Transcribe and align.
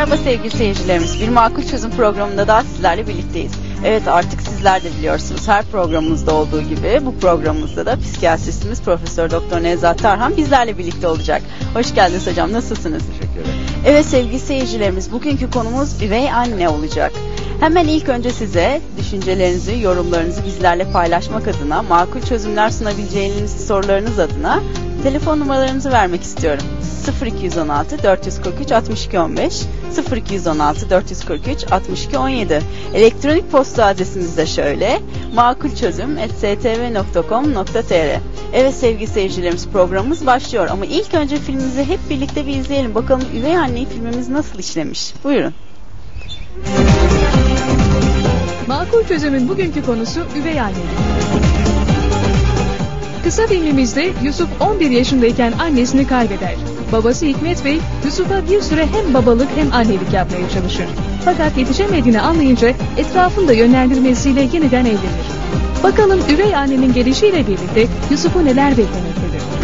Merhaba 0.00 0.16
sevgili 0.16 0.50
seyircilerimiz. 0.50 1.20
Bir 1.20 1.28
Makul 1.28 1.62
Çözüm 1.62 1.90
programında 1.90 2.48
daha 2.48 2.62
sizlerle 2.62 3.08
birlikteyiz. 3.08 3.52
Evet 3.84 4.08
artık 4.08 4.40
sizler 4.40 4.84
de 4.84 4.88
biliyorsunuz 4.98 5.48
her 5.48 5.64
programımızda 5.64 6.34
olduğu 6.34 6.62
gibi 6.62 7.00
bu 7.06 7.18
programımızda 7.18 7.86
da 7.86 7.96
psikiyatristimiz 7.96 8.82
Profesör 8.82 9.30
Doktor 9.30 9.62
Nevzat 9.62 9.98
Tarhan 9.98 10.36
bizlerle 10.36 10.78
birlikte 10.78 11.06
olacak. 11.06 11.42
Hoş 11.74 11.94
geldiniz 11.94 12.26
hocam 12.26 12.52
nasılsınız? 12.52 13.02
Teşekkür 13.06 13.40
ederim. 13.40 13.60
Evet 13.86 14.06
sevgili 14.06 14.38
seyircilerimiz 14.38 15.12
bugünkü 15.12 15.50
konumuz 15.50 16.02
üvey 16.02 16.32
anne 16.32 16.68
olacak. 16.68 17.12
Hemen 17.60 17.88
ilk 17.88 18.08
önce 18.08 18.30
size 18.30 18.80
düşüncelerinizi, 18.98 19.80
yorumlarınızı 19.80 20.44
bizlerle 20.44 20.92
paylaşmak 20.92 21.48
adına, 21.48 21.82
makul 21.82 22.20
çözümler 22.20 22.70
sunabileceğiniz 22.70 23.66
sorularınız 23.66 24.18
adına 24.18 24.60
telefon 25.02 25.40
numaralarınızı 25.40 25.90
vermek 25.90 26.22
istiyorum. 26.22 26.64
0216 27.26 28.02
443 28.02 28.72
62 28.72 29.18
15 29.18 29.62
0216 30.16 30.90
443 30.90 31.72
62 31.72 32.18
17 32.18 32.62
Elektronik 32.94 33.50
posta 33.50 33.86
adresimiz 33.86 34.36
de 34.36 34.46
şöyle 34.46 35.00
makulçözüm.stv.com.tr 35.34 38.20
Evet 38.52 38.74
sevgili 38.74 39.06
seyircilerimiz 39.06 39.68
programımız 39.68 40.26
başlıyor 40.26 40.68
ama 40.70 40.86
ilk 40.86 41.14
önce 41.14 41.36
filmimizi 41.36 41.84
hep 41.84 42.00
birlikte 42.10 42.46
bir 42.46 42.56
izleyelim. 42.56 42.94
Bakalım 42.94 43.24
Üvey 43.36 43.56
Anne'yi 43.56 43.86
filmimiz 43.86 44.28
nasıl 44.28 44.58
işlemiş? 44.58 45.14
Buyurun. 45.24 45.54
Makul 48.66 49.04
çözümün 49.04 49.48
bugünkü 49.48 49.84
konusu 49.84 50.20
üvey 50.40 50.60
anne. 50.60 50.74
Kısa 53.24 53.46
filmimizde 53.46 54.12
Yusuf 54.22 54.48
11 54.60 54.90
yaşındayken 54.90 55.52
annesini 55.52 56.06
kaybeder. 56.06 56.54
Babası 56.92 57.26
Hikmet 57.26 57.64
Bey, 57.64 57.80
Yusuf'a 58.04 58.48
bir 58.48 58.60
süre 58.60 58.86
hem 58.86 59.14
babalık 59.14 59.48
hem 59.56 59.72
annelik 59.72 60.12
yapmaya 60.12 60.50
çalışır. 60.50 60.86
Fakat 61.24 61.58
yetişemediğini 61.58 62.20
anlayınca 62.20 62.72
etrafında 62.96 63.52
yönlendirmesiyle 63.52 64.40
yeniden 64.40 64.84
evlenir. 64.84 65.30
Bakalım 65.82 66.20
üvey 66.30 66.56
annenin 66.56 66.92
gelişiyle 66.92 67.46
birlikte 67.46 67.86
Yusuf'u 68.10 68.44
neler 68.44 68.70
beklemektedir? 68.70 69.59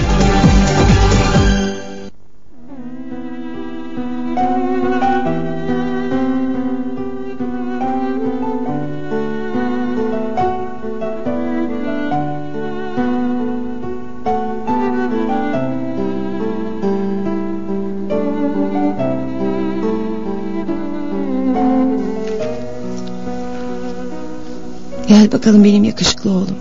Bakalım 25.47 25.65
benim 25.65 25.85
yakışıklı 25.85 26.31
oğlum. 26.31 26.57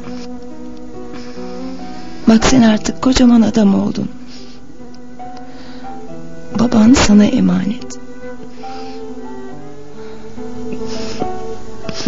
Bak 2.28 2.46
sen 2.46 2.62
artık 2.62 3.02
kocaman 3.02 3.42
adam 3.42 3.84
oldun. 3.84 4.10
Baban 6.60 6.94
sana 6.94 7.26
emanet. 7.26 8.00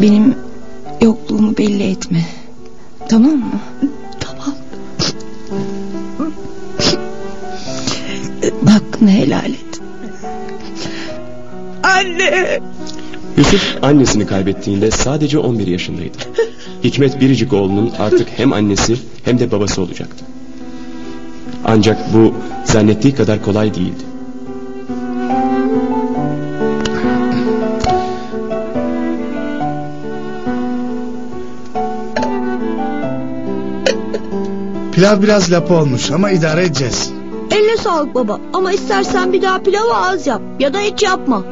Benim 0.02 0.36
yokluğumu 1.02 1.58
belli 1.58 1.84
etme. 1.84 2.25
Tamam 3.09 3.31
mı? 3.31 3.59
Tamam. 4.19 4.56
Hakkını 8.69 9.09
helal 9.09 9.50
et. 9.50 9.81
Anne. 11.84 12.59
Yusuf 13.38 13.84
annesini 13.84 14.25
kaybettiğinde 14.25 14.91
sadece 14.91 15.40
11 15.40 15.68
yaşındaydı. 15.68 16.18
Hikmet 16.84 17.22
Biricik 17.22 17.54
oğlunun 17.54 17.92
artık 18.00 18.28
hem 18.36 18.54
annesi 18.54 18.98
hem 19.26 19.40
de 19.40 19.52
babası 19.52 19.82
olacaktı. 19.82 20.26
Ancak 21.66 22.14
bu 22.14 22.34
zannettiği 22.66 23.16
kadar 23.16 23.44
kolay 23.44 23.74
değildi. 23.74 24.04
Pilav 34.92 35.22
biraz 35.22 35.52
lapa 35.52 35.82
olmuş 35.82 36.12
ama 36.12 36.32
idare 36.32 36.66
edeceğiz. 36.66 37.12
Eline 37.52 37.78
sağlık 37.78 38.16
baba 38.16 38.40
ama 38.54 38.72
istersen 38.72 39.34
bir 39.34 39.42
daha 39.42 39.59
pilavı 39.59 39.94
az 39.94 40.28
yap 40.28 40.42
ya 40.59 40.74
da 40.74 40.80
hiç 40.80 41.04
yapma. 41.04 41.44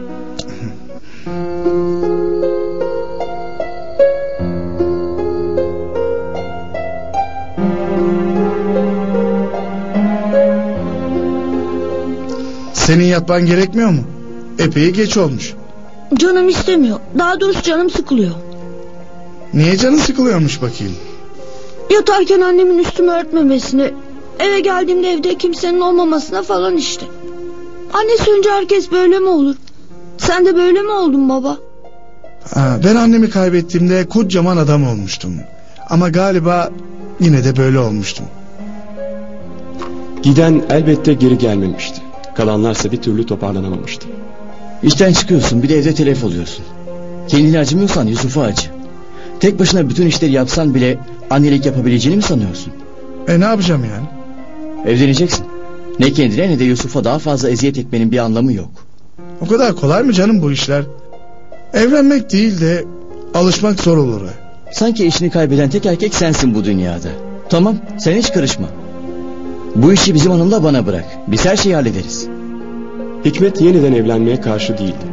Senin 12.86 13.04
yatman 13.04 13.46
gerekmiyor 13.46 13.90
mu? 13.90 14.02
Epey 14.60 14.90
geç 14.90 15.18
olmuş. 15.18 15.54
Canım 16.16 16.50
istemiyor. 16.50 17.00
Daha 17.18 17.40
doğrusu 17.40 17.62
canım 17.62 17.90
sıkılıyor. 17.90 18.32
Niye 19.54 19.78
canın 19.78 19.98
sıkılıyormuş 19.98 20.62
bakayım? 20.62 20.96
Yatarken 21.90 22.42
annemin 22.42 22.78
üstümü 22.80 23.12
örtmemesini, 23.12 23.94
eve 24.40 24.60
geldiğimde 24.60 25.12
evde 25.12 25.38
kimsenin 25.38 25.80
olmamasına 25.82 26.44
falan 26.44 26.78
işte. 26.78 27.06
Annesi 27.94 28.32
önce 28.32 28.50
herkes 28.50 28.92
böyle 28.92 29.20
mi 29.20 29.30
olur? 29.30 29.56
Sen 30.18 30.46
de 30.46 30.56
böyle 30.56 30.82
mi 30.82 30.92
oldun 30.92 31.30
baba? 31.30 31.58
Ha, 32.54 32.80
ben 32.84 32.96
annemi 32.96 33.30
kaybettiğimde 33.30 34.06
kocaman 34.10 34.58
adam 34.58 34.88
olmuştum. 34.88 35.34
Ama 35.90 36.10
galiba 36.10 36.72
yine 37.20 37.44
de 37.44 37.58
böyle 37.58 37.80
olmuştum. 37.80 38.26
Giden 40.24 40.64
elbette 40.70 41.14
geri 41.14 41.38
gelmemişti. 41.38 42.05
Kalanlarsa 42.36 42.92
bir 42.92 43.02
türlü 43.02 43.26
toparlanamamıştı. 43.26 44.08
İşten 44.84 45.14
çıkıyorsun 45.14 45.64
bir 45.64 45.70
de 45.70 45.78
evde 45.78 45.94
telef 45.94 46.24
oluyorsun. 46.24 46.66
Kendini 47.28 47.60
acımıyorsan 47.60 48.08
Yusuf'a 48.08 48.42
acı. 48.42 48.70
Tek 49.40 49.60
başına 49.60 49.90
bütün 49.90 50.08
işleri 50.08 50.32
yapsan 50.32 50.76
bile 50.76 50.98
annelik 51.30 51.66
yapabileceğini 51.66 52.18
mi 52.18 52.24
sanıyorsun? 52.24 52.74
E 53.28 53.40
ne 53.40 53.44
yapacağım 53.46 53.86
yani? 53.86 54.08
Evleneceksin. 54.96 55.46
Ne 56.00 56.14
kendine 56.14 56.50
ne 56.50 56.60
de 56.60 56.64
Yusuf'a 56.64 57.04
daha 57.04 57.20
fazla 57.20 57.50
eziyet 57.50 57.78
etmenin 57.78 58.12
bir 58.12 58.18
anlamı 58.18 58.54
yok. 58.54 58.70
O 59.42 59.48
kadar 59.48 59.76
kolay 59.76 60.04
mı 60.04 60.14
canım 60.14 60.42
bu 60.42 60.52
işler? 60.52 60.84
Evlenmek 61.74 62.32
değil 62.32 62.62
de 62.62 62.86
alışmak 63.34 63.80
zor 63.80 63.98
olur. 63.98 64.22
Sanki 64.72 65.06
eşini 65.06 65.30
kaybeden 65.30 65.70
tek 65.70 65.86
erkek 65.86 66.16
sensin 66.16 66.56
bu 66.56 66.66
dünyada. 66.66 67.10
Tamam 67.50 67.76
sen 68.00 68.18
hiç 68.18 68.34
karışma. 68.34 68.68
Bu 69.76 69.94
işi 69.94 70.14
bizim 70.14 70.32
hanımla 70.32 70.64
bana 70.64 70.86
bırak. 70.86 71.06
Biz 71.28 71.46
her 71.46 71.56
şeyi 71.56 71.76
hallederiz. 71.76 72.28
Hikmet 73.26 73.62
yeniden 73.62 73.94
evlenmeye 73.94 74.42
karşı 74.42 74.78
değildi. 74.78 75.06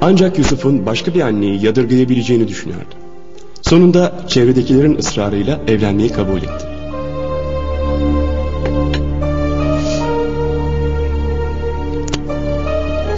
Ancak 0.00 0.38
Yusuf'un 0.38 0.86
başka 0.86 1.14
bir 1.14 1.20
anneyi 1.20 1.64
yadırgayabileceğini 1.64 2.48
düşünüyordu. 2.48 2.94
Sonunda 3.62 4.12
çevredekilerin 4.28 4.98
ısrarıyla 4.98 5.60
evlenmeyi 5.68 6.12
kabul 6.12 6.36
etti. 6.36 6.66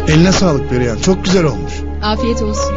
Eline 0.08 0.32
sağlık 0.32 0.70
Perihan 0.70 0.96
çok 0.96 1.24
güzel 1.24 1.44
olmuş. 1.44 1.72
Afiyet 2.02 2.42
olsun. 2.42 2.74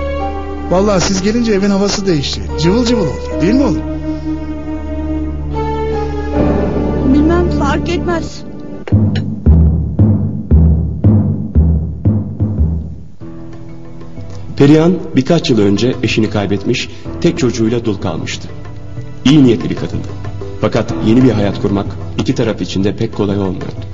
Vallahi 0.71 1.01
siz 1.01 1.21
gelince 1.21 1.53
evin 1.53 1.69
havası 1.69 2.07
değişti. 2.07 2.41
Cıvıl 2.61 2.85
cıvıl 2.85 3.01
oldu 3.07 3.41
değil 3.41 3.53
mi 3.53 3.63
oğlum? 3.63 3.81
Fark 7.59 7.89
etmez. 7.89 8.43
Perihan 14.57 14.93
birkaç 15.15 15.49
yıl 15.49 15.59
önce 15.59 15.95
eşini 16.03 16.29
kaybetmiş, 16.29 16.89
tek 17.21 17.37
çocuğuyla 17.37 17.85
dul 17.85 17.97
kalmıştı. 17.97 18.47
İyi 19.25 19.43
niyetli 19.43 19.69
bir 19.69 19.75
kadındı. 19.75 20.07
Fakat 20.61 20.93
yeni 21.05 21.23
bir 21.23 21.31
hayat 21.31 21.61
kurmak 21.61 21.87
iki 22.19 22.35
taraf 22.35 22.61
için 22.61 22.83
de 22.83 22.95
pek 22.95 23.15
kolay 23.15 23.39
olmuyordu. 23.39 23.92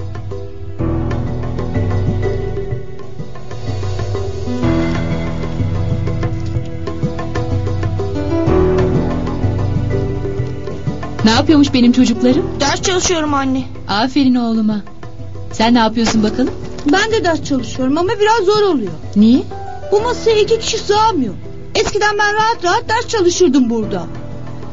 Yapıyormuş 11.39 11.74
benim 11.74 11.91
çocuklarım? 11.91 12.45
Ders 12.59 12.81
çalışıyorum 12.81 13.33
anne. 13.33 13.63
Aferin 13.88 14.36
oğluma. 14.36 14.81
Sen 15.51 15.74
ne 15.74 15.80
yapıyorsun 15.80 16.24
bakalım? 16.24 16.53
Ben 16.91 17.12
de 17.12 17.24
ders 17.24 17.44
çalışıyorum 17.44 17.97
ama 17.97 18.09
biraz 18.19 18.45
zor 18.45 18.62
oluyor. 18.62 18.91
Niye? 19.15 19.41
Bu 19.91 20.01
masaya 20.01 20.39
iki 20.39 20.59
kişi 20.59 20.77
sığamıyor. 20.77 21.33
Eskiden 21.75 22.18
ben 22.19 22.36
rahat 22.36 22.63
rahat 22.63 22.89
ders 22.89 23.07
çalışırdım 23.07 23.69
burada. 23.69 24.06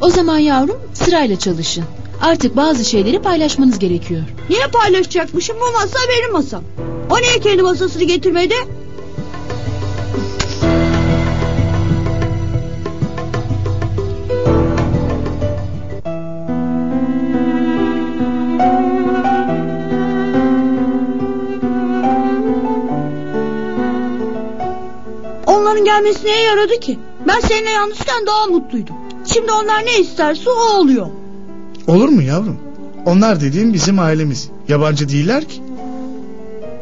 O 0.00 0.10
zaman 0.10 0.38
yavrum 0.38 0.76
sırayla 0.94 1.38
çalışın. 1.38 1.84
Artık 2.22 2.56
bazı 2.56 2.84
şeyleri 2.84 3.22
paylaşmanız 3.22 3.78
gerekiyor. 3.78 4.22
Niye 4.50 4.66
paylaşacakmışım 4.66 5.56
bu 5.60 5.72
masa 5.72 5.98
benim 6.08 6.32
masam. 6.32 6.62
O 7.10 7.18
niye 7.18 7.40
kendi 7.40 7.62
masasını 7.62 8.04
getirmedi? 8.04 8.54
Onun 25.76 25.84
gelmesi 25.84 26.26
neye 26.26 26.43
yaradı 26.43 26.81
ki? 26.81 26.99
Ben 27.28 27.40
seninle 27.40 27.70
yalnızken 27.70 28.26
daha 28.26 28.46
mutluydum. 28.46 28.94
Şimdi 29.25 29.52
onlar 29.52 29.84
ne 29.87 30.00
isterse 30.00 30.50
o 30.50 30.78
oluyor. 30.78 31.06
Olur 31.87 32.08
mu 32.08 32.23
yavrum? 32.23 32.58
Onlar 33.06 33.40
dediğim 33.40 33.73
bizim 33.73 33.99
ailemiz. 33.99 34.49
Yabancı 34.69 35.08
değiller 35.08 35.49
ki. 35.49 35.62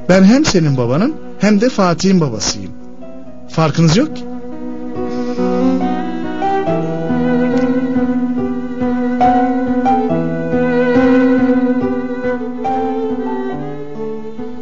Ben 0.09 0.25
hem 0.25 0.45
senin 0.45 0.77
babanın 0.77 1.15
hem 1.39 1.61
de 1.61 1.69
Fatih'in 1.69 2.21
babasıyım. 2.21 2.71
Farkınız 3.49 3.97
yok 3.97 4.17
ki. 4.17 4.25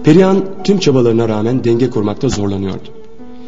Perihan 0.04 0.44
tüm 0.64 0.78
çabalarına 0.78 1.28
rağmen 1.28 1.64
denge 1.64 1.90
kurmakta 1.90 2.28
zorlanıyordu. 2.28 3.01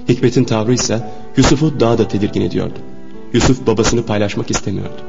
Hikmet'in 0.09 0.45
tavrı 0.45 0.75
ise 0.75 1.11
Yusuf'u 1.37 1.81
daha 1.81 1.99
da 1.99 2.09
tedirgin 2.09 2.41
ediyordu. 2.41 2.79
Yusuf 3.33 3.67
babasını 3.67 4.07
paylaşmak 4.07 4.51
istemiyordu. 4.51 5.03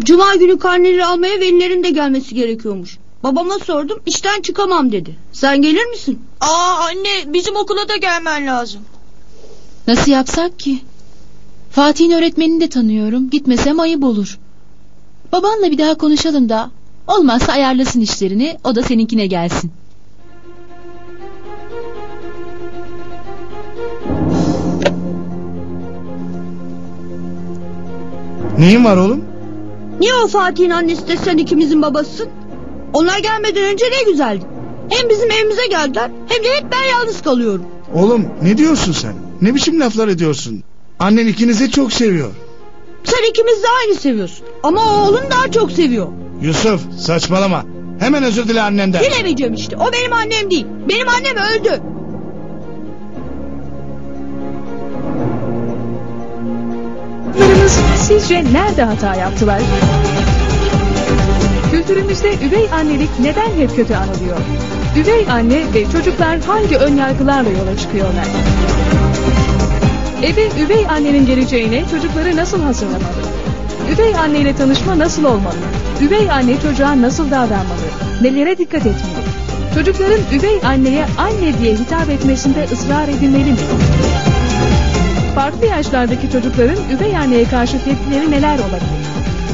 Cuma 0.00 0.34
günü 0.34 0.58
karneleri 0.58 1.04
almaya 1.04 1.40
velilerin 1.40 1.84
de 1.84 1.90
gelmesi 1.90 2.34
gerekiyormuş. 2.34 2.98
Babama 3.22 3.58
sordum 3.58 4.00
işten 4.06 4.42
çıkamam 4.42 4.92
dedi. 4.92 5.16
Sen 5.32 5.62
gelir 5.62 5.86
misin? 5.86 6.22
Aa 6.40 6.76
anne 6.80 7.32
bizim 7.32 7.56
okula 7.56 7.88
da 7.88 7.96
gelmen 7.96 8.46
lazım. 8.46 8.80
Nasıl 9.86 10.10
yapsak 10.10 10.58
ki? 10.58 10.80
Fatih'in 11.70 12.10
öğretmenini 12.10 12.60
de 12.60 12.68
tanıyorum. 12.68 13.30
Gitmesem 13.30 13.80
ayıp 13.80 14.04
olur. 14.04 14.38
Babanla 15.32 15.70
bir 15.70 15.78
daha 15.78 15.94
konuşalım 15.94 16.48
da. 16.48 16.70
Olmazsa 17.06 17.52
ayarlasın 17.52 18.00
işlerini. 18.00 18.56
O 18.64 18.74
da 18.74 18.82
seninkine 18.82 19.26
gelsin. 19.26 19.70
Neyin 28.58 28.84
var 28.84 28.96
oğlum? 28.96 29.24
Niye 30.00 30.14
o 30.14 30.28
Fatih'in 30.28 30.70
annesi 30.70 31.08
de 31.08 31.16
sen 31.16 31.36
ikimizin 31.38 31.82
babasısın? 31.82 32.28
Onlar 32.92 33.18
gelmeden 33.18 33.72
önce 33.72 33.84
ne 33.84 34.10
güzeldi. 34.10 34.44
Hem 34.88 35.08
bizim 35.08 35.30
evimize 35.30 35.66
geldiler 35.66 36.10
hem 36.28 36.44
de 36.44 36.48
hep 36.56 36.72
ben 36.72 36.84
yalnız 36.98 37.22
kalıyorum. 37.22 37.64
Oğlum 37.94 38.26
ne 38.42 38.58
diyorsun 38.58 38.92
sen? 38.92 39.14
Ne 39.42 39.54
biçim 39.54 39.80
laflar 39.80 40.08
ediyorsun? 40.08 40.62
Annen 40.98 41.26
ikinizi 41.26 41.70
çok 41.70 41.92
seviyor. 41.92 42.30
Sen 43.04 43.30
ikimiz 43.30 43.62
de 43.62 43.66
aynı 43.82 43.94
seviyorsun. 43.94 44.46
Ama 44.62 44.80
o 44.80 45.08
oğlum 45.08 45.24
daha 45.30 45.50
çok 45.52 45.72
seviyor. 45.72 46.08
Yusuf 46.42 46.80
saçmalama. 46.98 47.64
Hemen 48.00 48.22
özür 48.22 48.48
dile 48.48 48.62
annenden. 48.62 49.02
Dilemeyeceğim 49.02 49.54
işte. 49.54 49.76
O 49.76 49.92
benim 49.92 50.12
annem 50.12 50.50
değil. 50.50 50.66
Benim 50.88 51.08
annem 51.08 51.36
öldü. 51.36 51.82
Sizce 57.96 58.44
nerede 58.52 58.82
hata 58.82 59.14
yaptılar? 59.14 59.60
Kültürümüzde 61.70 62.34
üvey 62.34 62.68
annelik 62.72 63.10
neden 63.20 63.50
hep 63.58 63.76
kötü 63.76 63.94
anılıyor? 63.94 64.36
Üvey 64.96 65.26
anne 65.30 65.74
ve 65.74 65.90
çocuklar 65.92 66.40
hangi 66.40 66.76
önyargılarla 66.76 67.50
yola 67.50 67.76
çıkıyorlar? 67.76 68.26
Eve 70.22 70.48
üvey 70.64 70.86
annenin 70.88 71.26
geleceğine 71.26 71.84
çocukları 71.90 72.36
nasıl 72.36 72.62
hazırlamalı? 72.62 73.22
Üvey 73.94 74.16
anne 74.16 74.38
ile 74.38 74.56
tanışma 74.56 74.98
nasıl 74.98 75.24
olmalı? 75.24 75.56
Üvey 76.02 76.30
anne 76.30 76.60
çocuğa 76.60 77.02
nasıl 77.02 77.30
davranmalı? 77.30 77.88
Nelere 78.22 78.58
dikkat 78.58 78.80
etmeli? 78.86 79.28
Çocukların 79.74 80.20
üvey 80.32 80.60
anneye 80.64 81.06
anne 81.18 81.58
diye 81.58 81.74
hitap 81.74 82.10
etmesinde 82.10 82.64
ısrar 82.72 83.08
edilmeli 83.08 83.50
mi? 83.50 83.58
Farklı 85.34 85.66
yaşlardaki 85.66 86.30
çocukların 86.32 86.76
üvey 86.96 87.16
anneye 87.16 87.44
karşı 87.44 87.84
tepkileri 87.84 88.30
neler 88.30 88.58
olabilir? 88.58 88.98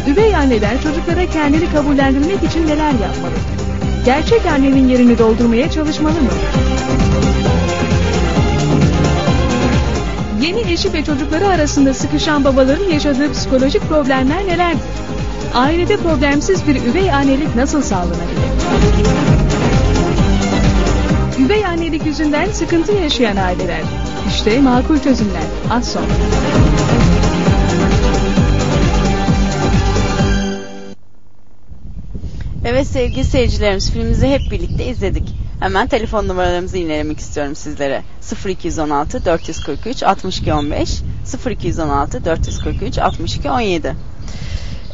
Üvey 0.08 0.36
anneler 0.36 0.82
çocuklara 0.82 1.26
kendini 1.26 1.72
kabullendirmek 1.72 2.42
için 2.42 2.66
neler 2.66 2.90
yapmalı? 2.90 3.34
Gerçek 4.04 4.46
annenin 4.46 4.88
yerini 4.88 5.18
doldurmaya 5.18 5.70
çalışmalı 5.70 6.22
mı? 6.22 6.30
Yeni 10.58 10.72
eşi 10.72 10.92
ve 10.92 11.04
çocukları 11.04 11.48
arasında 11.48 11.94
sıkışan 11.94 12.44
babaların 12.44 12.90
yaşadığı 12.90 13.32
psikolojik 13.32 13.82
problemler 13.82 14.46
nelerdir? 14.46 14.80
Ailede 15.54 15.96
problemsiz 15.96 16.66
bir 16.66 16.82
üvey 16.82 17.12
annelik 17.12 17.56
nasıl 17.56 17.82
sağlanabilir? 17.82 18.44
Üvey 21.44 21.66
annelik 21.66 22.06
yüzünden 22.06 22.50
sıkıntı 22.50 22.92
yaşayan 22.92 23.36
aileler. 23.36 23.80
İşte 24.28 24.60
makul 24.60 24.98
çözümler. 24.98 25.42
Az 25.70 25.92
sonra. 25.92 26.06
Evet 32.64 32.86
sevgili 32.86 33.24
seyircilerimiz 33.24 33.90
filmimizi 33.92 34.28
hep 34.28 34.40
birlikte 34.50 34.86
izledik. 34.86 35.43
Hemen 35.60 35.86
telefon 35.86 36.28
numaralarımızı 36.28 36.78
yinelemek 36.78 37.18
istiyorum 37.18 37.54
sizlere. 37.54 38.02
0216 38.46 39.24
443 39.24 40.02
62 40.02 40.52
15 40.52 41.02
0216 41.46 42.24
443 42.24 42.98
62 42.98 43.50
17 43.50 43.96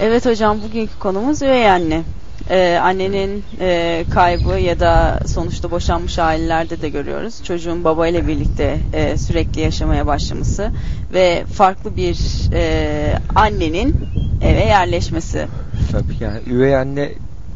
Evet 0.00 0.26
hocam 0.26 0.62
bugünkü 0.62 0.98
konumuz 0.98 1.42
üvey 1.42 1.70
anne. 1.70 2.02
Ee, 2.50 2.78
annenin 2.82 3.44
e, 3.60 4.04
kaybı 4.14 4.58
ya 4.58 4.80
da 4.80 5.20
sonuçta 5.26 5.70
boşanmış 5.70 6.18
ailelerde 6.18 6.82
de 6.82 6.88
görüyoruz. 6.88 7.44
Çocuğun 7.44 7.84
babayla 7.84 8.26
birlikte 8.26 8.76
e, 8.92 9.16
sürekli 9.16 9.60
yaşamaya 9.60 10.06
başlaması 10.06 10.70
ve 11.12 11.44
farklı 11.54 11.96
bir 11.96 12.18
e, 12.52 13.18
annenin 13.34 13.96
eve 14.42 14.64
yerleşmesi. 14.64 15.46
Tabii 15.92 16.16
yani 16.20 16.40
üvey 16.46 16.76
anne 16.76 17.12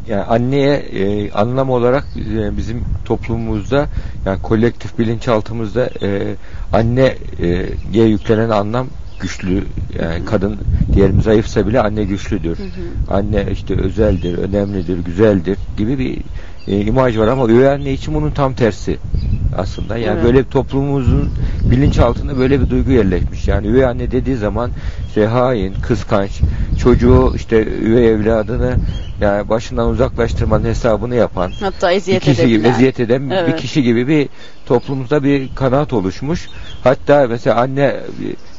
yani 0.08 0.22
anneye 0.22 0.74
e, 0.74 1.30
anlam 1.30 1.70
olarak 1.70 2.04
e, 2.16 2.56
bizim 2.56 2.84
toplumumuzda 3.04 3.88
yani 4.26 4.38
kolektif 4.42 4.98
bilinçaltımızda 4.98 5.90
e, 6.02 6.36
anneye 6.72 8.06
yüklenen 8.06 8.50
anlam 8.50 8.86
güçlü 9.20 9.64
yani 9.98 10.24
kadın 10.24 10.58
diyelim 10.94 11.22
zayıfsa 11.22 11.66
bile 11.66 11.80
anne 11.80 12.04
güçlüdür. 12.04 12.58
Hı 12.58 12.62
hı. 12.62 13.14
Anne 13.16 13.46
işte 13.52 13.74
özeldir, 13.74 14.38
önemlidir, 14.38 14.98
güzeldir 14.98 15.58
gibi 15.76 15.98
bir 15.98 16.20
e, 16.68 16.80
imaj 16.80 17.18
var 17.18 17.28
ama 17.28 17.48
üvey 17.48 17.68
anne 17.68 17.92
için 17.92 18.14
bunun 18.14 18.30
tam 18.30 18.54
tersi 18.54 18.98
aslında. 19.58 19.96
Yani 19.96 20.14
evet. 20.14 20.24
böyle 20.24 20.48
toplumumuzun 20.48 21.30
bilinçaltında 21.70 22.38
böyle 22.38 22.60
bir 22.60 22.70
duygu 22.70 22.90
yerleşmiş. 22.90 23.48
Yani 23.48 23.66
üvey 23.66 23.84
anne 23.84 24.10
dediği 24.10 24.36
zaman 24.36 24.70
işte 25.08 25.26
hain, 25.26 25.74
kıskanç, 25.74 26.30
çocuğu 26.80 27.32
işte 27.36 27.64
üvey 27.64 28.08
evladını 28.08 28.76
yani 29.20 29.48
başından 29.48 29.88
uzaklaştırmanın 29.88 30.64
hesabını 30.64 31.14
yapan 31.14 31.52
hatta 31.60 31.92
eziyet 31.92 32.26
bir 32.26 32.34
kişi 32.34 32.48
gibi, 32.48 32.66
eziyet 32.66 33.00
eden 33.00 33.30
evet. 33.30 33.48
bir 33.48 33.56
kişi 33.56 33.82
gibi 33.82 34.08
bir 34.08 34.28
toplumumuzda 34.66 35.24
bir 35.24 35.54
kanaat 35.54 35.92
oluşmuş. 35.92 36.48
Hatta 36.84 37.26
mesela 37.28 37.56
anne 37.56 37.96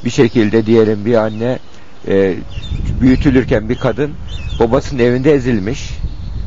bir 0.06 0.10
şekilde 0.10 0.66
diyelim 0.66 1.06
bir 1.06 1.16
anne 1.16 1.60
e, 2.08 2.36
büyütülürken 3.02 3.70
bir 3.70 3.76
kadın 3.76 4.12
babasının 4.60 5.04
evinde 5.04 5.34
ezilmiş. 5.34 5.90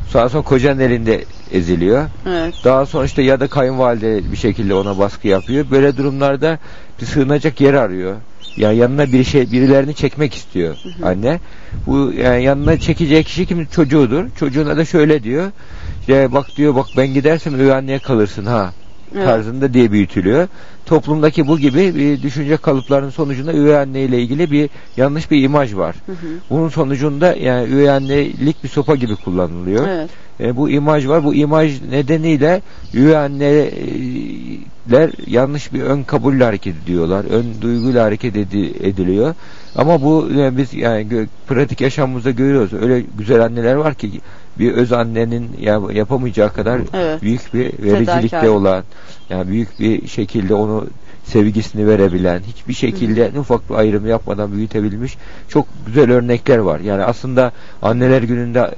Sonra 0.09 0.29
sonra 0.29 0.43
kocanın 0.43 0.79
elinde 0.79 1.25
eziliyor. 1.51 2.09
Evet. 2.27 2.53
Daha 2.63 2.85
sonra 2.85 3.05
işte 3.05 3.21
ya 3.21 3.39
da 3.39 3.47
kayınvalide 3.47 4.31
bir 4.31 4.37
şekilde 4.37 4.73
ona 4.73 4.97
baskı 4.99 5.27
yapıyor. 5.27 5.65
Böyle 5.71 5.97
durumlarda 5.97 6.59
bir 7.01 7.05
sığınacak 7.05 7.61
yer 7.61 7.73
arıyor. 7.73 8.15
Yani 8.57 8.77
yanına 8.77 9.11
bir 9.11 9.23
şey 9.23 9.51
birilerini 9.51 9.95
çekmek 9.95 10.33
istiyor 10.33 10.75
hı 10.83 10.89
hı. 10.89 11.09
anne. 11.09 11.39
Bu 11.85 12.13
yani 12.17 12.43
yanına 12.43 12.79
çekeceği 12.79 13.23
kişi 13.23 13.45
kim 13.45 13.65
çocuğudur. 13.65 14.25
Çocuğuna 14.39 14.77
da 14.77 14.85
şöyle 14.85 15.23
diyor. 15.23 15.51
İşte 15.99 16.33
bak 16.33 16.55
diyor 16.55 16.75
bak 16.75 16.87
ben 16.97 17.07
gidersem 17.13 17.55
üvey 17.55 17.73
anneye 17.73 17.99
kalırsın 17.99 18.45
ha 18.45 18.73
evet. 19.15 19.25
tarzında 19.25 19.73
diye 19.73 19.91
büyütülüyor. 19.91 20.47
Toplumdaki 20.85 21.47
bu 21.47 21.59
gibi 21.59 21.95
bir 21.95 22.21
düşünce 22.21 22.57
kalıplarının 22.57 23.09
sonucunda 23.09 23.53
üvey 23.53 23.77
anne 23.77 24.01
ile 24.01 24.21
ilgili 24.21 24.51
bir 24.51 24.69
yanlış 24.97 25.31
bir 25.31 25.43
imaj 25.43 25.75
var. 25.75 25.95
Hı 26.05 26.11
hı. 26.11 26.27
Bunun 26.49 26.69
sonucunda 26.69 27.35
yani 27.35 27.69
üvey 27.69 27.89
annelik 27.89 28.63
bir 28.63 28.69
sopa 28.69 28.95
gibi 28.95 29.15
kullanılıyor. 29.15 29.87
Evet. 29.87 30.09
E, 30.39 30.55
bu 30.55 30.69
imaj 30.69 31.07
var. 31.07 31.23
Bu 31.23 31.35
imaj 31.35 31.81
nedeniyle 31.91 32.61
üvey 32.93 33.17
anneler 33.17 35.09
yanlış 35.27 35.73
bir 35.73 35.81
ön 35.81 36.03
kabulle 36.03 36.43
hareket 36.43 36.75
ediyorlar. 36.83 37.25
Ön 37.29 37.45
duyguyla 37.61 38.05
hareket 38.05 38.35
ediliyor. 38.35 39.35
Ama 39.75 40.01
bu 40.01 40.27
yani 40.35 40.57
biz 40.57 40.73
yani 40.73 41.27
pratik 41.47 41.81
yaşamımızda 41.81 42.31
görüyoruz. 42.31 42.73
Öyle 42.73 43.03
güzel 43.17 43.45
anneler 43.45 43.75
var 43.75 43.93
ki 43.93 44.11
bir 44.59 44.73
öz 44.73 44.91
annenin 44.91 45.49
yapamayacağı 45.93 46.53
kadar 46.53 46.81
evet. 46.93 47.21
büyük 47.21 47.53
bir 47.53 47.83
vericilikte 47.83 48.49
olan 48.49 48.83
yani 49.29 49.47
büyük 49.47 49.79
bir 49.79 50.07
şekilde 50.07 50.53
onu 50.53 50.87
sevgisini 51.23 51.87
verebilen, 51.87 52.41
hiçbir 52.47 52.73
şekilde 52.73 53.25
en 53.25 53.35
ufak 53.35 53.69
bir 53.69 53.75
ayrım 53.75 54.07
yapmadan 54.07 54.51
büyütebilmiş 54.51 55.17
çok 55.47 55.67
güzel 55.85 56.11
örnekler 56.11 56.57
var. 56.57 56.79
Yani 56.79 57.03
aslında 57.03 57.51
anneler 57.81 58.21
gününde 58.21 58.71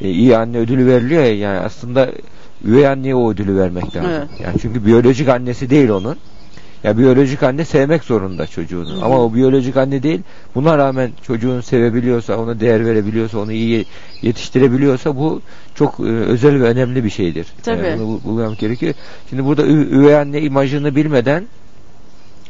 e, 0.00 0.10
iyi 0.10 0.36
anne 0.36 0.58
ödülü 0.58 0.86
veriliyor 0.86 1.22
ya 1.22 1.36
yani 1.36 1.58
aslında 1.58 2.08
üvey 2.64 2.88
anneye 2.88 3.14
o 3.14 3.30
ödülü 3.30 3.56
vermek 3.56 3.96
lazım. 3.96 4.10
Evet. 4.10 4.28
Yani 4.44 4.56
çünkü 4.62 4.86
biyolojik 4.86 5.28
annesi 5.28 5.70
değil 5.70 5.88
onun. 5.88 6.16
Ya 6.84 6.98
biyolojik 6.98 7.42
anne 7.42 7.64
sevmek 7.64 8.04
zorunda 8.04 8.46
çocuğunu. 8.46 8.90
Hı 8.90 8.94
hı. 9.00 9.04
Ama 9.04 9.24
o 9.24 9.34
biyolojik 9.34 9.76
anne 9.76 10.02
değil. 10.02 10.22
Buna 10.54 10.78
rağmen 10.78 11.10
çocuğunu 11.22 11.62
sevebiliyorsa, 11.62 12.36
ona 12.36 12.60
değer 12.60 12.86
verebiliyorsa, 12.86 13.38
onu 13.38 13.52
iyi 13.52 13.86
yetiştirebiliyorsa 14.22 15.16
bu 15.16 15.42
çok 15.74 16.00
e, 16.00 16.02
özel 16.02 16.60
ve 16.60 16.64
önemli 16.64 17.04
bir 17.04 17.10
şeydir. 17.10 17.46
Tabii. 17.62 17.86
Yani 17.86 18.00
bunu 18.00 18.08
bu- 18.08 18.24
bulmam 18.24 18.54
gerekiyor. 18.58 18.94
Şimdi 19.30 19.44
burada 19.44 19.66
üvey 19.66 20.16
anne 20.16 20.40
imajını 20.40 20.96
bilmeden 20.96 21.48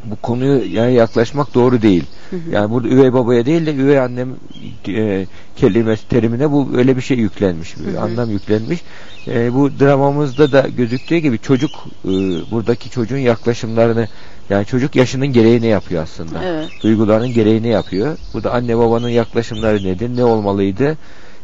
bu 0.05 0.17
konuyu 0.17 0.75
yani 0.75 0.95
yaklaşmak 0.95 1.55
doğru 1.55 1.83
değil. 1.83 2.05
Hı 2.31 2.37
hı. 2.37 2.51
Yani 2.51 2.71
burada 2.71 2.89
üvey 2.89 3.13
babaya 3.13 3.47
değil 3.47 3.67
de 3.67 3.75
üvey 3.75 3.99
annem 3.99 4.29
e, 4.89 5.27
kelimesi 5.57 6.09
terimine 6.09 6.51
bu 6.51 6.69
öyle 6.77 6.97
bir 6.97 7.03
şey 7.03 7.19
yüklenmiş. 7.19 7.77
Bir 7.79 7.93
Hı 7.93 7.97
hı. 7.97 8.01
anlam 8.01 8.31
yüklenmiş. 8.31 8.83
E, 9.29 9.55
bu 9.55 9.81
dramamızda 9.81 10.53
da 10.53 10.69
gözüktüğü 10.77 11.17
gibi 11.17 11.39
çocuk 11.39 11.85
e, 12.05 12.11
buradaki 12.51 12.91
çocuğun 12.91 13.19
yaklaşımlarını 13.19 14.09
yani 14.51 14.67
çocuk 14.67 14.97
yaşının 14.97 15.27
gereğini 15.27 15.67
yapıyor 15.67 16.03
aslında. 16.03 16.45
Evet. 16.45 16.69
Duygularının 16.83 17.33
gereğini 17.33 17.69
yapıyor. 17.69 18.17
Burada 18.35 18.53
anne 18.53 18.79
babanın 18.79 19.09
yaklaşımları 19.09 19.83
nedir? 19.83 20.09
Ne 20.17 20.25
olmalıydı? 20.25 20.97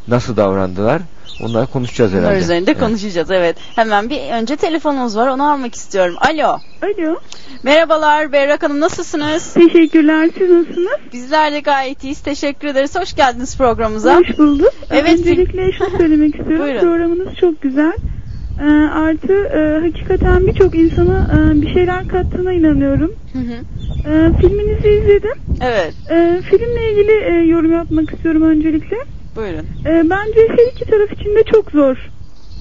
Nasıl 0.09 0.37
davrandılar? 0.37 1.01
Onları 1.43 1.67
konuşacağız 1.67 2.11
Bunlar 2.11 2.23
herhalde. 2.23 2.39
üzerinde 2.43 2.71
Evet. 2.71 2.81
konuşacağız 2.81 3.31
evet. 3.31 3.57
Hemen 3.75 4.09
bir 4.09 4.19
önce 4.31 4.55
telefonumuz 4.55 5.17
var 5.17 5.27
onu 5.27 5.51
almak 5.51 5.75
istiyorum. 5.75 6.15
Alo. 6.21 6.57
Alo. 6.81 7.15
Merhabalar 7.63 8.31
Berrak 8.31 8.63
Hanım 8.63 8.79
nasılsınız? 8.79 9.53
Teşekkürler. 9.53 10.29
Siz 10.37 10.49
nasılsınız? 10.49 10.97
Bizler 11.13 11.53
de 11.53 11.59
gayet 11.59 12.03
iyiyiz. 12.03 12.19
Teşekkür 12.21 12.67
ederiz. 12.67 12.95
Hoş 12.99 13.13
geldiniz 13.15 13.57
programımıza. 13.57 14.15
Hoş 14.19 14.37
bulduk. 14.37 14.73
Evet, 14.91 15.19
Öncelikle 15.19 15.71
şunu 15.71 15.97
söylemek 15.97 16.35
istiyorum. 16.35 16.65
Buyurun. 16.65 16.79
Programınız 16.79 17.35
çok 17.35 17.61
güzel. 17.61 17.93
Ee, 18.61 18.65
artı 18.93 19.33
e, 19.33 19.79
hakikaten 19.87 20.47
birçok 20.47 20.75
insana 20.75 21.27
e, 21.33 21.61
bir 21.61 21.73
şeyler 21.73 22.07
kattığına 22.07 22.53
inanıyorum. 22.53 23.13
Hı 23.33 23.39
hı. 23.39 23.53
E, 24.13 24.37
filminizi 24.41 24.87
izledim. 24.89 25.35
Evet. 25.61 25.93
E, 26.11 26.41
filmle 26.41 26.91
ilgili 26.91 27.11
e, 27.11 27.45
yorum 27.47 27.71
yapmak 27.71 28.13
istiyorum 28.13 28.41
öncelikle. 28.41 28.97
Buyurun. 29.35 29.65
E, 29.85 30.09
bence 30.09 30.47
her 30.49 30.71
iki 30.71 30.85
taraf 30.85 31.11
için 31.11 31.35
de 31.35 31.43
çok 31.43 31.71
zor. 31.71 31.97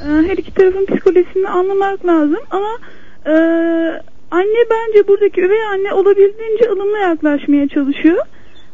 E, 0.05 0.07
her 0.29 0.37
iki 0.37 0.55
tarafın 0.55 0.87
psikolojisini 0.87 1.49
anlamak 1.49 2.07
lazım 2.07 2.41
ama 2.51 2.71
e, 3.27 3.33
anne 4.31 4.65
bence 4.71 5.09
buradaki 5.09 5.41
üvey 5.41 5.63
anne 5.63 5.93
olabildiğince 5.93 6.71
ılımlı 6.71 6.99
yaklaşmaya 6.99 7.69
çalışıyor. 7.69 8.19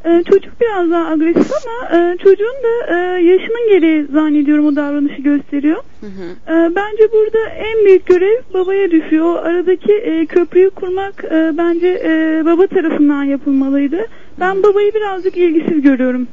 E, 0.04 0.22
çocuk 0.30 0.60
biraz 0.60 0.90
daha 0.90 1.06
agresif 1.10 1.52
ama 1.52 1.98
e, 1.98 2.16
çocuğun 2.16 2.56
da 2.64 2.86
e, 2.88 3.22
yaşının 3.22 3.68
gereği 3.68 4.06
zannediyorum 4.12 4.66
o 4.66 4.76
davranışı 4.76 5.22
gösteriyor. 5.22 5.82
Hı 6.00 6.06
hı. 6.06 6.54
E, 6.54 6.74
bence 6.74 7.12
burada 7.12 7.48
en 7.48 7.84
büyük 7.84 8.06
görev 8.06 8.42
babaya 8.54 8.90
düşüyor. 8.90 9.24
O 9.24 9.38
aradaki 9.38 9.92
e, 9.92 10.26
köprüyü 10.26 10.70
kurmak 10.70 11.24
e, 11.24 11.52
bence 11.58 12.02
e, 12.04 12.42
baba 12.44 12.66
tarafından 12.66 13.24
yapılmalıydı. 13.24 14.06
Ben 14.40 14.62
babayı 14.62 14.94
birazcık 14.94 15.36
ilgisiz 15.36 15.82
görüyorum. 15.82 16.28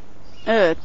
Evet. 0.48 0.77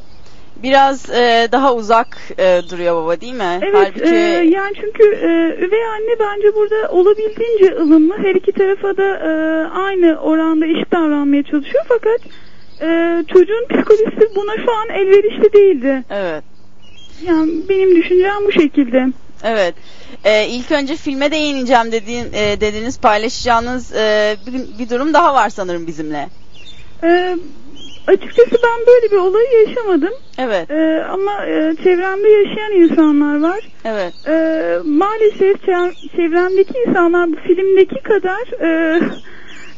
Biraz 0.63 1.09
e, 1.09 1.47
daha 1.51 1.75
uzak 1.75 2.17
e, 2.39 2.61
duruyor 2.69 2.95
baba 2.95 3.21
değil 3.21 3.33
mi? 3.33 3.59
Evet 3.61 3.75
Halbuki 3.75 4.15
e, 4.15 4.19
yani 4.49 4.73
çünkü 4.75 5.03
e, 5.03 5.65
üvey 5.65 5.85
anne 5.85 6.19
bence 6.19 6.55
burada 6.55 6.91
olabildiğince 6.91 7.75
ılımlı 7.75 8.17
her 8.17 8.35
iki 8.35 8.51
tarafa 8.51 8.97
da 8.97 9.03
e, 9.03 9.29
aynı 9.69 10.19
oranda 10.21 10.65
eşit 10.65 10.91
davranmaya 10.91 11.43
çalışıyor 11.43 11.83
fakat 11.87 12.19
e, 12.81 13.23
çocuğun 13.33 13.65
psikolojisi 13.69 14.35
buna 14.35 14.55
şu 14.55 14.71
an 14.71 14.89
elverişli 14.89 15.53
değildi. 15.53 16.03
Evet. 16.09 16.43
Yani 17.27 17.51
benim 17.69 17.95
düşüncem 17.95 18.45
bu 18.47 18.51
şekilde. 18.51 19.07
Evet. 19.43 19.75
E, 20.23 20.47
ilk 20.47 20.71
önce 20.71 20.95
filme 20.95 21.31
değineceğim 21.31 21.91
dediğin, 21.91 22.25
e, 22.33 22.61
dediğiniz 22.61 22.99
paylaşacağınız 22.99 23.95
e, 23.95 24.35
bir, 24.47 24.79
bir 24.79 24.89
durum 24.89 25.13
daha 25.13 25.33
var 25.33 25.49
sanırım 25.49 25.87
bizimle. 25.87 26.29
E, 27.03 27.37
açıkçası 28.07 28.51
ben 28.63 28.87
böyle 28.87 29.11
bir 29.11 29.17
olayı 29.17 29.47
yaşamadım. 29.67 30.13
Evet. 30.37 30.71
E, 30.71 31.03
ama 31.09 31.45
e, 31.45 31.75
çevremde 31.83 32.29
yaşayan 32.29 32.71
insanlar 32.71 33.41
var. 33.41 33.59
Evet. 33.85 34.13
E, 34.27 34.33
maalesef 34.85 35.55
çev- 35.67 35.95
çevremdeki 36.15 36.73
insanlar 36.87 37.31
bu 37.31 37.35
filmdeki 37.35 38.01
kadar 38.03 38.61
e, 38.61 38.99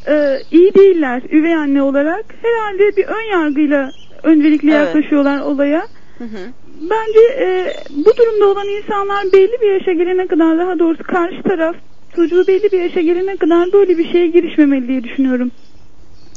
e, 0.07 0.43
iyi 0.51 0.75
değiller 0.75 1.21
üvey 1.31 1.55
anne 1.55 1.81
olarak. 1.81 2.25
Herhalde 2.41 2.95
bir 2.97 3.05
ön 3.05 3.31
yargıyla 3.31 3.93
öncelikle 4.23 4.71
Evet. 4.71 4.85
yaklaşıyorlar 4.87 5.41
olaya. 5.41 5.87
Hı 6.17 6.23
hı. 6.23 6.37
Bence 6.81 7.19
e, 7.39 7.73
bu 7.89 8.17
durumda 8.17 8.47
olan 8.47 8.67
insanlar 8.67 9.25
belli 9.33 9.61
bir 9.61 9.71
yaşa 9.73 9.91
gelene 9.91 10.27
kadar 10.27 10.57
daha 10.57 10.79
doğrusu 10.79 11.03
karşı 11.03 11.43
taraf 11.43 11.75
çocuğu 12.15 12.47
belli 12.47 12.71
bir 12.71 12.79
yaşa 12.79 13.01
gelene 13.01 13.37
kadar 13.37 13.73
böyle 13.73 13.97
bir 13.97 14.11
şeye 14.11 14.27
girişmemeli 14.27 14.87
diye 14.87 15.03
düşünüyorum. 15.03 15.51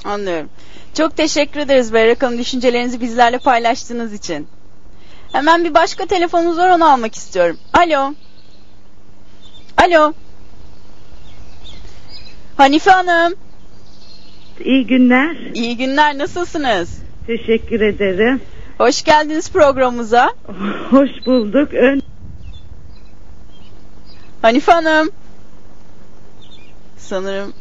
Anlıyorum. 0.05 0.49
Çok 0.95 1.17
teşekkür 1.17 1.61
ederiz 1.61 1.93
Berrak 1.93 2.23
Hanım 2.23 2.39
düşüncelerinizi 2.39 3.01
bizlerle 3.01 3.39
paylaştığınız 3.39 4.13
için. 4.13 4.47
Hemen 5.33 5.65
bir 5.65 5.75
başka 5.75 6.07
telefonumuz 6.07 6.59
var 6.59 6.69
onu 6.69 6.93
almak 6.93 7.15
istiyorum. 7.15 7.59
Alo. 7.73 8.15
Alo. 9.77 10.13
Hanife 12.57 12.91
Hanım. 12.91 13.35
İyi 14.65 14.87
günler. 14.87 15.37
İyi 15.55 15.77
günler 15.77 16.19
nasılsınız? 16.19 17.03
Teşekkür 17.27 17.81
ederim. 17.81 18.41
Hoş 18.79 19.03
geldiniz 19.03 19.53
programımıza. 19.53 20.31
Hoş 20.91 21.11
bulduk. 21.27 21.75
Ön... 21.75 22.03
Hanife 24.43 24.73
Hanım. 24.73 25.11
Sanırım 26.97 27.53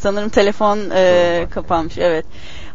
sanırım 0.00 0.28
telefon 0.28 0.78
e, 0.94 1.46
kapanmış. 1.50 1.98
Evet. 1.98 2.26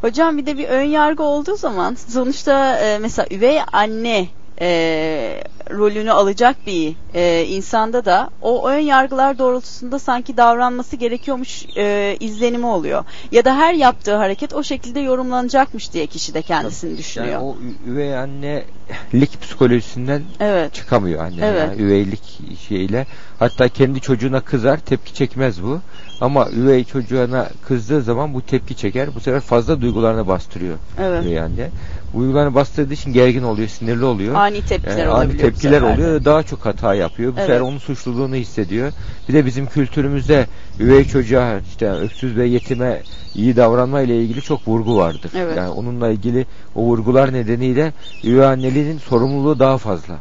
Hocam 0.01 0.37
bir 0.37 0.45
de 0.45 0.57
bir 0.57 0.67
ön 0.67 0.83
yargı 0.83 1.23
olduğu 1.23 1.55
zaman 1.55 1.95
sonuçta 2.09 2.77
e, 2.79 2.99
mesela 2.99 3.27
üvey 3.31 3.59
anne 3.73 4.27
e, 4.61 5.43
rolünü 5.71 6.11
alacak 6.11 6.55
bir 6.67 6.95
e, 7.13 7.45
insanda 7.45 8.05
da 8.05 8.29
o 8.41 8.67
ön 8.67 8.79
yargılar 8.79 9.37
doğrultusunda 9.37 9.99
sanki 9.99 10.37
davranması 10.37 10.95
gerekiyormuş 10.95 11.65
e, 11.77 12.17
izlenimi 12.19 12.65
oluyor. 12.65 13.03
Ya 13.31 13.45
da 13.45 13.55
her 13.57 13.73
yaptığı 13.73 14.15
hareket 14.15 14.53
o 14.53 14.63
şekilde 14.63 14.99
yorumlanacakmış 14.99 15.93
diye 15.93 16.07
kişi 16.07 16.33
de 16.33 16.41
kendisini 16.41 16.97
düşünüyor. 16.97 17.33
Yani 17.33 17.43
o 17.43 17.55
üvey 17.87 18.17
annelik 18.17 19.41
psikolojisinden 19.41 20.21
Evet. 20.39 20.73
çıkamıyor 20.73 21.23
anne. 21.25 21.45
Evet. 21.45 21.61
Yani 21.69 21.81
üveylik 21.81 22.39
şeyle. 22.67 23.05
Hatta 23.39 23.67
kendi 23.69 24.01
çocuğuna 24.01 24.41
kızar, 24.41 24.77
tepki 24.79 25.13
çekmez 25.13 25.63
bu. 25.63 25.79
Ama 26.21 26.49
üvey 26.49 26.83
çocuğuna 26.83 27.49
kızdığı 27.67 28.01
zaman 28.01 28.33
bu 28.33 28.41
tepki 28.41 28.75
çeker. 28.75 29.15
Bu 29.15 29.19
sefer 29.19 29.39
fazla 29.39 29.81
duygularını 29.81 30.27
bastırıyor 30.27 30.77
Evet. 30.99 31.25
üvey 31.25 31.39
anne. 31.39 31.69
Bu 32.15 32.19
duygularını 32.19 32.55
bastırdığı 32.55 32.93
için 32.93 33.13
gergin 33.13 33.43
oluyor, 33.43 33.67
sinirli 33.67 34.05
oluyor. 34.05 34.35
Ani 34.35 34.61
tepkiler 34.61 34.97
Yani 34.97 35.07
ani 35.09 35.17
olabiliyor 35.17 35.47
bu 35.47 35.51
tepkiler 35.51 35.81
oluyor. 35.81 36.25
Daha 36.25 36.43
çok 36.43 36.65
hata 36.65 36.95
yapıyor. 36.95 37.31
Bu 37.33 37.35
Evet. 37.37 37.47
sefer 37.47 37.61
onun 37.61 37.77
suçluluğunu 37.77 38.35
hissediyor. 38.35 38.91
Bir 39.29 39.33
de 39.33 39.45
bizim 39.45 39.65
kültürümüzde 39.65 40.45
üvey 40.79 41.03
çocuğa 41.05 41.59
işte 41.59 41.91
öksüz 41.91 42.37
ve 42.37 42.45
yetime 42.45 43.01
iyi 43.35 43.55
davranma 43.55 44.01
ile 44.01 44.21
ilgili 44.21 44.41
çok 44.41 44.67
vurgu 44.67 44.97
vardır. 44.97 45.31
Evet. 45.35 45.57
Yani 45.57 45.69
onunla 45.69 46.09
ilgili 46.09 46.45
o 46.75 46.81
vurgular 46.81 47.33
nedeniyle 47.33 47.93
üvey 48.23 48.45
anneliğin 48.45 48.97
sorumluluğu 48.97 49.59
daha 49.59 49.77
fazla. 49.77 50.15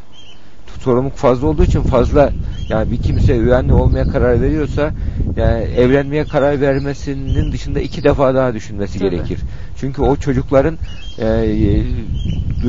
Sorumluluk 0.80 1.16
fazla 1.16 1.46
olduğu 1.46 1.64
için 1.64 1.82
fazla 1.82 2.32
yani 2.68 2.90
bir 2.90 2.96
kimse 2.96 3.36
üvey 3.36 3.54
anne 3.54 3.72
olmaya 3.74 4.04
karar 4.04 4.40
veriyorsa 4.42 4.92
yani 5.36 5.62
evlenmeye 5.62 6.24
karar 6.24 6.60
vermesinin 6.60 7.52
dışında 7.52 7.80
iki 7.80 8.04
defa 8.04 8.34
daha 8.34 8.54
düşünmesi 8.54 8.98
Tabii. 8.98 9.10
gerekir. 9.10 9.38
Çünkü 9.76 10.02
o 10.02 10.16
çocukların 10.16 10.78
e, 11.18 11.85
e, 12.64 12.66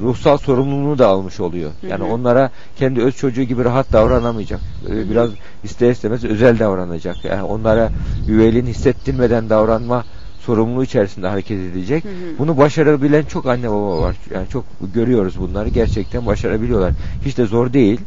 ruhsal 0.00 0.38
sorumluluğunu 0.38 0.98
da 0.98 1.06
almış 1.08 1.40
oluyor. 1.40 1.70
Yani 1.82 2.04
Hı 2.04 2.08
hı. 2.08 2.12
onlara 2.12 2.50
kendi 2.76 3.00
öz 3.00 3.16
çocuğu 3.16 3.42
gibi 3.42 3.64
rahat 3.64 3.92
davranamayacak. 3.92 4.60
E, 4.90 5.10
Biraz 5.10 5.30
ister 5.64 5.90
istemez 5.90 6.24
özel 6.24 6.58
davranacak. 6.58 7.24
Yani 7.24 7.42
onlara 7.42 7.90
üveyliğini 8.28 8.68
hissettirmeden 8.70 9.50
davranma 9.50 10.04
sorumluluğu 10.40 10.84
içerisinde 10.84 11.26
hareket 11.28 11.60
edecek. 11.60 12.04
Hı 12.04 12.08
hı. 12.08 12.12
Bunu 12.38 12.58
başarabilen 12.58 13.22
çok 13.24 13.46
anne 13.46 13.70
baba 13.70 13.98
var. 14.00 14.16
Yani 14.34 14.48
çok 14.48 14.64
görüyoruz 14.94 15.40
bunları. 15.40 15.68
Gerçekten 15.68 16.26
başarabiliyorlar. 16.26 16.92
Hiç 17.24 17.38
de 17.38 17.46
zor 17.46 17.72
değil. 17.72 18.00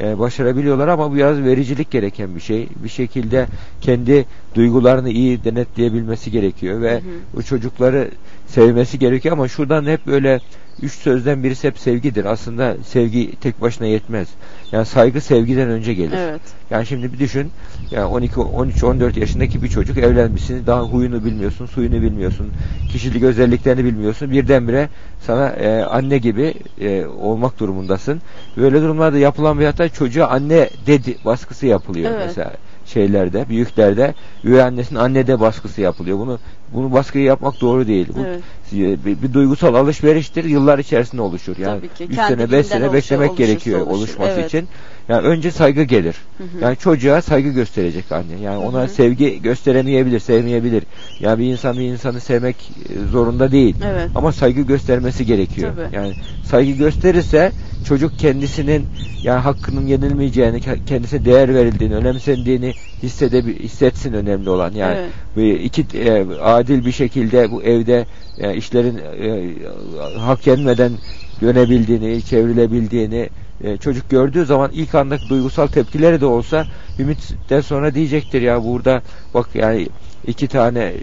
e, 0.00 0.18
başarabiliyorlar 0.18 0.88
ama 0.88 1.10
bu 1.10 1.14
biraz 1.14 1.38
vericilik 1.42 1.90
gereken 1.90 2.34
bir 2.36 2.40
şey. 2.40 2.68
Bir 2.84 2.88
şekilde 2.88 3.46
kendi 3.80 4.26
duygularını 4.54 5.10
iyi 5.10 5.44
denetleyebilmesi 5.44 6.30
gerekiyor 6.30 6.80
ve 6.80 7.00
bu 7.36 7.42
çocukları 7.42 8.10
sevmesi 8.50 8.98
gerekiyor 8.98 9.32
ama 9.32 9.48
şuradan 9.48 9.86
hep 9.86 10.06
böyle 10.06 10.40
üç 10.82 10.92
sözden 10.92 11.44
birisi 11.44 11.68
hep 11.68 11.78
sevgidir. 11.78 12.24
Aslında 12.24 12.76
sevgi 12.86 13.36
tek 13.36 13.60
başına 13.60 13.86
yetmez. 13.86 14.28
Yani 14.72 14.86
saygı 14.86 15.20
sevgiden 15.20 15.68
önce 15.68 15.94
gelir. 15.94 16.18
Evet. 16.18 16.40
Yani 16.70 16.86
şimdi 16.86 17.12
bir 17.12 17.18
düşün. 17.18 17.50
Yani 17.90 18.04
12 18.04 18.40
13 18.40 18.84
14 18.84 19.16
yaşındaki 19.16 19.62
bir 19.62 19.68
çocuk 19.68 19.98
evlenmişsin. 19.98 20.66
Daha 20.66 20.82
huyunu 20.82 21.24
bilmiyorsun, 21.24 21.66
suyunu 21.66 22.02
bilmiyorsun. 22.02 22.52
Kişilik 22.92 23.22
özelliklerini 23.22 23.84
bilmiyorsun. 23.84 24.30
Birdenbire 24.30 24.88
sana 25.20 25.48
e, 25.48 25.82
anne 25.82 26.18
gibi 26.18 26.54
e, 26.80 27.06
olmak 27.06 27.60
durumundasın. 27.60 28.22
Böyle 28.56 28.82
durumlarda 28.82 29.18
yapılan 29.18 29.60
bir 29.60 29.64
hata 29.64 29.88
çocuğa 29.88 30.26
anne 30.26 30.70
dedi 30.86 31.16
baskısı 31.24 31.66
yapılıyor 31.66 32.10
Evet. 32.10 32.22
mesela 32.26 32.52
şeylerde, 32.86 33.48
büyüklerde 33.48 34.14
üvey 34.44 34.62
annesinin 34.62 34.98
annede 34.98 35.40
baskısı 35.40 35.80
yapılıyor. 35.80 36.18
Bunu 36.18 36.38
bunu 36.74 36.92
baskıyı 36.92 37.24
yapmak 37.24 37.60
doğru 37.60 37.86
değil. 37.86 38.08
Bu 38.16 38.20
Evet. 38.26 38.40
bir, 38.72 39.22
bir 39.22 39.32
duygusal 39.32 39.74
alışveriştir. 39.74 40.44
Yıllar 40.44 40.78
içerisinde 40.78 41.22
oluşur. 41.22 41.56
Yani 41.58 41.78
Tabii 41.80 41.88
ki. 41.94 42.04
3 42.04 42.16
Kendi 42.16 42.28
sene 42.32 42.38
5 42.38 42.48
bilinden 42.50 42.62
sene 42.62 42.92
beklemek 42.92 43.36
gerekiyor 43.36 43.80
oluşur. 43.80 43.96
oluşması 43.98 44.30
Evet. 44.30 44.46
için. 44.46 44.68
Yani 45.08 45.26
önce 45.26 45.50
saygı 45.50 45.82
gelir. 45.82 46.16
Hı 46.38 46.44
hı. 46.44 46.64
Yani 46.64 46.76
çocuğa 46.76 47.22
saygı 47.22 47.48
gösterecek 47.48 48.12
anne. 48.12 48.40
Yani 48.42 48.56
ona 48.58 48.78
Hı 48.80 48.84
hı. 48.84 48.88
sevgi 48.88 49.42
gösteremeyebilir, 49.42 50.20
sevmeyebilir. 50.20 50.84
Yani 51.20 51.38
bir 51.38 51.44
insan 51.52 51.78
bir 51.78 51.82
insanı 51.84 52.20
sevmek 52.20 52.56
e, 52.88 53.10
zorunda 53.10 53.52
değil. 53.52 53.76
Evet. 53.84 54.10
Ama 54.14 54.32
saygı 54.32 54.60
göstermesi 54.62 55.26
gerekiyor. 55.26 55.72
Tabii. 55.76 55.96
Yani 55.96 56.12
saygı 56.44 56.72
gösterirse 56.72 57.52
çocuk 57.88 58.18
kendisinin 58.18 58.86
yani 59.22 59.40
hakkının 59.40 59.86
yenilmeyeceğini, 59.86 60.58
ke- 60.58 60.84
kendisine 60.86 61.24
değer 61.24 61.54
verildiğini, 61.54 61.94
önemsendiğini 61.94 62.74
hissedebi 63.02 63.58
hissetsin 63.58 64.12
önemli 64.12 64.50
olan. 64.50 64.72
Yani 64.72 64.98
Evet. 65.36 65.60
iki 65.64 65.86
e, 65.98 66.24
adil 66.60 66.84
bir 66.84 66.92
şekilde 66.92 67.50
bu 67.50 67.62
evde 67.62 68.06
e, 68.38 68.56
işlerin 68.56 68.98
e, 68.98 70.18
hak 70.18 70.46
yenmeden 70.46 70.92
dönebildiğini, 71.40 72.22
çevrilebildiğini 72.22 73.28
e, 73.64 73.76
çocuk 73.76 74.10
gördüğü 74.10 74.44
zaman 74.44 74.70
ilk 74.72 74.94
andaki 74.94 75.28
duygusal 75.28 75.66
tepkileri 75.66 76.20
de 76.20 76.26
olsa 76.26 76.66
ümitten 76.98 77.60
sonra 77.60 77.94
diyecektir 77.94 78.42
ya 78.42 78.64
burada 78.64 79.02
bak 79.34 79.48
yani 79.54 79.88
iki 80.26 80.48
tane 80.48 80.80
e, 80.80 80.94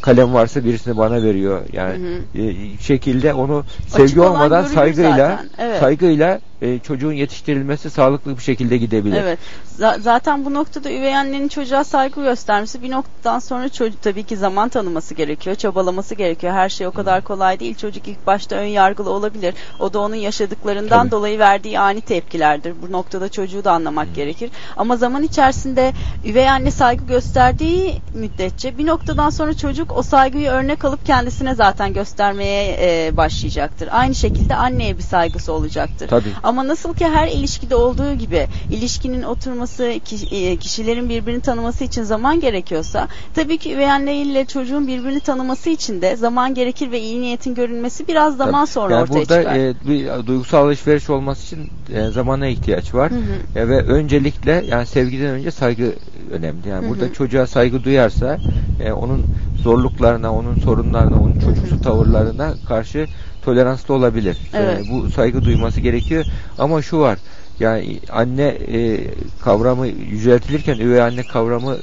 kalem 0.00 0.34
varsa 0.34 0.64
birisini 0.64 0.96
bana 0.96 1.22
veriyor. 1.22 1.60
Yani 1.72 1.96
e, 2.34 2.54
şekilde 2.80 3.34
onu 3.34 3.64
sevgi 3.86 4.20
olan 4.20 4.32
olmadan 4.32 4.64
saygıyla 4.64 5.44
evet. 5.58 5.80
saygıyla 5.80 6.40
e, 6.62 6.78
çocuğun 6.78 7.12
yetiştirilmesi 7.12 7.90
sağlıklı 7.90 8.36
bir 8.36 8.42
şekilde 8.42 8.76
gidebilir. 8.76 9.16
Evet. 9.22 9.38
Z- 9.78 10.00
zaten 10.00 10.44
bu 10.44 10.54
noktada 10.54 10.90
üvey 10.92 11.16
annenin 11.16 11.48
çocuğa 11.48 11.84
saygı 11.84 12.22
göstermesi 12.22 12.82
bir 12.82 12.90
noktadan 12.90 13.38
sonra 13.38 13.68
çocuk 13.68 14.02
tabii 14.02 14.22
ki 14.22 14.36
zaman 14.36 14.68
tanıması 14.68 15.14
gerekiyor, 15.14 15.56
çabalaması 15.56 16.14
gerekiyor. 16.14 16.52
Her 16.52 16.68
şey 16.68 16.86
o 16.86 16.90
kadar 16.90 17.24
kolay 17.24 17.60
değil. 17.60 17.74
Çocuk 17.76 18.08
ilk 18.08 18.26
başta 18.26 18.56
ön 18.56 18.64
yargılı 18.66 19.10
olabilir. 19.10 19.54
O 19.80 19.92
da 19.92 20.00
onun 20.00 20.14
yaşadıklarından 20.14 20.98
Tabii. 21.00 21.10
dolayı 21.10 21.38
verdiği 21.38 21.78
ani 21.78 22.00
tepkilerdir. 22.00 22.74
Bu 22.88 22.92
noktada 22.92 23.28
çocuğu 23.28 23.64
da 23.64 23.72
anlamak 23.72 24.14
gerekir. 24.14 24.50
Ama 24.76 24.96
zaman 24.96 25.22
içerisinde 25.22 25.92
üvey 26.24 26.50
anne 26.50 26.70
saygı 26.70 27.04
gösterdiği 27.06 28.02
müddetçe 28.14 28.78
bir 28.78 28.86
noktadan 28.86 29.30
sonra 29.30 29.54
çocuk 29.54 29.96
o 29.96 30.02
saygıyı 30.02 30.48
örnek 30.48 30.84
alıp 30.84 31.06
kendisine 31.06 31.54
zaten 31.54 31.92
göstermeye 31.92 32.76
e, 32.80 33.16
başlayacaktır. 33.16 33.88
Aynı 33.92 34.14
şekilde 34.14 34.54
anneye 34.54 34.98
bir 34.98 35.02
saygısı 35.02 35.52
olacaktır. 35.52 36.08
Tabii. 36.08 36.28
Ama 36.42 36.51
nasıl 36.56 36.94
ki 36.94 37.04
her 37.04 37.28
ilişkide 37.28 37.74
olduğu 37.74 38.14
gibi 38.14 38.46
ilişkinin 38.70 39.22
oturması, 39.22 39.84
e, 39.84 40.56
kişilerin 40.56 41.08
birbirini 41.08 41.40
tanıması 41.40 41.84
için 41.84 42.02
zaman 42.02 42.40
gerekiyorsa 42.40 43.08
tabii 43.34 43.58
ki 43.58 43.74
üvey 43.74 43.90
anne 43.90 44.16
ile 44.16 44.44
çocuğun 44.44 44.86
birbirini 44.86 45.20
tanıması 45.20 45.70
için 45.70 46.02
de 46.02 46.16
zaman 46.16 46.54
gerekir 46.54 46.90
ve 46.90 47.00
iyi 47.00 47.20
niyetin 47.20 47.54
görünmesi 47.54 48.08
biraz 48.08 48.36
zaman 48.36 48.64
sonra 48.64 48.94
yani 48.94 49.02
ortaya 49.02 49.14
burada 49.14 49.42
çıkar. 49.42 49.56
e, 49.56 49.74
bir 49.86 50.26
duygusal 50.26 50.64
alışveriş 50.66 51.10
olması 51.10 51.46
için 51.46 51.70
e, 51.94 52.10
zamana 52.10 52.46
ihtiyaç 52.46 52.94
var. 52.94 53.10
Hı 53.10 53.14
hı. 53.14 53.58
E, 53.58 53.68
ve 53.68 53.82
öncelikle 53.82 54.64
yani 54.68 54.86
sevgiden 54.86 55.30
önce 55.30 55.50
saygı 55.50 55.92
önemli. 56.30 56.68
Yani 56.68 56.86
Hı 56.86 56.90
burada 56.90 57.04
hı. 57.04 57.12
çocuğa 57.12 57.46
saygı 57.46 57.84
duyarsa 57.84 58.38
e, 58.84 58.92
onun 58.92 59.24
zorluklarına, 59.62 60.34
onun 60.34 60.54
sorunlarına, 60.54 61.20
onun 61.20 61.40
çocuksu 61.40 61.80
tavırlarına 61.82 62.54
karşı 62.68 63.06
toleranslı 63.44 63.94
olabilir. 63.94 64.36
Evet. 64.54 64.80
E, 64.80 64.90
bu 64.90 65.10
saygı 65.10 65.44
duyması 65.44 65.80
gerekiyor. 65.80 66.24
Ama 66.58 66.82
şu 66.82 66.98
var. 66.98 67.18
Yani 67.60 68.00
anne 68.10 68.42
e, 68.72 69.00
kavramı 69.44 69.86
yüceltilirken 69.86 70.78
üvey 70.78 71.02
anne 71.02 71.22
kavramı 71.22 71.74
e, 71.74 71.78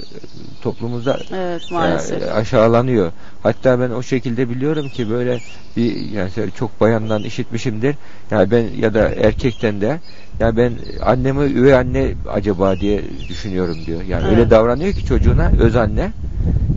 toplumumuzda 0.61 1.19
Evet 1.33 1.71
maalesef. 1.71 2.21
e, 2.21 2.31
aşağılanıyor. 2.31 3.11
Hatta 3.43 3.79
ben 3.79 3.89
o 3.89 4.03
şekilde 4.03 4.49
biliyorum 4.49 4.89
ki 4.89 5.09
böyle 5.09 5.39
bir 5.77 5.95
yani 6.11 6.31
çok 6.55 6.81
bayandan 6.81 7.23
işitmişimdir. 7.23 7.95
Yani 8.31 8.51
ben 8.51 8.65
ya 8.77 8.93
da 8.93 9.09
erkekten 9.09 9.81
de 9.81 9.99
ya 10.39 10.57
ben 10.57 10.73
annemi 11.05 11.43
üvey 11.45 11.73
anne 11.73 12.07
acaba 12.33 12.79
diye 12.79 13.01
düşünüyorum 13.29 13.77
diyor. 13.85 14.01
Yani 14.09 14.23
Evet. 14.27 14.37
öyle 14.37 14.49
davranıyor 14.49 14.93
ki 14.93 15.05
çocuğuna 15.05 15.51
öz 15.59 15.75
anne. 15.75 16.11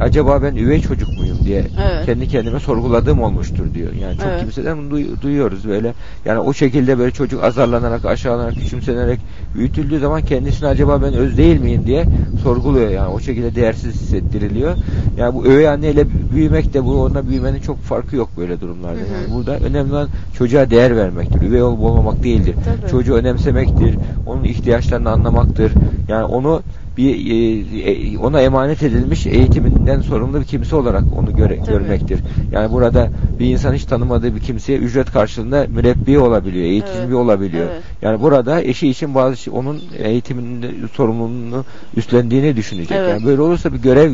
Acaba 0.00 0.42
ben 0.42 0.54
üvey 0.56 0.80
çocuk 0.80 1.18
muyum 1.18 1.36
diye 1.44 1.58
Evet. 1.58 2.06
kendi 2.06 2.28
kendime 2.28 2.60
sorguladığım 2.60 3.22
olmuştur 3.22 3.74
diyor. 3.74 3.92
Yani 3.92 4.16
çok 4.16 4.26
Evet. 4.26 4.40
kimseden 4.40 4.78
bunu 4.78 4.90
duy- 4.90 5.20
duyuyoruz 5.22 5.68
böyle. 5.68 5.94
Yani 6.24 6.38
o 6.38 6.52
şekilde 6.52 6.98
böyle 6.98 7.10
çocuk 7.10 7.44
azarlanarak, 7.44 8.04
aşağılanarak, 8.04 8.54
küçümsenerek 8.54 9.20
büyütüldüğü 9.54 9.98
zaman 9.98 10.22
kendisini 10.22 10.68
acaba 10.68 11.02
ben 11.02 11.14
öz 11.14 11.36
değil 11.36 11.60
miyim 11.60 11.82
diye 11.86 12.04
sorguluyor. 12.42 12.90
Yani 12.90 13.08
o 13.08 13.20
şekilde 13.20 13.54
değersiz 13.54 13.94
hissettiriliyor. 13.94 14.72
Yani 15.18 15.34
bu 15.34 15.46
üvey 15.46 15.68
anneyle 15.68 16.04
büyümek 16.34 16.74
de 16.74 16.84
bu 16.84 17.02
onunla 17.02 17.28
büyümenin 17.28 17.60
çok 17.60 17.82
farkı 17.82 18.16
yok 18.16 18.28
böyle 18.38 18.60
durumlarda. 18.60 18.98
Hı 19.00 19.04
hı. 19.04 19.12
Yani 19.22 19.34
burada 19.34 19.56
önemli 19.58 19.92
olan 19.92 20.08
çocuğa 20.38 20.70
değer 20.70 20.96
vermektir. 20.96 21.42
Üvey 21.42 21.62
olup 21.62 21.80
olmamak 21.80 22.22
değildir. 22.22 22.54
Tabii. 22.64 22.90
Çocuğu 22.90 23.14
önemsemektir. 23.52 23.98
Onun 24.26 24.44
ihtiyaçlarını 24.44 25.10
anlamaktır. 25.10 25.72
Yani 26.08 26.24
onu 26.24 26.62
bir 26.96 27.30
e, 27.30 27.90
e, 27.90 28.18
ona 28.18 28.40
emanet 28.40 28.82
edilmiş 28.82 29.26
eğitiminden 29.26 30.00
sorumlu 30.00 30.40
bir 30.40 30.44
kimse 30.44 30.76
olarak 30.76 31.02
onu 31.18 31.36
göre, 31.36 31.58
Tabii. 31.58 31.70
görmektir. 31.70 32.20
Yani 32.52 32.72
burada 32.72 33.08
bir 33.38 33.46
insan 33.46 33.74
hiç 33.74 33.84
tanımadığı 33.84 34.34
bir 34.34 34.40
kimseye 34.40 34.78
ücret 34.78 35.12
karşılığında 35.12 35.66
mürebbi 35.74 36.18
olabiliyor, 36.18 36.64
eğitimci 36.64 36.98
Evet. 36.98 37.14
olabiliyor. 37.14 37.66
Evet. 37.72 37.82
Yani 38.02 38.20
burada 38.20 38.62
eşi 38.62 38.88
için 38.88 39.14
bazı 39.14 39.36
şey, 39.36 39.54
onun 39.56 39.80
eğitiminin 39.98 40.86
sorumluluğunu 40.94 41.64
üstlendiğini 41.96 42.56
düşünecek. 42.56 42.98
Evet. 43.00 43.10
Yani 43.10 43.26
böyle 43.26 43.42
olursa 43.42 43.72
bir 43.72 43.78
görev 43.78 44.12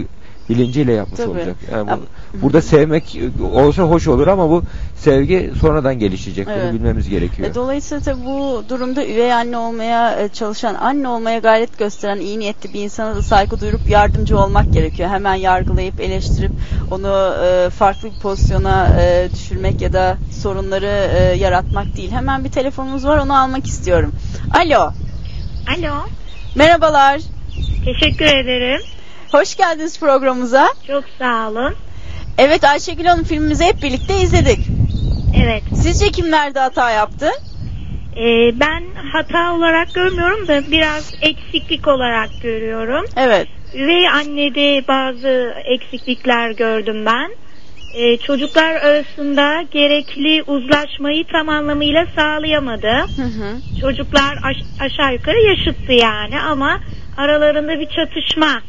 bilinciyle 0.49 0.93
yapmış 0.93 1.17
Tabii. 1.17 1.31
olacak. 1.31 1.57
Yani 1.73 1.91
bu- 1.91 2.43
burada 2.43 2.63
sevmek 2.63 3.19
olsa 3.53 3.83
hoş 3.83 4.09
olur 4.09 4.27
ama 4.27 4.51
bu 4.51 4.63
sevgi 4.97 5.51
sonradan 5.61 5.99
gelişecek. 5.99 6.49
Evet. 6.51 6.63
Bunu 6.65 6.73
bilmemiz 6.79 7.09
gerekiyor. 7.09 7.51
E, 7.51 7.55
Dolayısıyla 7.55 8.05
tabii 8.05 8.25
bu 8.25 8.65
durumda 8.69 9.07
üvey 9.07 9.33
anne 9.33 9.57
olmaya 9.59 10.21
e, 10.21 10.29
çalışan, 10.29 10.75
anne 10.75 11.09
olmaya 11.09 11.39
gayret 11.39 11.79
gösteren 11.79 12.17
iyi 12.21 12.39
niyetli 12.39 12.75
bir 12.75 12.81
insana 12.85 13.17
da 13.17 13.23
saygı 13.23 13.61
duyurup 13.61 13.91
yardımcı 13.91 14.39
olmak 14.39 14.73
gerekiyor. 14.73 15.09
Hemen 15.11 15.35
yargılayıp 15.35 16.01
eleştirip 16.01 16.53
onu 16.91 17.35
e, 17.45 17.71
farklı 17.71 18.09
bir 18.11 18.21
pozisyona 18.21 18.89
düşürmek 19.35 19.81
ya 19.81 19.93
da 19.93 20.17
sorunları 20.43 21.37
yaratmak 21.37 21.97
değil. 21.97 22.11
Hemen 22.11 22.45
bir 22.45 22.51
telefonumuz 22.51 23.05
var 23.07 23.19
onu 23.19 23.41
almak 23.43 23.67
istiyorum. 23.67 24.13
Alo. 24.65 24.91
Alo. 25.79 25.95
Merhabalar. 26.55 27.21
Teşekkür 27.85 28.25
ederim. 28.25 28.81
Hoş 29.33 29.57
geldiniz 29.57 30.01
programımıza. 30.01 30.69
Çok 30.87 31.05
sağ 31.19 31.49
olun. 31.51 31.75
Evet 32.39 32.65
Ayşegül 32.65 33.05
Hanım 33.05 33.25
filmimizi 33.25 33.65
hep 33.65 33.83
birlikte 33.83 34.21
izledik. 34.21 34.59
Evet. 35.43 35.63
Sizce 35.75 36.11
kim 36.11 36.31
nerede 36.31 36.61
hata 36.61 36.91
yaptı? 36.91 37.31
Ee, 38.17 38.61
ben 38.61 38.83
hata 39.13 39.53
olarak 39.55 39.95
görmüyorum 39.95 40.49
da 40.49 40.71
biraz 40.71 41.13
eksiklik 41.23 41.89
olarak 41.89 42.29
görüyorum. 42.43 43.05
Evet. 43.17 43.49
Üvey 43.75 44.09
annede 44.09 44.89
bazı 44.89 45.55
eksiklikler 45.65 46.51
gördüm 46.51 47.07
ben. 47.07 47.31
Ee, 47.95 48.17
çocuklar 48.17 48.75
arasında 48.75 49.63
gerekli 49.71 50.43
uzlaşmayı 50.43 51.25
tam 51.33 51.49
anlamıyla 51.49 52.07
sağlayamadı. 52.17 52.89
Hı 53.17 53.23
hı. 53.23 53.79
Çocuklar 53.81 54.39
aş- 54.43 54.67
aşağı 54.81 55.13
yukarı 55.13 55.39
yaşıttı 55.41 55.93
yani 55.93 56.41
ama 56.41 56.81
aralarında 57.17 57.81
bir 57.81 57.89
çatışma 57.97 58.61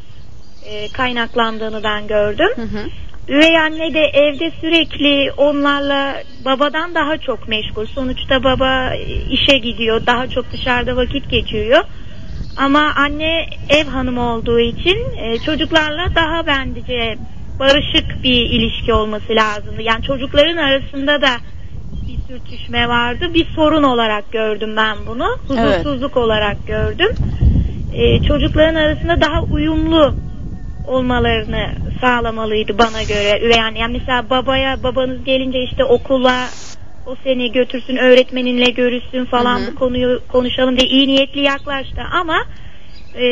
e, 0.69 0.87
kaynaklandığını 0.87 1.83
ben 1.83 2.07
gördüm. 2.07 2.49
Hı 2.55 2.61
hı. 2.61 2.89
Üvey 3.27 3.57
anne 3.57 3.93
de 3.93 3.99
evde 3.99 4.51
sürekli 4.61 5.31
onlarla 5.37 6.15
babadan 6.45 6.95
daha 6.95 7.17
çok 7.17 7.47
meşgul. 7.47 7.85
Sonuçta 7.85 8.43
baba 8.43 8.93
e, 8.93 9.05
işe 9.29 9.57
gidiyor, 9.57 10.01
daha 10.05 10.27
çok 10.27 10.51
dışarıda 10.51 10.95
vakit 10.95 11.29
geçiriyor. 11.29 11.83
Ama 12.57 12.93
anne 12.95 13.45
ev 13.69 13.87
hanımı 13.87 14.21
olduğu 14.21 14.59
için 14.59 14.97
e, 15.17 15.39
çocuklarla 15.39 16.15
daha 16.15 16.47
bence 16.47 17.17
barışık 17.59 18.23
bir 18.23 18.49
ilişki 18.49 18.93
olması 18.93 19.35
lazımdı. 19.35 19.81
Yani 19.81 20.03
çocukların 20.03 20.57
arasında 20.57 21.21
da 21.21 21.29
bir 22.07 22.17
sürtüşme 22.27 22.87
vardı. 22.87 23.33
Bir 23.33 23.45
sorun 23.45 23.83
olarak 23.83 24.31
gördüm 24.31 24.75
ben 24.77 24.97
bunu. 25.07 25.37
Huzursuzluk 25.47 26.17
olarak 26.17 26.67
gördüm. 26.67 27.11
Ee, 27.93 28.23
çocukların 28.23 28.75
arasında 28.75 29.21
daha 29.21 29.41
uyumlu 29.41 30.13
olmalarını 30.89 31.69
sağlamalıydı 32.01 32.77
bana 32.77 33.03
göre. 33.03 33.61
Anne. 33.61 33.79
Yani 33.79 33.93
mesela 33.93 34.29
babaya 34.29 34.83
babanız 34.83 35.23
gelince 35.23 35.63
işte 35.63 35.83
okula 35.83 36.47
o 37.05 37.15
seni 37.23 37.51
götürsün 37.51 37.97
öğretmeninle 37.97 38.71
görüşsün 38.71 39.25
falan 39.25 39.59
Hı 39.59 39.63
hı. 39.63 39.71
bu 39.71 39.75
konuyu 39.75 40.21
konuşalım 40.27 40.79
diye 40.79 40.89
iyi 40.89 41.07
niyetli 41.07 41.41
yaklaştı 41.41 42.01
ama 42.11 42.37
e, 43.15 43.25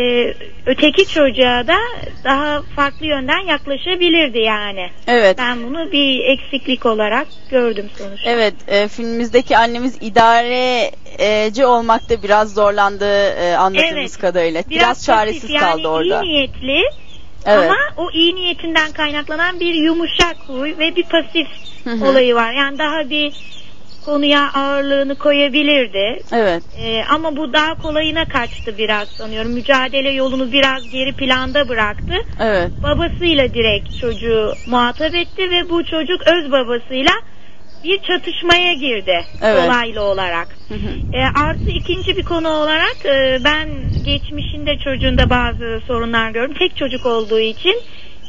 öteki 0.65 1.07
çocuğa 1.07 1.67
da 1.67 1.77
daha 2.23 2.61
farklı 2.75 3.05
yönden 3.05 3.47
yaklaşabilirdi 3.47 4.39
yani. 4.39 4.89
Evet. 5.07 5.37
Ben 5.37 5.63
bunu 5.63 5.91
bir 5.91 6.19
eksiklik 6.25 6.85
olarak 6.85 7.27
gördüm 7.51 7.89
sonuçta. 7.97 8.29
Evet, 8.29 8.53
e, 8.67 8.87
filmimizdeki 8.87 9.57
annemiz 9.57 9.97
idareci 10.01 11.65
olmakta 11.65 12.23
biraz 12.23 12.53
zorlandı 12.53 13.29
e, 13.29 13.55
anladığımız 13.55 13.93
Evet. 13.93 14.17
kadarıyla. 14.17 14.63
Biraz, 14.69 15.05
çaresiz 15.05 15.41
pasif, 15.41 15.59
kaldı 15.59 15.81
yani 15.81 15.87
orada. 15.87 16.23
iyi 16.23 16.29
niyetli 16.29 16.83
Evet. 17.47 17.69
ama 17.69 17.75
o 17.97 18.11
iyi 18.11 18.35
niyetinden 18.35 18.91
kaynaklanan 18.91 19.59
bir 19.59 19.73
yumuşak 19.73 20.37
huy 20.47 20.77
ve 20.77 20.95
bir 20.95 21.03
pasif 21.03 21.47
Hı 21.83 21.89
hı. 21.89 22.05
olayı 22.05 22.35
var. 22.35 22.53
Yani 22.53 22.79
daha 22.79 23.09
bir 23.09 23.33
konuya 24.05 24.51
ağırlığını 24.53 25.15
koyabilirdi. 25.15 26.23
Evet. 26.31 26.63
Ee, 26.79 27.03
ama 27.09 27.37
bu 27.37 27.53
daha 27.53 27.75
kolayına 27.75 28.25
kaçtı 28.25 28.77
biraz 28.77 29.07
sanıyorum. 29.17 29.51
Mücadele 29.51 30.11
yolunu 30.11 30.51
biraz 30.51 30.89
geri 30.91 31.13
planda 31.13 31.69
bıraktı. 31.69 32.13
Evet. 32.39 32.71
Babasıyla 32.83 33.53
direkt 33.53 33.97
çocuğu 34.01 34.55
muhatap 34.65 35.15
etti 35.15 35.49
ve 35.49 35.69
bu 35.69 35.83
çocuk 35.83 36.21
öz 36.27 36.51
babasıyla 36.51 37.11
bir 37.83 38.01
çatışmaya 38.01 38.73
girdi 38.73 39.25
Evet. 39.41 39.63
dolaylı 39.63 40.01
olarak. 40.01 40.47
Hı 40.67 40.73
hı. 40.73 41.17
E, 41.17 41.23
artı 41.25 41.69
ikinci 41.69 42.17
bir 42.17 42.23
konu 42.23 42.49
olarak 42.49 43.05
e, 43.05 43.39
ben 43.43 43.69
geçmişinde 44.05 44.77
çocuğunda 44.77 45.29
bazı 45.29 45.81
sorunlar 45.87 46.31
gördüm. 46.31 46.55
Tek 46.59 46.77
çocuk 46.77 47.05
olduğu 47.05 47.39
için 47.39 47.75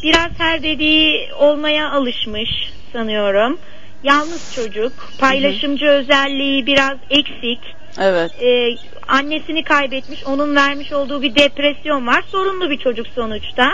biraz 0.02 0.30
her 0.38 0.62
dediği 0.62 1.32
olmaya 1.38 1.90
alışmış 1.90 2.50
sanıyorum. 2.92 3.58
Yalnız 4.02 4.54
çocuk, 4.54 4.92
paylaşımcı 5.20 5.86
özelliği 5.86 6.66
biraz 6.66 6.96
eksik. 7.10 7.60
Evet. 8.00 8.42
E, 8.42 8.76
annesini 9.08 9.64
kaybetmiş, 9.64 10.24
onun 10.26 10.56
vermiş 10.56 10.92
olduğu 10.92 11.22
bir 11.22 11.34
depresyon 11.34 12.06
var. 12.06 12.24
Sorunlu 12.32 12.70
bir 12.70 12.78
çocuk 12.78 13.06
sonuçta. 13.14 13.70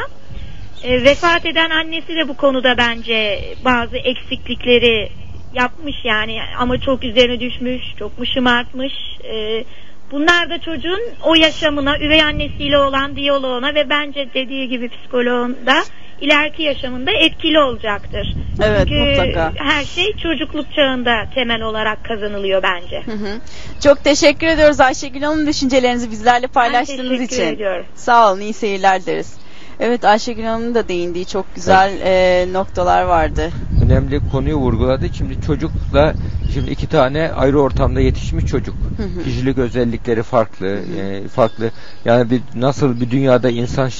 E, 0.84 1.04
vefat 1.04 1.46
eden 1.46 1.70
annesi 1.70 2.16
de 2.16 2.28
bu 2.28 2.36
konuda 2.36 2.76
bence 2.78 3.40
bazı 3.64 3.96
eksiklikleri 3.96 5.08
yapmış 5.54 5.94
yani 6.04 6.38
ama 6.58 6.78
çok 6.80 7.04
üzerine 7.04 7.40
düşmüş, 7.40 7.82
çok 7.98 8.18
mu 8.18 8.26
şımartmış. 8.26 8.92
E, 9.24 9.64
bunlar 10.10 10.50
da 10.50 10.58
çocuğun 10.60 11.02
o 11.22 11.34
yaşamına, 11.34 11.98
üvey 11.98 12.22
annesiyle 12.22 12.78
olan 12.78 13.16
diyaloğuna 13.16 13.74
ve 13.74 13.90
bence 13.90 14.28
dediği 14.34 14.68
gibi 14.68 14.88
psikoloğunda 14.88 15.74
ileriki 16.20 16.62
yaşamında 16.62 17.10
etkili 17.10 17.58
olacaktır. 17.58 18.34
Evet, 18.62 18.88
Çünkü 18.88 19.20
mutlaka. 19.22 19.52
her 19.56 19.84
şey 19.84 20.16
çocukluk 20.16 20.66
çağında 20.74 21.26
temel 21.34 21.62
olarak 21.62 22.04
kazanılıyor 22.04 22.62
bence. 22.62 23.02
Hı 23.06 23.12
hı. 23.12 23.40
Çok 23.82 24.04
teşekkür 24.04 24.46
ediyoruz 24.46 24.80
Ayşegül 24.80 25.22
Hanım 25.22 25.46
düşüncelerinizi 25.46 26.10
bizlerle 26.10 26.46
paylaştığınız 26.46 27.08
teşekkür 27.18 27.34
için. 27.34 27.54
ediyorum. 27.54 27.86
Sağ 27.94 28.32
olun, 28.32 28.40
iyi 28.40 28.52
seyirler 28.52 29.06
deriz. 29.06 29.43
Evet 29.80 30.04
Ayşegül 30.04 30.44
Hanım'ın 30.44 30.74
da 30.74 30.88
değindiği 30.88 31.26
çok 31.26 31.54
güzel 31.54 32.00
e, 32.04 32.46
noktalar 32.52 33.02
vardı. 33.02 33.50
önemli 33.84 34.20
konuyu 34.32 34.56
vurguladı. 34.56 35.08
Şimdi 35.14 35.40
çocukla 35.46 36.14
şimdi 36.54 36.70
iki 36.70 36.86
tane 36.88 37.32
ayrı 37.32 37.60
ortamda 37.60 38.00
yetişmiş 38.00 38.44
çocuk. 38.44 38.74
Hı 38.96 39.02
hı. 39.02 39.24
Kişilik 39.24 39.58
özellikleri 39.58 40.22
farklı, 40.22 40.66
e, 40.66 41.28
farklı. 41.28 41.70
Yani 42.04 42.30
bir 42.30 42.42
nasıl 42.54 43.00
bir 43.00 43.10
dünyada 43.10 43.50
insan 43.50 43.90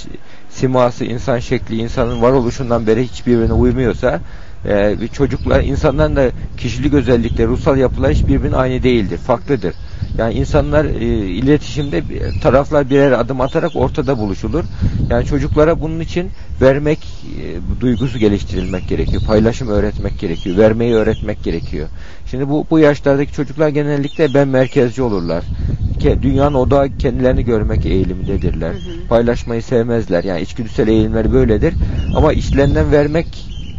siması, 0.51 1.05
insan 1.05 1.39
şekli, 1.39 1.77
insanın 1.77 2.23
varoluşundan 2.23 2.87
beri 2.87 3.05
hiçbirbirine 3.05 3.53
uymuyorsa 3.53 4.21
e, 4.67 5.01
bir 5.01 5.09
çocukla 5.09 5.63
insanların 5.63 6.17
da 6.17 6.31
kişilik 6.57 6.95
özellikleri, 6.95 7.49
ruhsal 7.49 7.79
yapılar 7.79 8.13
hiçbirbirine 8.13 8.57
aynı 8.57 8.83
değildir, 8.83 9.19
farklıdır. 9.19 9.75
Yani 10.19 10.35
insanlar 10.35 10.85
e, 10.85 11.05
iletişimde 11.27 12.03
taraflar 12.43 12.91
birer 12.91 13.13
adım 13.13 13.41
atarak 13.41 13.77
ortada 13.77 14.19
buluşulur. 14.19 14.65
Yani 15.11 15.27
çocuklara 15.27 15.81
bunun 15.81 16.01
için 16.01 16.31
vermek 16.61 16.99
e, 16.99 17.81
duygusu 17.81 18.19
geliştirilmek 18.19 18.89
gerekiyor. 18.89 19.23
Paylaşım 19.27 19.69
öğretmek 19.69 20.21
gerekiyor. 20.21 20.57
Vermeyi 20.57 20.95
öğretmek 20.95 21.45
gerekiyor. 21.45 21.89
Şimdi 22.31 22.49
bu 22.49 22.67
bu 22.71 22.79
yaşlardaki 22.79 23.33
çocuklar 23.33 23.69
genellikle 23.69 24.35
ben 24.35 24.49
merkezci 24.49 25.03
olurlar. 25.03 25.45
Ke, 26.01 26.23
dünyanın 26.23 26.55
odağı 26.55 26.99
kendilerini 26.99 27.45
görmek 27.45 27.87
eğilimindedirler. 27.87 28.73
Paylaşmayı 29.09 29.63
sevmezler. 29.63 30.25
Yani 30.25 30.41
içgüdüsel 30.41 30.89
eğilimleri 30.89 31.33
böyledir. 31.33 31.75
Ama 32.17 32.33
işlerinden 32.33 32.93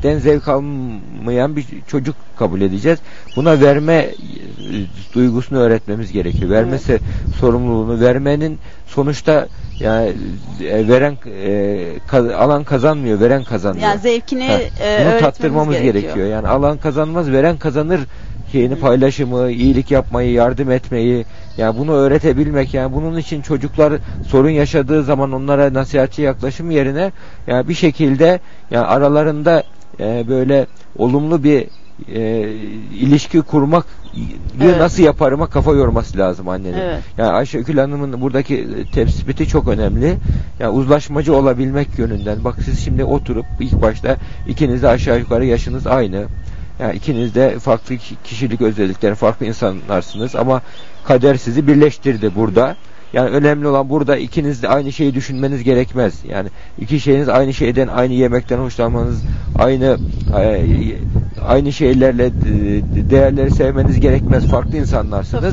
vermekten 0.05 0.19
zevk 0.19 0.47
almayan 0.47 1.55
bir 1.55 1.65
çocuk 1.87 2.15
kabul 2.37 2.61
edeceğiz. 2.61 2.99
Buna 3.35 3.61
verme 3.61 4.09
duygusunu 5.13 5.59
öğretmemiz 5.59 6.11
gerekiyor. 6.11 6.51
Vermesi 6.51 6.99
sorumluluğunu 7.39 7.99
vermenin 8.01 8.59
sonuçta 8.87 9.47
yani 9.79 10.13
e, 10.63 10.87
veren 10.87 11.17
e, 12.19 12.33
alan 12.35 12.63
kazanmıyor, 12.63 13.19
veren 13.19 13.43
kazanıyor. 13.43 13.83
Yani 13.83 13.99
zevkini 13.99 14.47
Ha, 14.47 14.59
e, 14.83 15.05
Bunu 15.11 15.19
tattırmamız 15.19 15.75
gerekiyor. 15.75 15.93
gerekiyor. 15.93 16.27
Yani 16.27 16.47
alan 16.47 16.77
kazanmaz, 16.77 17.31
veren 17.31 17.57
kazanır 17.57 17.99
şeyini 18.51 18.75
paylaşımı, 18.75 19.51
iyilik 19.51 19.91
yapmayı, 19.91 20.31
yardım 20.31 20.71
etmeyi, 20.71 21.25
yani 21.57 21.77
bunu 21.77 21.91
öğretebilmek 21.91 22.73
yani 22.73 22.93
bunun 22.93 23.17
için 23.17 23.41
çocuklar 23.41 23.93
sorun 24.27 24.49
yaşadığı 24.49 25.03
zaman 25.03 25.31
onlara 25.31 25.73
nasihatçi 25.73 26.21
yaklaşım 26.21 26.71
yerine 26.71 27.11
yani 27.47 27.67
bir 27.67 27.73
şekilde 27.73 28.39
yani 28.71 28.85
aralarında 28.85 29.63
e, 29.99 30.25
böyle 30.27 30.67
olumlu 30.97 31.43
bir 31.43 31.65
e, 32.13 32.49
ilişki 32.93 33.41
kurmak 33.41 33.85
Evet. 34.61 34.77
nasıl 34.77 35.03
yaparıma 35.03 35.47
kafa 35.47 35.71
yorması 35.73 36.17
lazım 36.17 36.49
annenin. 36.49 36.77
Evet. 36.77 36.99
Yani 37.17 37.29
Ayşegül 37.31 37.77
Hanım'ın 37.77 38.21
buradaki 38.21 38.67
tespiti 38.91 39.47
çok 39.47 39.67
önemli. 39.67 40.15
Yani 40.59 40.69
uzlaşmacı 40.69 41.35
olabilmek 41.35 41.99
yönünden. 41.99 42.43
Bak 42.43 42.55
siz 42.65 42.85
şimdi 42.85 43.03
oturup 43.03 43.45
ilk 43.59 43.81
başta 43.81 44.17
ikiniz 44.47 44.83
de 44.83 44.87
aşağı 44.87 45.19
yukarı 45.19 45.45
yaşınız 45.45 45.87
aynı. 45.87 46.25
Yani 46.79 46.95
ikiniz 46.95 47.35
de 47.35 47.59
farklı 47.59 47.97
ki- 47.97 48.15
kişilik 48.23 48.61
özellikleri, 48.61 49.15
farklı 49.15 49.45
insanlarsınız 49.45 50.35
ama 50.35 50.61
kader 51.05 51.35
sizi 51.35 51.67
birleştirdi 51.67 52.31
burada. 52.35 52.75
Yani 53.13 53.29
önemli 53.29 53.67
olan 53.67 53.89
burada 53.89 54.17
ikiniz 54.17 54.63
de 54.63 54.67
aynı 54.69 54.91
şeyi 54.91 55.13
düşünmeniz 55.13 55.63
gerekmez. 55.63 56.13
Yani 56.29 56.49
iki 56.79 56.99
şeyiniz 56.99 57.29
aynı 57.29 57.53
şeyden, 57.53 57.87
aynı 57.87 58.13
yemekten 58.13 58.57
hoşlanmanız, 58.57 59.21
aynı 59.59 59.97
e, 60.39 60.65
aynı 61.47 61.73
şeylerle 61.73 62.25
e, 62.25 62.31
değerleri 63.09 63.51
sevmeniz 63.51 63.99
gerekmez. 63.99 64.45
Farklı 64.47 64.77
insanlarsınız. 64.77 65.43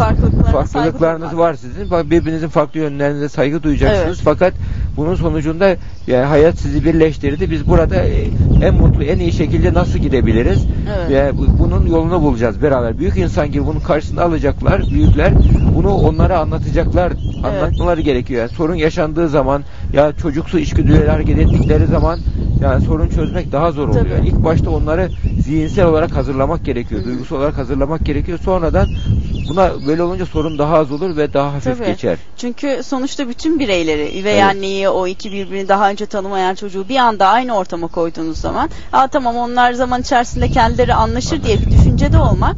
Farklılıklarınız 0.53 1.37
var 1.37 1.55
sizin. 1.55 1.91
Birbirinizin 2.11 2.49
farklı 2.49 2.81
yönlerinize 2.81 3.29
saygı 3.29 3.62
duyacaksınız. 3.62 4.07
Evet. 4.17 4.21
Fakat 4.25 4.53
bunun 4.97 5.15
sonucunda 5.15 5.77
yani 6.07 6.25
hayat 6.25 6.59
sizi 6.59 6.85
birleştirdi. 6.85 7.51
Biz 7.51 7.69
burada 7.69 7.97
e, 7.97 8.25
en 8.62 8.75
mutlu, 8.75 9.03
en 9.05 9.19
iyi 9.19 9.33
şekilde 9.33 9.75
nasıl 9.75 9.99
gidebiliriz? 9.99 10.67
Evet. 10.99 11.11
Ve 11.11 11.38
bu- 11.38 11.59
bunun 11.59 11.87
yolunu 11.87 12.23
bulacağız 12.23 12.62
beraber. 12.62 12.99
Büyük 12.99 13.17
insan 13.17 13.51
gibi 13.53 13.67
bunun 13.67 13.81
karşısında 13.81 14.25
alacaklar, 14.25 14.83
büyükler. 14.91 15.33
Bunu 15.77 15.95
onlara 15.95 16.38
anlatacaklar, 16.38 17.12
anlatmaları 17.45 18.01
gerekiyor. 18.01 18.41
Yani 18.41 18.51
sorun 18.51 18.75
yaşandığı 18.75 19.29
zaman, 19.29 19.65
ya 19.93 20.13
çocuksu 20.23 20.59
içgüdüleri 20.59 21.11
hareket 21.11 21.39
ettikleri 21.39 21.87
zaman 21.87 22.19
yani 22.63 22.85
sorun 22.85 23.09
çözmek 23.09 23.53
daha 23.53 23.73
zor 23.73 23.89
oluyor. 23.89 24.19
Tabii. 24.19 24.29
İlk 24.29 24.45
başta 24.45 24.71
onları 24.71 25.09
zihinsel 25.39 25.87
olarak 25.87 26.17
hazırlamak 26.17 26.65
gerekiyor, 26.65 27.05
duygusal 27.05 27.37
olarak 27.37 27.59
hazırlamak 27.59 28.05
gerekiyor. 28.05 28.39
Sonradan 28.45 28.89
buna 29.49 29.87
böyle 29.87 30.03
olunca 30.03 30.27
sorun 30.27 30.59
daha 30.59 30.77
az 30.77 30.93
olur 30.93 31.17
ve 31.17 31.33
daha 31.33 31.55
hafif 31.55 31.79
Tabii. 31.79 31.87
geçer. 31.87 32.19
Çünkü 32.37 32.81
sonuçta 32.85 33.29
bütün 33.29 33.59
bireyleri, 33.59 34.21
üvey 34.21 34.33
Evet. 34.35 34.45
anneyi, 34.45 34.89
o 34.89 35.07
iki 35.07 35.33
birbirini 35.33 35.69
daha 35.69 35.91
önce 35.91 36.07
tanımayan 36.07 36.55
çocuğu 36.55 36.89
bir 36.89 36.97
anda 36.97 37.27
aynı 37.27 37.57
ortama 37.57 37.87
koyduğunuz 37.87 38.39
zaman, 38.39 38.71
Aa, 38.93 39.09
tamam 39.09 39.37
onlar 39.37 39.73
zaman 39.73 40.01
içerisinde 40.01 40.49
kendileri 40.49 40.95
anlaşır 40.95 41.43
diye 41.43 41.61
bir 41.61 41.71
düşüncede 41.71 42.19
olmak 42.19 42.57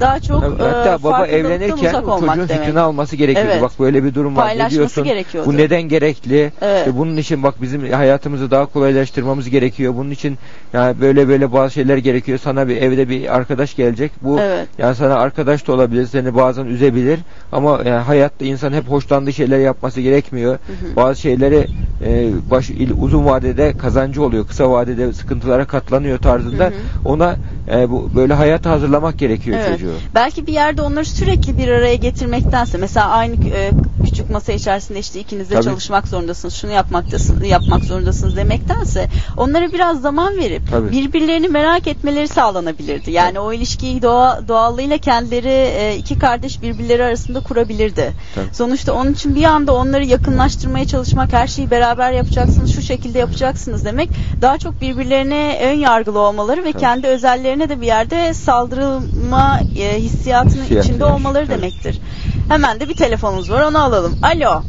daha 0.00 0.20
çok 0.20 0.40
Tabii, 0.40 0.62
e, 0.62 0.64
Hatta 0.66 1.02
baba 1.02 1.26
evlenirken 1.26 1.76
çocuğun 1.76 2.22
demek. 2.38 2.50
fikrini 2.50 2.80
alması 2.80 3.16
gerekiyordu. 3.16 3.50
Evet. 3.52 3.62
Bak 3.62 3.72
böyle 3.80 4.04
bir 4.04 4.14
durum 4.14 4.36
var. 4.36 4.58
Ne 4.58 4.70
diyorsun? 4.70 5.06
Bu 5.46 5.56
neden 5.56 5.82
gerekli? 5.82 6.52
Evet. 6.60 6.78
İşte 6.86 6.98
bunun 6.98 7.16
için 7.16 7.42
bak 7.42 7.62
bizim 7.62 7.92
hayatımızı 7.92 8.50
daha 8.50 8.66
kolaylaştırmamız 8.66 9.50
gerekiyor. 9.50 9.94
Bunun 9.96 10.10
için 10.10 10.38
yani 10.72 11.00
böyle 11.00 11.28
böyle 11.28 11.52
bazı 11.52 11.74
şeyler 11.74 11.96
gerekiyor. 11.98 12.38
Sana 12.38 12.68
bir 12.68 12.76
evde 12.76 13.08
bir 13.08 13.36
arkadaş 13.36 13.76
gelecek. 13.76 14.12
Bu 14.22 14.40
Evet. 14.40 14.68
yani 14.78 14.94
sana 14.94 15.14
arkadaş 15.14 15.66
da 15.66 15.72
olabilir. 15.72 16.06
Seni 16.06 16.34
bazen 16.36 16.64
üzebilir. 16.66 17.20
Ama 17.52 17.80
yani 17.86 18.02
hayatta 18.02 18.44
insan 18.44 18.72
hep 18.72 18.88
hoşlandığı 18.88 19.32
şeyler 19.32 19.58
yapması 19.58 20.00
gerekmiyor. 20.00 20.54
hı. 20.54 20.96
Bazı 20.96 21.20
şeyleri 21.20 21.66
e, 22.06 22.30
baş, 22.50 22.70
uzun 23.00 23.24
vadede 23.26 23.72
kazancı 23.78 24.22
oluyor. 24.22 24.46
Kısa 24.46 24.70
vadede 24.70 25.12
sıkıntılara 25.12 25.64
katlanıyor 25.64 26.18
tarzında. 26.18 26.64
Hı 26.64 26.68
hı. 26.68 26.72
Ona 27.04 27.36
e, 27.72 27.90
bu 27.90 28.10
böyle 28.16 28.34
hayata 28.34 28.70
hazırlamak 28.70 29.18
gerekiyor 29.18 29.58
Evet. 29.60 29.72
çocuğu. 29.72 29.89
Belki 30.14 30.46
bir 30.46 30.52
yerde 30.52 30.82
onları 30.82 31.04
sürekli 31.04 31.58
bir 31.58 31.68
araya 31.68 31.96
getirmektense 31.96 32.78
mesela 32.78 33.08
aynı 33.08 33.34
e, 33.34 33.70
küçük 34.04 34.30
masa 34.30 34.52
içerisinde 34.52 34.98
işte 34.98 35.20
ikiniz 35.20 35.50
de 35.50 35.54
Tabii. 35.54 35.64
çalışmak 35.64 36.08
zorundasınız, 36.08 36.54
şunu 36.54 36.70
yapmaktasın, 36.72 37.44
yapmak 37.44 37.84
zorundasınız 37.84 38.36
demektense 38.36 39.08
onlara 39.36 39.72
biraz 39.72 40.00
zaman 40.00 40.36
verip 40.36 40.70
Tabii. 40.70 40.90
birbirlerini 40.92 41.48
merak 41.48 41.86
etmeleri 41.86 42.28
sağlanabilirdi. 42.28 43.10
Yani 43.10 43.40
o 43.40 43.52
ilişkiyi 43.52 44.02
doğa, 44.02 44.48
doğallığıyla 44.48 44.98
kendileri 44.98 45.48
e, 45.48 45.96
iki 45.96 46.18
kardeş 46.18 46.62
birbirleri 46.62 47.04
arasında 47.04 47.40
kurabilirdi. 47.40 48.12
Tabii. 48.34 48.54
Sonuçta 48.54 48.92
onun 48.92 49.12
için 49.12 49.34
bir 49.34 49.44
anda 49.44 49.74
onları 49.74 50.04
yakınlaştırmaya 50.04 50.86
çalışmak, 50.86 51.32
her 51.32 51.46
şeyi 51.46 51.70
beraber 51.70 52.12
yapacaksınız, 52.12 52.74
şu 52.74 52.82
şekilde 52.82 53.18
yapacaksınız 53.18 53.84
demek 53.84 54.10
daha 54.42 54.58
çok 54.58 54.80
birbirlerine 54.80 55.58
ön 55.62 55.78
yargılı 55.78 56.18
olmaları 56.18 56.64
ve 56.64 56.72
kendi 56.72 57.06
özellerine 57.06 57.68
de 57.68 57.80
bir 57.80 57.86
yerde 57.86 58.34
saldırılma 58.34 59.60
e, 59.78 60.00
hissiyatının 60.00 60.62
Hissiyatı 60.62 60.88
içinde 60.88 61.04
var, 61.04 61.10
olmaları 61.10 61.46
tabii. 61.46 61.56
demektir. 61.56 62.00
Hemen 62.48 62.80
de 62.80 62.88
bir 62.88 62.94
telefonumuz 62.94 63.50
var, 63.50 63.62
onu 63.62 63.78
alalım. 63.78 63.89
Alo. 63.90 64.62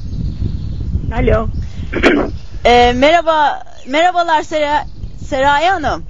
Alo. 1.13 1.47
E, 2.65 2.93
merhaba, 2.93 3.63
merhabalar 3.87 4.41
Sera, 4.43 4.85
Seraye 5.17 5.69
Hanım. 5.69 6.03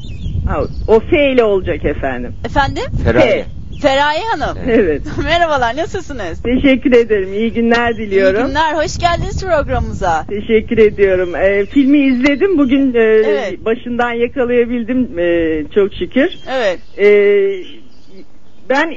Ha, 0.48 0.60
o 0.88 1.00
F 1.00 1.32
ile 1.34 1.44
olacak 1.44 1.86
efendim. 1.86 2.34
Efendim? 2.46 2.84
Feraye. 3.04 3.46
Feraye 3.82 4.22
Hanım. 4.24 4.58
Evet. 4.68 5.02
Merhabalar, 5.24 5.76
nasılsınız? 5.78 6.42
Teşekkür 6.44 6.92
ederim. 6.94 7.34
İyi 7.34 7.54
günler 7.54 7.98
diliyorum. 7.98 8.42
İyi 8.42 8.48
günler, 8.48 8.74
hoş 8.74 8.98
geldiniz 8.98 9.44
programımıza. 9.46 10.26
Teşekkür 10.30 10.78
ediyorum. 10.78 11.36
Ee, 11.36 11.66
filmi 11.66 11.98
izledim. 12.00 12.58
Bugün 12.58 12.94
e, 12.94 13.00
Evet. 13.00 13.66
başından 13.66 14.12
yakalayabildim 14.12 15.20
e, 15.20 15.64
çok 15.76 15.94
şükür. 15.94 16.30
Evet. 16.52 16.80
Ee, 16.98 17.64
ben 18.70 18.94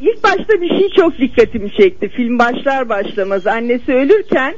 ilk 0.00 0.24
başta 0.24 0.60
bir 0.60 0.68
şey 0.68 0.90
çok 0.90 1.18
dikkatimi 1.18 1.72
çekti. 1.72 2.08
Film 2.08 2.38
başlar 2.38 2.88
başlamaz 2.88 3.46
annesi 3.46 3.94
ölürken 3.94 4.54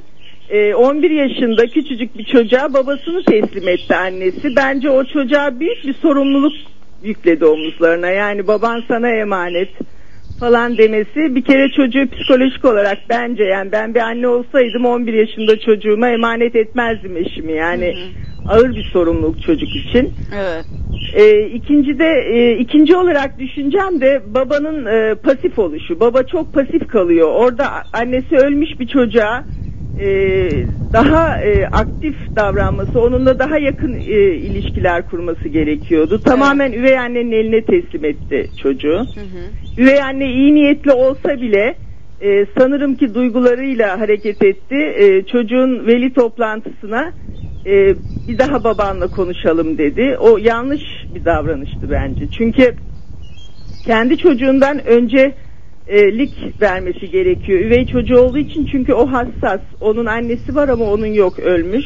e, 0.50 0.74
11 0.74 1.10
yaşında 1.10 1.66
küçücük 1.66 2.18
bir 2.18 2.24
çocuğa 2.24 2.72
babasını 2.72 3.22
teslim 3.24 3.68
etti 3.68 3.96
annesi. 3.96 4.56
Bence 4.56 4.90
o 4.90 5.04
çocuğa 5.04 5.60
büyük 5.60 5.84
bir 5.86 5.94
sorumluluk 5.94 6.52
yükledi 7.02 7.44
omuzlarına. 7.44 8.10
Yani 8.10 8.46
baban 8.46 8.84
sana 8.88 9.08
emanet 9.08 9.70
falan 10.40 10.78
demesi 10.78 11.34
bir 11.34 11.44
kere 11.44 11.68
çocuğu 11.70 12.10
psikolojik 12.10 12.64
olarak 12.64 12.98
bence 13.08 13.44
yani 13.44 13.72
ben 13.72 13.94
bir 13.94 14.00
anne 14.00 14.28
olsaydım 14.28 14.84
11 14.84 15.12
yaşında 15.12 15.60
çocuğuma 15.60 16.08
emanet 16.08 16.56
etmezdim 16.56 17.16
eşimi 17.16 17.52
yani 17.52 17.94
ağır 18.48 18.74
bir 18.74 18.84
sorumluluk 18.92 19.42
çocuk 19.42 19.76
için. 19.76 20.12
Evet. 20.34 20.64
E, 21.14 21.46
ikinci 21.46 21.98
de 21.98 22.24
e, 22.32 22.58
ikinci 22.58 22.96
olarak 22.96 23.38
düşüncem 23.38 24.00
de 24.00 24.22
babanın 24.26 24.86
e, 24.86 25.14
pasif 25.14 25.58
oluşu. 25.58 26.00
Baba 26.00 26.22
çok 26.22 26.54
pasif 26.54 26.88
kalıyor. 26.88 27.28
Orada 27.32 27.66
annesi 27.92 28.36
ölmüş 28.36 28.80
bir 28.80 28.86
çocuğa 28.86 29.44
e, 29.98 30.08
daha 30.92 31.40
e, 31.40 31.66
aktif 31.66 32.16
davranması, 32.36 33.00
onunla 33.00 33.38
daha 33.38 33.58
yakın 33.58 33.94
e, 33.94 34.34
ilişkiler 34.34 35.08
kurması 35.08 35.48
gerekiyordu. 35.48 36.20
Tamamen 36.22 36.72
üvey 36.72 36.98
annenin 36.98 37.32
eline 37.32 37.64
teslim 37.64 38.04
etti 38.04 38.50
çocuğu. 38.62 39.06
Üvey 39.78 40.02
anne 40.02 40.26
iyi 40.32 40.54
niyetli 40.54 40.92
olsa 40.92 41.40
bile 41.40 41.74
e, 42.20 42.46
sanırım 42.58 42.94
ki 42.94 43.14
duygularıyla 43.14 44.00
hareket 44.00 44.44
etti. 44.44 44.76
E, 44.76 45.22
çocuğun 45.26 45.86
veli 45.86 46.12
toplantısına 46.14 47.12
e, 47.66 47.94
bir 48.28 48.38
daha 48.38 48.64
babanla 48.64 49.08
konuşalım 49.08 49.78
dedi. 49.78 50.16
O 50.20 50.38
yanlış 50.38 50.82
bir 51.14 51.24
davranıştı 51.24 51.90
bence. 51.90 52.26
Çünkü 52.38 52.74
kendi 53.86 54.18
çocuğundan 54.18 54.86
önce 54.86 55.34
lik 55.96 56.62
vermesi 56.62 57.10
gerekiyor. 57.10 57.60
Üvey 57.60 57.86
çocuğu 57.86 58.18
olduğu 58.18 58.38
için 58.38 58.68
çünkü 58.72 58.92
o 58.92 59.12
hassas. 59.12 59.60
Onun 59.80 60.06
annesi 60.06 60.54
var 60.54 60.68
ama 60.68 60.84
onun 60.84 61.06
yok 61.06 61.38
ölmüş. 61.38 61.84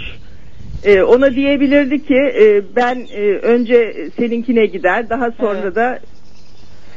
E, 0.84 1.02
ona 1.02 1.34
diyebilirdi 1.34 2.06
ki 2.06 2.14
e, 2.14 2.62
ben 2.76 3.06
e, 3.16 3.20
önce 3.22 4.08
seninkine 4.18 4.66
gider 4.66 5.08
daha 5.10 5.30
sonra 5.30 5.74
da 5.74 5.98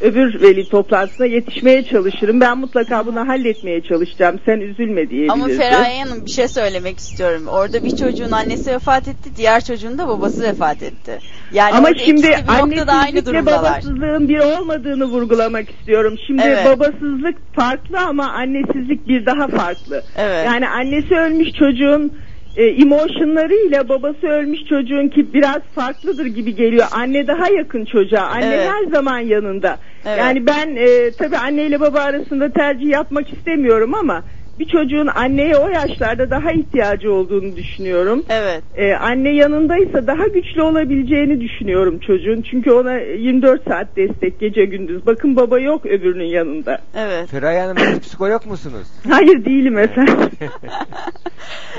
öbür 0.01 0.41
veli 0.41 0.69
toplantısına 0.69 1.25
yetişmeye 1.25 1.83
çalışırım. 1.83 2.41
Ben 2.41 2.57
mutlaka 2.57 3.05
bunu 3.05 3.27
halletmeye 3.27 3.81
çalışacağım. 3.81 4.39
Sen 4.45 4.59
üzülme 4.59 5.09
diyebilirdi. 5.09 5.31
Ama 5.31 5.47
Feraye 5.47 6.03
Hanım 6.03 6.25
bir 6.25 6.31
şey 6.31 6.47
söylemek 6.47 6.97
istiyorum. 6.97 7.47
Orada 7.47 7.83
bir 7.83 7.95
çocuğun 7.95 8.31
annesi 8.31 8.71
vefat 8.71 9.07
etti, 9.07 9.29
diğer 9.37 9.63
çocuğun 9.63 9.97
da 9.97 10.07
babası 10.07 10.43
vefat 10.43 10.83
etti. 10.83 11.19
Yani 11.53 11.75
Ama 11.75 11.89
şimdi 12.05 12.35
annesizlikle 12.47 13.45
babasızlığın 13.45 14.29
bir 14.29 14.39
olmadığını 14.39 15.05
vurgulamak 15.05 15.69
istiyorum. 15.69 16.15
Şimdi 16.27 16.41
Evet. 16.45 16.65
babasızlık 16.65 17.55
farklı 17.55 17.99
ama 17.99 18.31
annesizlik 18.31 19.07
bir 19.07 19.25
daha 19.25 19.47
farklı. 19.47 20.03
Evet. 20.17 20.45
Yani 20.45 20.69
annesi 20.69 21.15
ölmüş 21.15 21.49
çocuğun 21.59 22.11
e, 22.57 22.65
emotionlarıyla 22.65 23.89
babası 23.89 24.27
ölmüş 24.27 24.59
çocuğun 24.69 25.07
ki 25.07 25.33
biraz 25.33 25.59
farklıdır 25.75 26.25
gibi 26.25 26.55
geliyor. 26.55 26.85
Anne 26.91 27.27
daha 27.27 27.49
yakın 27.49 27.85
çocuğa. 27.85 28.21
Anne 28.21 28.45
Evet. 28.45 28.69
her 28.69 28.91
zaman 28.91 29.19
yanında. 29.19 29.77
Evet. 30.05 30.19
Yani 30.19 30.47
ben 30.47 30.75
e, 30.75 31.11
tabii 31.11 31.37
anneyle 31.37 31.79
baba 31.79 31.99
arasında 31.99 32.51
tercih 32.51 32.89
yapmak 32.89 33.33
istemiyorum 33.33 33.93
ama 33.93 34.23
bir 34.59 34.65
çocuğun 34.65 35.07
anneye 35.07 35.57
o 35.57 35.69
yaşlarda 35.69 36.29
daha 36.29 36.51
ihtiyacı 36.51 37.13
olduğunu 37.13 37.55
düşünüyorum. 37.55 38.23
Evet. 38.29 38.63
Ee, 38.75 38.93
anne 38.93 39.29
yanındaysa 39.29 40.07
daha 40.07 40.27
güçlü 40.27 40.61
olabileceğini 40.61 41.41
düşünüyorum 41.41 41.99
çocuğun. 41.99 42.41
Çünkü 42.41 42.71
ona 42.71 42.97
24 42.97 43.63
saat 43.67 43.95
destek 43.95 44.39
gece 44.39 44.65
gündüz. 44.65 45.05
Bakın 45.05 45.35
baba 45.35 45.59
yok 45.59 45.85
öbürünün 45.85 46.25
yanında. 46.25 46.77
Evet. 46.95 47.29
Feraye 47.29 47.61
Hanım 47.61 47.77
siz 47.77 47.99
psikolog 47.99 48.45
musunuz? 48.45 48.87
Hayır 49.09 49.45
değilim 49.45 49.77
efendim. 49.77 50.29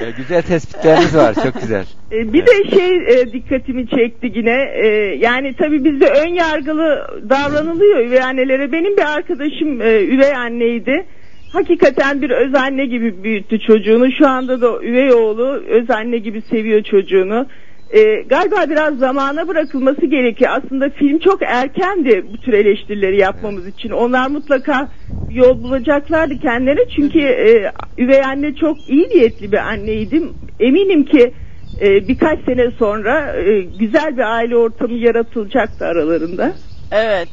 E, 0.06 0.10
güzel 0.10 0.42
tespitleriniz 0.42 1.16
var 1.16 1.34
çok 1.34 1.60
güzel. 1.60 1.84
Ee, 2.12 2.32
bir 2.32 2.46
de 2.46 2.70
şey 2.70 2.96
e, 2.96 3.32
dikkatimi 3.32 3.88
çekti 3.88 4.32
yine. 4.34 4.70
Ee, 4.74 4.86
yani 5.18 5.54
tabii 5.58 5.84
bizde 5.84 6.06
ön 6.06 6.34
yargılı 6.34 7.06
davranılıyor 7.30 7.98
üvey 8.06 8.22
annelere. 8.22 8.72
Benim 8.72 8.96
bir 8.96 9.14
arkadaşım 9.16 9.82
e, 9.82 10.04
üvey 10.04 10.36
anneydi. 10.36 11.06
Hakikaten 11.52 12.22
bir 12.22 12.30
öz 12.30 12.54
anne 12.54 12.86
gibi 12.86 13.22
büyüttü 13.24 13.60
çocuğunu. 13.60 14.12
Şu 14.12 14.28
anda 14.28 14.60
da 14.60 14.82
üvey 14.82 15.12
oğlu 15.12 15.62
öz 15.68 15.90
anne 15.90 16.18
gibi 16.18 16.42
seviyor 16.42 16.82
çocuğunu. 16.82 17.46
Ee, 17.90 18.22
galiba 18.22 18.70
biraz 18.70 18.98
zamana 18.98 19.48
bırakılması 19.48 20.06
gerekiyor. 20.06 20.50
Aslında 20.54 20.90
film 20.90 21.18
çok 21.18 21.42
erkendi 21.42 22.24
bu 22.32 22.36
tür 22.36 22.52
eleştirileri 22.52 23.20
yapmamız 23.20 23.66
için. 23.66 23.90
Onlar 23.90 24.30
mutlaka 24.30 24.88
yol 25.30 25.62
bulacaklardı 25.62 26.38
kendilerine. 26.38 26.88
Çünkü 26.96 27.20
e, 27.20 27.72
üvey 27.98 28.24
anne 28.24 28.54
çok 28.54 28.88
iyi 28.88 29.08
niyetli 29.08 29.52
bir 29.52 29.58
anneydi. 29.58 30.22
Eminim 30.60 31.04
ki 31.04 31.34
e, 31.80 32.08
birkaç 32.08 32.44
sene 32.44 32.70
sonra 32.78 33.36
e, 33.36 33.60
güzel 33.60 34.16
bir 34.16 34.36
aile 34.36 34.56
ortamı 34.56 34.94
yaratılacaktı 34.94 35.84
aralarında. 35.84 36.52
Evet. 36.92 37.28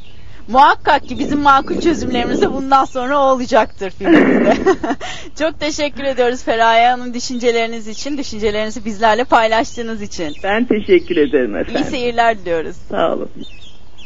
Muhakkak 0.48 1.08
ki 1.08 1.18
bizim 1.18 1.40
makul 1.40 1.80
çözümlerimiz 1.80 2.42
de 2.42 2.52
bundan 2.52 2.84
sonra 2.84 3.18
olacaktır 3.18 3.90
filmimizde. 3.90 4.54
Çok 5.38 5.60
teşekkür 5.60 6.04
ediyoruz 6.04 6.42
Feraye 6.42 6.88
Hanım 6.88 7.14
düşünceleriniz 7.14 7.88
için, 7.88 8.18
düşüncelerinizi 8.18 8.84
bizlerle 8.84 9.24
paylaştığınız 9.24 10.02
için. 10.02 10.34
Ben 10.42 10.64
teşekkür 10.64 11.16
ederim 11.16 11.56
İyi 11.56 11.60
efendim. 11.60 11.84
seyirler 11.90 12.38
diliyoruz. 12.38 12.76
Sağ 12.90 13.12
olun. 13.12 13.30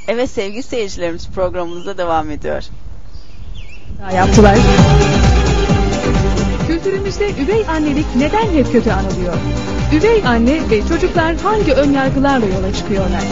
Evet 0.09 0.31
sevgili 0.31 0.62
seyircilerimiz 0.62 1.29
programımızda 1.35 1.98
devam 1.98 2.31
ediyor. 2.31 2.62
yaptılar. 4.14 4.59
Kültürümüzde 6.66 7.31
üvey 7.31 7.64
annelik 7.68 8.07
neden 8.16 8.46
hep 8.53 8.72
kötü 8.72 8.90
anılıyor? 8.90 9.35
Üvey 9.94 10.22
anne 10.26 10.70
ve 10.70 10.88
çocuklar 10.88 11.37
hangi 11.37 11.72
önyargılarla 11.72 12.46
yola 12.46 12.72
çıkıyorlar? 12.74 13.22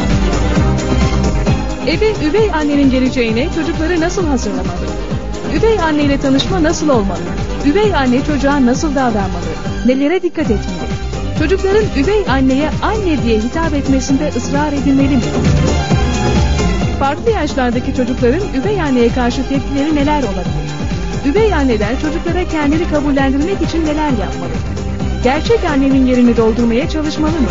Eve 1.87 2.12
üvey 2.29 2.51
annenin 2.55 2.91
geleceğine 2.91 3.49
çocukları 3.55 4.01
nasıl 4.01 4.27
hazırlamalı? 4.27 4.87
Üvey 5.59 5.81
anneyle 5.81 6.21
tanışma 6.21 6.62
nasıl 6.62 6.88
olmalı? 6.88 7.21
Üvey 7.67 7.95
anne 7.95 8.25
çocuğa 8.25 8.67
nasıl 8.67 8.95
davranmalı? 8.95 9.47
Nelere 9.87 10.23
dikkat 10.23 10.45
etmeli? 10.51 10.88
Çocukların 11.38 11.85
üvey 11.99 12.25
anneye 12.29 12.71
anne 12.83 13.23
diye 13.25 13.38
hitap 13.38 13.75
etmesinde 13.75 14.29
ısrar 14.37 14.73
edilmeli 14.73 15.17
mi? 15.17 15.23
Farklı 16.99 17.31
yaşlardaki 17.31 17.95
çocukların 17.95 18.43
üvey 18.62 18.83
anneye 18.83 19.09
karşı 19.09 19.49
tepkileri 19.49 19.95
neler 19.95 20.23
olabilir? 20.23 20.69
Üvey 21.27 21.55
anneler 21.55 22.01
çocuklara 22.01 22.49
kendini 22.49 22.88
kabullendirmek 22.91 23.62
için 23.62 23.87
neler 23.87 24.11
yapmalı? 24.11 24.53
Gerçek 25.25 25.64
annenin 25.64 26.07
yerini 26.07 26.37
doldurmaya 26.37 26.88
çalışmalı 26.88 27.31
mı? 27.33 27.49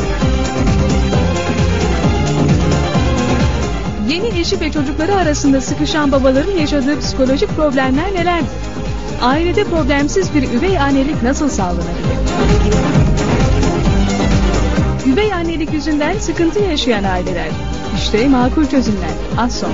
Yeni 4.09 4.39
eşi 4.39 4.61
ve 4.61 4.71
çocukları 4.71 5.15
arasında 5.15 5.61
sıkışan 5.61 6.11
babaların 6.11 6.57
yaşadığı 6.57 6.99
psikolojik 6.99 7.49
problemler 7.49 8.13
nelerdir? 8.13 8.47
Ailede 9.21 9.63
problemsiz 9.63 10.35
bir 10.35 10.43
üvey 10.43 10.79
annelik 10.79 11.23
nasıl 11.23 11.49
sağlanabilir? 11.49 12.17
Üvey 15.13 15.33
annelik 15.33 15.73
yüzünden 15.73 16.17
sıkıntı 16.17 16.59
yaşayan 16.59 17.03
aileler. 17.03 17.47
İşte 17.97 18.27
makul 18.27 18.65
çözümler. 18.65 19.09
Az 19.37 19.59
sonra. 19.59 19.71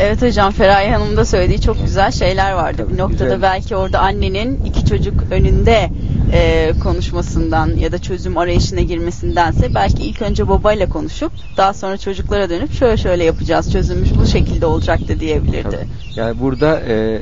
Evet 0.00 0.22
hocam 0.22 0.52
Feraye 0.52 0.92
Hanım 0.92 1.16
da 1.16 1.24
söylediği 1.24 1.60
çok 1.60 1.84
güzel 1.84 2.10
şeyler 2.10 2.52
vardı. 2.52 2.86
bir 2.92 2.98
noktada 2.98 3.24
güzel. 3.24 3.42
belki 3.42 3.76
orada 3.76 4.00
annenin 4.00 4.64
iki 4.64 4.86
çocuk 4.86 5.14
önünde 5.30 5.90
e, 6.32 6.72
konuşmasından 6.82 7.76
ya 7.76 7.92
da 7.92 7.98
çözüm 7.98 8.38
arayışına 8.38 8.80
girmesindense 8.80 9.74
belki 9.74 10.02
ilk 10.02 10.22
önce 10.22 10.48
babayla 10.48 10.88
konuşup 10.88 11.32
daha 11.56 11.74
sonra 11.74 11.96
çocuklara 11.96 12.50
dönüp 12.50 12.72
şöyle 12.72 12.96
şöyle 12.96 13.24
yapacağız 13.24 13.72
çözülmüş 13.72 14.08
bu 14.22 14.26
şekilde 14.26 14.66
olacaktı 14.66 15.20
diyebilirdi. 15.20 15.88
Yani 16.16 16.40
burada 16.40 16.80
e, 16.80 16.94
e, 16.94 17.20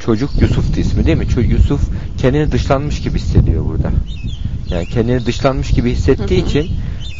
çocuk 0.00 0.30
Yusuf'tu 0.40 0.80
ismi 0.80 1.06
değil 1.06 1.18
mi? 1.18 1.26
Yusuf 1.48 1.80
kendini 2.18 2.52
dışlanmış 2.52 3.00
gibi 3.00 3.18
hissediyor 3.18 3.64
burada. 3.64 3.90
Yani 4.70 4.86
kendini 4.86 5.26
dışlanmış 5.26 5.70
gibi 5.70 5.90
hissettiği 5.90 6.44
için 6.44 6.70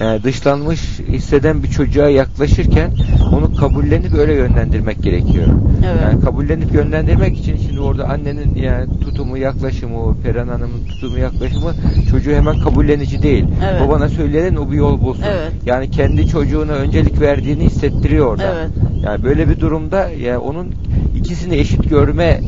yani 0.00 0.24
dışlanmış 0.24 0.80
hisseden 1.08 1.62
bir 1.62 1.68
çocuğa 1.68 2.08
yaklaşırken 2.08 2.90
onu 3.32 3.56
kabullenip 3.56 4.14
öyle 4.14 4.34
yönlendirmek 4.34 5.02
gerekiyor. 5.02 5.46
Evet. 5.86 6.02
Yani 6.02 6.20
kabullenip 6.20 6.74
yönlendirmek 6.74 7.38
için 7.38 7.56
şimdi 7.56 7.80
orada 7.80 8.08
annenin 8.08 8.54
yani 8.54 9.00
tutumu, 9.00 9.38
yaklaşımı, 9.38 10.16
Peren 10.22 10.48
Hanım'ın 10.48 10.84
tutumu, 10.88 11.18
yaklaşımı 11.18 11.74
çocuğu 12.10 12.30
hemen 12.30 12.60
kabullenici 12.60 13.22
değil. 13.22 13.44
Evet. 13.70 13.80
Babana 13.80 14.08
söyleyelim 14.08 14.56
o 14.56 14.70
bir 14.70 14.76
yol 14.76 15.00
bulsun. 15.00 15.24
Evet. 15.28 15.52
Yani 15.66 15.90
kendi 15.90 16.28
çocuğuna 16.28 16.72
öncelik 16.72 17.20
verdiğini 17.20 17.64
hissettiriyor 17.64 18.26
orada. 18.26 18.54
Evet. 18.58 18.70
Yani 19.04 19.24
böyle 19.24 19.48
bir 19.48 19.60
durumda 19.60 20.08
yani 20.10 20.38
onun 20.38 20.74
ikisini 21.16 21.54
eşit 21.54 21.90
görme 21.90 22.40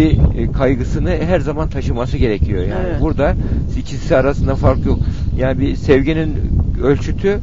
e, 0.00 0.52
kaygısını 0.52 1.10
her 1.10 1.40
zaman 1.40 1.68
taşıması 1.68 2.16
gerekiyor. 2.16 2.62
Yani 2.62 2.86
Evet. 2.90 3.00
burada 3.00 3.34
ikisi 3.78 4.16
arasında 4.16 4.54
fark 4.54 4.86
yok. 4.86 4.98
Yani 5.38 5.60
bir 5.60 5.76
sevginin 5.76 6.34
ölçütü 6.82 7.40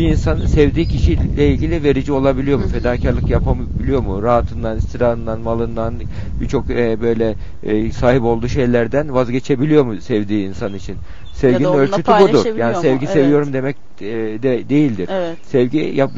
bir 0.00 0.08
insanın 0.08 0.46
sevdiği 0.46 0.88
kişiyle 0.88 1.48
ilgili 1.48 1.82
verici 1.82 2.12
olabiliyor 2.12 2.58
mu? 2.58 2.68
Fedakarlık 2.68 3.30
yapabiliyor 3.30 4.00
mu? 4.00 4.22
Rahatından, 4.22 4.78
istirahından, 4.78 5.40
malından, 5.40 5.94
birçok 6.40 6.70
e, 6.70 7.00
böyle 7.00 7.34
e, 7.62 7.92
sahip 7.92 8.22
olduğu 8.22 8.48
şeylerden 8.48 9.14
vazgeçebiliyor 9.14 9.84
mu 9.84 10.00
sevdiği 10.00 10.48
insan 10.48 10.74
için? 10.74 10.96
Sevginin 11.34 11.72
ölçütü 11.72 12.12
budur. 12.20 12.56
Yani 12.56 12.76
mu? 12.76 12.82
sevgi 12.82 13.04
Evet. 13.04 13.14
seviyorum 13.14 13.52
demek 13.52 13.76
e, 14.00 14.06
de 14.42 14.68
değildir. 14.68 15.08
Evet. 15.12 15.38
Sevgi 15.46 15.78
yap, 15.78 16.10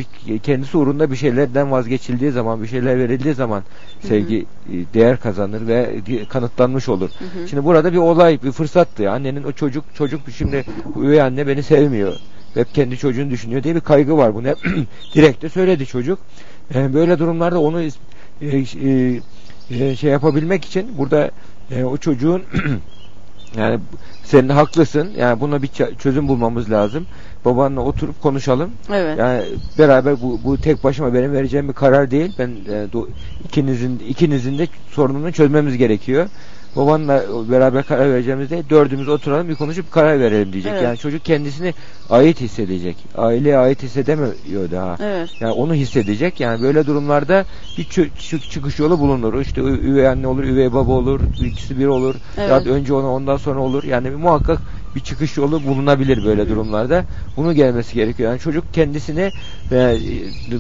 kendisi 0.43 0.77
uğrunda 0.77 1.11
bir 1.11 1.17
şeylerden 1.17 1.71
vazgeçildiği 1.71 2.31
zaman, 2.31 2.63
bir 2.63 2.69
şeyler 2.69 2.99
verildiği 2.99 3.35
zaman 3.35 3.63
sevgi 4.01 4.39
e, 4.39 4.73
değer 4.95 5.21
kazanır 5.21 5.67
ve 5.67 5.91
kanıtlanmış 6.29 6.89
olur. 6.89 7.11
hı. 7.11 7.49
Şimdi 7.49 7.65
burada 7.65 7.93
bir 7.93 7.99
olay, 7.99 8.43
bir 8.43 8.53
fırsattı. 8.53 9.11
Annenin 9.11 9.43
o 9.43 9.53
çocuk, 9.53 9.85
çocuk 9.95 10.21
şimdi 10.37 10.65
üvey 11.03 11.23
anne 11.23 11.47
beni 11.47 11.63
sevmiyor. 11.63 12.13
Hep 12.55 12.75
kendi 12.75 12.99
çocuğunu 12.99 13.31
düşünüyor 13.31 13.63
diye 13.63 13.75
bir 13.75 13.81
kaygı 13.81 14.17
var. 14.17 14.35
Bunu 14.35 14.47
hep 14.47 14.59
direkt 15.15 15.43
de 15.43 15.49
söyledi 15.49 15.87
çocuk. 15.87 16.19
E, 16.75 16.95
böyle 16.95 17.19
durumlarda 17.19 17.61
onu 17.61 17.83
e, 17.83 17.91
e, 19.71 19.97
şey 19.97 20.11
yapabilmek 20.11 20.65
için 20.65 20.99
burada 20.99 21.31
e, 21.71 21.85
o 21.85 21.97
çocuğun 21.97 22.43
yani 23.57 23.81
sen 24.23 24.49
haklısın. 24.49 25.11
Yani 25.19 25.41
buna 25.41 25.63
bir 25.63 25.71
çözüm 25.99 26.29
bulmamız 26.29 26.71
lazım. 26.71 27.07
Babanla 27.45 27.81
oturup 27.81 28.23
konuşalım. 28.23 28.71
Evet. 28.93 29.19
Yani 29.19 29.45
beraber 29.79 30.23
bu, 30.23 30.41
bu 30.45 30.59
tek 30.59 30.85
başıma 30.85 31.15
benim 31.15 31.33
vereceğim 31.33 31.69
bir 31.69 31.73
karar 31.73 32.11
değil. 32.11 32.33
Ben 32.39 32.49
e, 32.49 32.73
do- 32.73 33.09
ikinizin 33.45 33.99
ikinizin 33.99 34.59
de 34.59 34.69
sorununu 34.91 35.33
çözmemiz 35.33 35.77
gerekiyor. 35.77 36.27
Babanla 36.77 37.23
beraber 37.51 37.85
karar 37.85 38.11
vereceğimizde 38.11 38.71
dördümüz 38.71 39.09
oturalım 39.09 39.49
bir 39.49 39.55
konuşup 39.55 39.93
karar 39.93 40.21
verelim 40.21 40.53
diyecek. 40.53 40.73
Evet. 40.73 40.83
Yani 40.83 40.99
çocuk 40.99 41.25
kendisini 41.25 41.75
ait 42.11 42.41
hissedecek. 42.41 42.97
Aileye 43.17 43.59
ait 43.59 43.83
hissedemiyor 43.83 44.71
daha. 44.71 44.97
Evet. 45.01 45.31
Yani 45.41 45.53
onu 45.53 45.75
hissedecek. 45.75 46.41
Yani 46.41 46.63
böyle 46.63 46.87
durumlarda 46.87 47.45
bir 47.79 47.85
çıkış 48.49 48.79
yolu 48.79 48.99
bulunur. 48.99 49.41
İşte 49.41 49.61
üvey 49.61 50.09
anne 50.09 50.27
olur, 50.27 50.45
üvey 50.45 50.73
baba 50.73 50.93
olur, 50.93 51.21
ikisi 51.41 51.79
bir 51.79 51.87
olur. 51.87 52.15
Evet. 52.39 52.51
Ya 52.51 52.73
önce 52.73 52.95
ona 52.95 53.09
ondan 53.13 53.37
sonra 53.37 53.61
olur. 53.61 53.85
Yani 53.85 54.11
muhakkak 54.11 54.59
bir 54.95 55.01
çıkış 55.01 55.37
yolu 55.37 55.67
bulunabilir 55.67 56.25
böyle 56.25 56.49
durumlarda. 56.49 57.05
Bunu 57.37 57.53
gelmesi 57.55 57.95
gerekiyor. 57.95 58.31
Yani 58.31 58.41
çocuk 58.41 58.75
kendisini 58.75 59.33
e, 59.73 59.99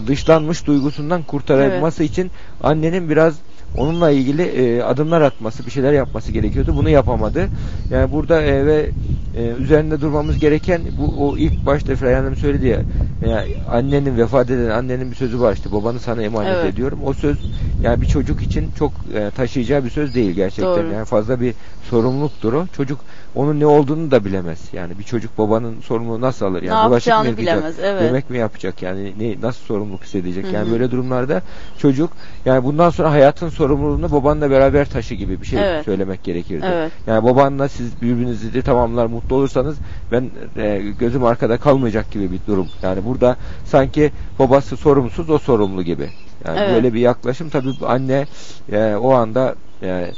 dışlanmış 0.06 0.66
duygusundan 0.66 1.22
kurtarması 1.22 2.02
için 2.02 2.30
annenin 2.62 3.10
biraz 3.10 3.34
onunla 3.76 4.10
ilgili 4.10 4.42
e, 4.42 4.82
adımlar 4.82 5.20
atması, 5.20 5.66
bir 5.66 5.70
şeyler 5.70 5.92
yapması 5.92 6.32
gerekiyordu. 6.32 6.74
Bunu 6.76 6.88
yapamadı. 6.88 7.48
Yani 7.90 8.12
burada 8.12 8.42
e, 8.42 8.66
ve 8.66 8.90
e, 9.36 9.62
üzerinde 9.62 10.00
durmamız 10.00 10.38
gereken 10.38 10.80
bu 10.98 11.26
o 11.28 11.36
ilk 11.36 11.66
başta 11.66 11.96
Freya 11.96 12.18
Hanım 12.18 12.36
söyledi 12.36 12.66
ya 12.66 12.80
yani 13.26 13.54
annenin 13.70 14.18
vefat 14.18 14.50
eden 14.50 14.70
annenin 14.70 15.10
bir 15.10 15.16
sözü 15.16 15.40
var 15.40 15.52
işte 15.52 15.72
babanı 15.72 16.00
sana 16.00 16.22
emanet 16.22 16.56
Evet. 16.56 16.74
ediyorum. 16.74 16.98
O 17.04 17.12
söz 17.12 17.36
yani 17.82 18.02
bir 18.02 18.06
çocuk 18.06 18.42
için 18.42 18.70
çok 18.78 18.92
e, 19.14 19.30
taşıyacağı 19.30 19.84
bir 19.84 19.90
söz 19.90 20.14
değil 20.14 20.30
gerçekten. 20.30 20.64
Doğru. 20.64 20.92
Yani 20.92 21.04
fazla 21.04 21.40
bir 21.40 21.54
sorumluluktur 21.90 22.52
o. 22.52 22.66
Çocuk 22.76 23.00
onun 23.34 23.60
ne 23.60 23.66
olduğunu 23.66 24.10
da 24.10 24.24
bilemez. 24.24 24.60
Yani 24.72 24.98
bir 24.98 25.04
çocuk 25.04 25.38
babanın 25.38 25.80
sorumluluğu 25.80 26.20
nasıl 26.20 26.46
alır? 26.46 26.62
Yani 26.62 26.82
Ne 26.82 26.88
mı 26.88 26.92
yapacağını 26.92 27.28
yıkayacak, 27.28 27.56
bilemez, 27.56 27.78
evet. 27.82 28.02
Yemek 28.02 28.30
mi 28.30 28.38
yapacak? 28.38 28.82
Yani 28.82 29.12
ne 29.20 29.36
nasıl 29.42 29.64
sorumluluk 29.64 30.02
hissedecek? 30.04 30.52
Yani 30.52 30.70
böyle 30.70 30.90
durumlarda 30.90 31.42
çocuk 31.78 32.12
yani 32.44 32.64
bundan 32.64 32.90
sonra 32.90 33.10
hayatın 33.10 33.48
sorumluluğunu 33.48 34.12
babanla 34.12 34.50
beraber 34.50 34.88
taşı 34.90 35.14
gibi 35.14 35.40
bir 35.40 35.46
şey 35.46 35.58
Evet. 35.62 35.84
söylemek 35.84 36.24
gerekirdi. 36.24 36.66
Evet. 36.72 36.92
Yani 37.06 37.24
babanla 37.24 37.68
siz 37.68 38.02
birbirinizi 38.02 38.54
de 38.54 38.62
tamamlar 38.62 39.06
mutlu 39.06 39.36
olursanız 39.36 39.76
ben 40.12 40.30
e, 40.56 40.82
gözüm 40.98 41.24
arkada 41.24 41.56
kalmayacak 41.56 42.10
gibi 42.10 42.32
bir 42.32 42.40
durum. 42.46 42.68
Yani 42.82 43.04
burada 43.04 43.36
sanki 43.64 44.12
babası 44.38 44.76
sorumsuz 44.76 45.30
o 45.30 45.38
sorumlu 45.38 45.82
gibi. 45.82 46.08
Yani 46.46 46.58
Evet. 46.58 46.74
böyle 46.74 46.94
bir 46.94 47.00
yaklaşım 47.00 47.48
tabii 47.48 47.72
anne 47.86 48.26
e, 48.72 48.94
o 48.94 49.12
anda 49.12 49.54
e, 49.82 50.12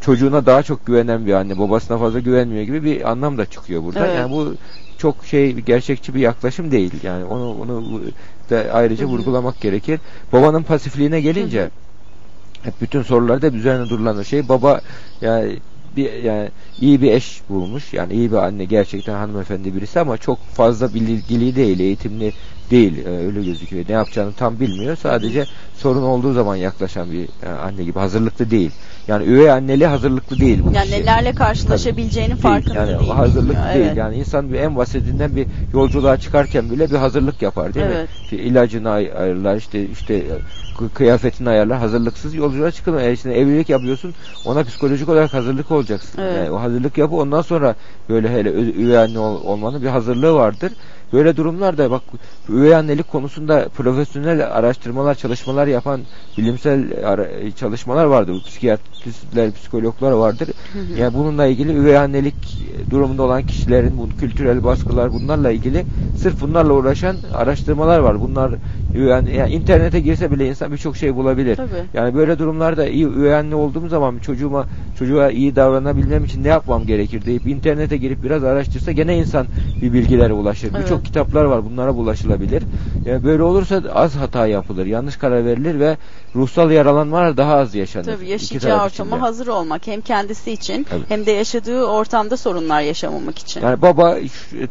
çocuğuna 0.00 0.46
daha 0.46 0.62
çok 0.62 0.86
güvenen 0.86 1.26
bir 1.26 1.32
anne 1.32 1.58
babasına 1.58 1.98
fazla 1.98 2.18
güvenmiyor 2.18 2.62
gibi 2.62 2.84
bir 2.84 3.10
anlam 3.10 3.38
da 3.38 3.46
çıkıyor 3.46 3.82
burada. 3.82 4.06
Evet. 4.06 4.16
Yani 4.16 4.32
bu 4.32 4.54
çok 4.98 5.24
şey 5.24 5.52
gerçekçi 5.52 6.14
bir 6.14 6.20
yaklaşım 6.20 6.70
değil. 6.70 6.92
Yani 7.02 7.24
onu 7.24 7.54
onu 7.62 8.00
da 8.50 8.64
ayrıca 8.72 9.04
Hı 9.04 9.08
hı. 9.08 9.12
vurgulamak 9.12 9.60
gerekir. 9.60 10.00
Babanın 10.32 10.62
pasifliğine 10.62 11.20
gelince 11.20 11.70
hep 12.62 12.80
bütün 12.80 13.02
sorularda 13.02 13.46
üzerine 13.46 13.88
durulan 13.88 14.22
şey 14.22 14.48
baba 14.48 14.80
yani 15.20 15.56
bir 15.96 16.12
yani 16.12 16.48
iyi 16.80 17.02
bir 17.02 17.12
eş 17.12 17.40
bulmuş. 17.48 17.92
Yani 17.94 18.12
iyi 18.12 18.32
bir 18.32 18.36
anne 18.36 18.64
gerçekten 18.64 19.14
hanımefendi 19.14 19.74
birisi 19.74 20.00
ama 20.00 20.16
çok 20.18 20.38
fazla 20.46 20.94
bilgili 20.94 21.56
değil, 21.56 21.80
eğitimli 21.80 22.32
değil. 22.70 23.06
Ee, 23.06 23.08
öyle 23.26 23.42
gözüküyor. 23.44 23.84
Ne 23.88 23.92
yapacağını 23.94 24.32
tam 24.32 24.60
bilmiyor. 24.60 24.96
Sadece 24.96 25.46
sorun 25.74 26.02
olduğu 26.02 26.32
zaman 26.32 26.56
yaklaşan 26.56 27.12
bir 27.12 27.28
e, 27.42 27.48
anne 27.48 27.84
gibi. 27.84 27.98
Hazırlıklı 27.98 28.50
değil. 28.50 28.70
Yani 29.08 29.24
üvey 29.24 29.50
anneli 29.50 29.86
hazırlıklı 29.86 30.40
değil 30.40 30.58
bu 30.64 30.72
Yani 30.74 30.84
kişi. 30.90 31.00
nelerle 31.00 31.32
karşılaşabileceğinin 31.32 32.30
Değil. 32.30 32.42
farkında 32.42 32.78
yani 32.78 32.98
değil. 32.98 33.10
hazırlık 33.10 33.56
Evet. 33.66 33.74
değil. 33.86 33.96
Yani 33.96 34.16
insan 34.16 34.52
bir 34.52 34.58
en 34.58 34.76
basitinden 34.76 35.36
bir 35.36 35.46
yolculuğa 35.74 36.16
çıkarken 36.16 36.70
bile 36.70 36.90
bir 36.90 36.96
hazırlık 36.96 37.42
yapar 37.42 37.74
değil 37.74 37.86
Evet. 37.86 37.96
mi? 38.02 38.06
İşte 38.24 38.36
ilacını 38.44 38.90
ay- 38.90 39.12
ayarlar, 39.16 39.56
işte 39.56 39.86
işte 39.88 40.14
e, 40.14 40.24
kı- 40.78 40.88
kıyafetini 40.94 41.48
ayarlar. 41.48 41.78
Hazırlıksız 41.78 42.34
yolculuğa 42.34 42.70
çıkılmıyor. 42.70 43.06
Eğer 43.06 43.16
şimdi 43.16 43.34
evlilik 43.34 43.68
yapıyorsun 43.68 44.14
ona 44.44 44.64
psikolojik 44.64 45.08
olarak 45.08 45.32
hazırlık 45.34 45.70
olacaksın. 45.70 46.22
Evet. 46.22 46.36
Yani 46.36 46.50
o 46.50 46.60
hazırlık 46.70 46.98
yapı 46.98 47.16
ondan 47.16 47.42
sonra 47.42 47.74
böyle 48.08 48.28
hele 48.30 48.50
üvey 48.52 48.98
anne 48.98 49.18
ol- 49.18 49.44
olmanın 49.44 49.82
bir 49.82 49.86
hazırlığı 49.88 50.34
vardır. 50.34 50.72
Böyle 51.12 51.36
durumlarda 51.36 51.90
bak 51.90 52.02
üvey 52.48 52.74
annelik 52.74 53.08
konusunda 53.08 53.68
profesyonel 53.68 54.46
araştırmalar, 54.58 55.14
çalışmalar 55.14 55.66
yapan 55.66 56.00
bilimsel 56.38 56.92
çalışmalar 57.52 58.04
vardır. 58.04 58.42
Psikiyatristler, 59.00 59.52
psikologlar 59.52 60.12
vardır. 60.12 60.48
hı. 60.72 61.00
Yani 61.00 61.14
bununla 61.14 61.46
ilgili 61.46 61.72
üvey 61.72 61.98
annelik 61.98 62.34
durumunda 62.90 63.22
olan 63.22 63.42
kişilerin 63.42 63.98
bu 63.98 64.08
kültürel 64.20 64.64
baskılar 64.64 65.12
bunlarla 65.12 65.50
ilgili 65.50 65.84
sırf 66.18 66.40
bunlarla 66.40 66.72
uğraşan 66.72 67.16
araştırmalar 67.34 67.98
var. 67.98 68.20
Bunlar 68.20 68.52
anne, 69.14 69.36
yani 69.36 69.52
internete 69.52 70.00
girse 70.00 70.30
bile 70.30 70.48
insan 70.48 70.72
birçok 70.72 70.96
şey 70.96 71.14
bulabilir. 71.14 71.56
Tabii. 71.56 71.68
Yani 71.94 72.14
böyle 72.14 72.38
durumlarda 72.38 72.88
iyi 72.88 73.06
üvey 73.06 73.34
anne 73.34 73.54
olduğum 73.54 73.88
zaman 73.88 74.18
çocuğuma 74.18 74.66
çocuğa 74.98 75.30
iyi 75.30 75.56
davranabilmem 75.56 76.24
için 76.24 76.44
ne 76.44 76.48
yapmam 76.48 76.86
gerekir 76.86 77.24
deyip 77.24 77.46
internete 77.46 77.96
girip 77.96 78.24
biraz 78.24 78.44
araştırsa 78.44 78.92
gene 78.92 79.18
insan 79.18 79.46
bir 79.82 79.92
bilgilere 79.92 80.32
ulaşır. 80.32 80.68
Evet. 80.70 80.84
Birçok 80.84 80.88
çok 81.00 81.04
kitaplar 81.04 81.44
var. 81.44 81.64
Bunlara 81.64 81.94
bulaşılabilir. 81.94 82.62
Yani 83.06 83.24
böyle 83.24 83.42
olursa 83.42 83.82
az 83.94 84.16
hata 84.16 84.46
yapılır. 84.46 84.86
Yanlış 84.86 85.16
karar 85.16 85.44
verilir 85.44 85.80
ve 85.80 85.96
ruhsal 86.36 86.70
yaralanmalar 86.70 87.36
daha 87.36 87.54
az 87.54 87.74
yaşanır. 87.74 88.04
Tabii 88.04 88.28
yaşayacağı 88.28 88.89
ortama 88.90 89.16
içinde. 89.16 89.26
hazır 89.26 89.46
olmak 89.46 89.86
hem 89.86 90.00
kendisi 90.00 90.52
için 90.52 90.84
Tabii. 90.90 91.04
hem 91.08 91.26
de 91.26 91.32
yaşadığı 91.32 91.84
ortamda 91.84 92.36
sorunlar 92.36 92.80
yaşamamak 92.80 93.38
için. 93.38 93.60
Yani 93.62 93.82
baba 93.82 94.16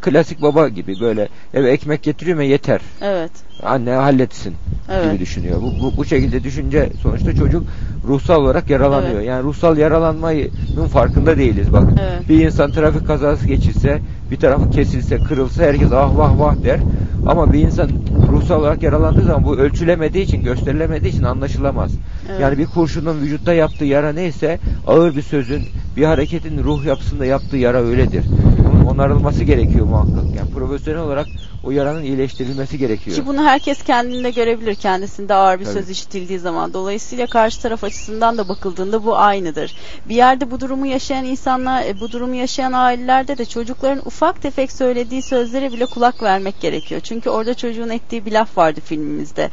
klasik 0.00 0.42
baba 0.42 0.68
gibi 0.68 1.00
böyle 1.00 1.28
eve 1.54 1.70
ekmek 1.70 2.02
getiriyor 2.02 2.36
mu 2.36 2.42
yeter. 2.42 2.80
Evet. 3.00 3.32
Anne 3.62 3.90
halletsin 3.90 4.54
Evet. 4.92 5.12
gibi 5.12 5.20
düşünüyor. 5.20 5.62
Bu, 5.62 5.72
bu, 5.82 5.96
bu 5.96 6.04
şekilde 6.04 6.44
düşünce 6.44 6.90
sonuçta 7.02 7.34
çocuk 7.34 7.64
ruhsal 8.08 8.40
olarak 8.42 8.70
yaralanıyor. 8.70 9.14
Evet. 9.14 9.26
Yani 9.26 9.42
ruhsal 9.42 9.78
yaralanmanın 9.78 10.86
farkında 10.92 11.38
değiliz. 11.38 11.72
Bak 11.72 11.84
Evet. 12.00 12.28
bir 12.28 12.44
insan 12.46 12.70
trafik 12.70 13.06
kazası 13.06 13.46
geçirse 13.46 13.98
bir 14.30 14.36
tarafı 14.36 14.70
kesilse 14.70 15.18
kırılsa 15.18 15.62
herkes 15.62 15.92
ah 15.92 16.16
vah 16.18 16.38
vah 16.38 16.64
der. 16.64 16.80
Ama 17.26 17.52
bir 17.52 17.58
insan 17.58 17.90
ruhsal 18.32 18.60
olarak 18.60 18.82
yaralandığı 18.82 19.22
zaman 19.22 19.44
bu 19.44 19.56
ölçülemediği 19.56 20.24
için 20.24 20.42
gösterilemediği 20.44 21.12
için 21.12 21.22
anlaşılamaz. 21.22 21.92
Evet. 22.30 22.40
Yani 22.40 22.58
bir 22.58 22.66
kurşunun 22.66 23.20
vücutta 23.20 23.52
yaptığı 23.52 23.84
yara 23.84 24.12
neyse 24.12 24.58
ağır 24.86 25.16
bir 25.16 25.22
sözün 25.22 25.62
bir 25.96 26.04
hareketin 26.04 26.64
ruh 26.64 26.84
yapısında 26.84 27.26
yaptığı 27.26 27.56
yara 27.56 27.78
öyledir. 27.78 28.24
Bunun 28.72 28.84
onarılması 28.84 29.44
gerekiyor 29.44 29.86
muhakkak. 29.86 30.24
Yani 30.38 30.50
profesyonel 30.50 31.00
olarak 31.00 31.26
o 31.64 31.70
yaranın 31.70 32.02
iyileştirilmesi 32.02 32.78
gerekiyor. 32.78 33.16
Ki 33.16 33.26
bunu 33.26 33.44
herkes 33.44 33.82
kendinde 33.82 34.30
görebilir 34.30 34.74
kendisinde 34.74 35.34
ağır 35.34 35.60
bir 35.60 35.64
Tabii. 35.64 35.74
söz 35.74 35.90
işitildiği 35.90 36.38
zaman. 36.38 36.72
Dolayısıyla 36.72 37.26
karşı 37.26 37.62
taraf 37.62 37.84
açısından 37.84 38.38
da 38.38 38.48
bakıldığında 38.48 39.04
bu 39.04 39.16
aynıdır. 39.16 39.74
Bir 40.08 40.14
yerde 40.14 40.50
bu 40.50 40.60
durumu 40.60 40.86
yaşayan 40.86 41.24
insanlar, 41.24 41.84
e, 41.84 42.00
bu 42.00 42.12
durumu 42.12 42.34
yaşayan 42.34 42.72
ailelerde 42.72 43.38
de 43.38 43.44
çocukların 43.44 44.02
ufak 44.06 44.42
tefek 44.42 44.72
söylediği 44.72 45.22
sözlere 45.22 45.72
bile 45.72 45.86
kulak 45.86 46.22
vermek 46.22 46.60
gerekiyor. 46.60 47.00
Çünkü 47.00 47.30
orada 47.30 47.54
çocuğun 47.54 47.88
ettiği 47.88 48.26
bir 48.26 48.32
laf 48.32 48.58
vardı 48.58 48.80
filmimizde. 48.84 49.50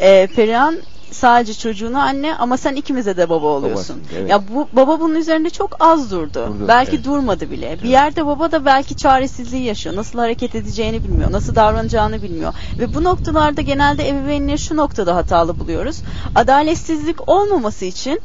Ee, 0.00 0.28
Perihan 0.36 0.76
sadece 1.12 1.54
çocuğuna 1.54 2.02
anne 2.02 2.34
ama 2.34 2.56
sen 2.56 2.74
ikimize 2.74 3.16
de 3.16 3.28
baba 3.28 3.46
oluyorsun. 3.46 3.96
Babasın, 3.96 4.18
evet. 4.18 4.30
Ya 4.30 4.42
bu 4.48 4.68
baba 4.72 5.00
bunun 5.00 5.14
üzerinde 5.14 5.50
çok 5.50 5.76
az 5.80 6.10
durdu. 6.10 6.34
Durdu, 6.34 6.68
belki 6.68 6.96
evet. 6.96 7.04
durmadı 7.04 7.50
bile. 7.50 7.78
Bir 7.82 7.88
yerde 7.88 8.26
baba 8.26 8.52
da 8.52 8.64
belki 8.64 8.96
çaresizliği 8.96 9.62
yaşıyor. 9.64 9.96
Nasıl 9.96 10.18
hareket 10.18 10.54
edeceğini 10.54 11.04
bilmiyor. 11.04 11.32
Nasıl 11.32 11.54
davranacağını 11.54 12.22
bilmiyor. 12.22 12.54
Ve 12.78 12.94
bu 12.94 13.04
noktalarda 13.04 13.60
genelde 13.60 14.08
ebeveynleri 14.08 14.58
şu 14.58 14.76
noktada 14.76 15.16
hatalı 15.16 15.58
buluyoruz. 15.58 16.02
Adaletsizlik 16.34 17.28
olmaması 17.28 17.84
için 17.84 18.20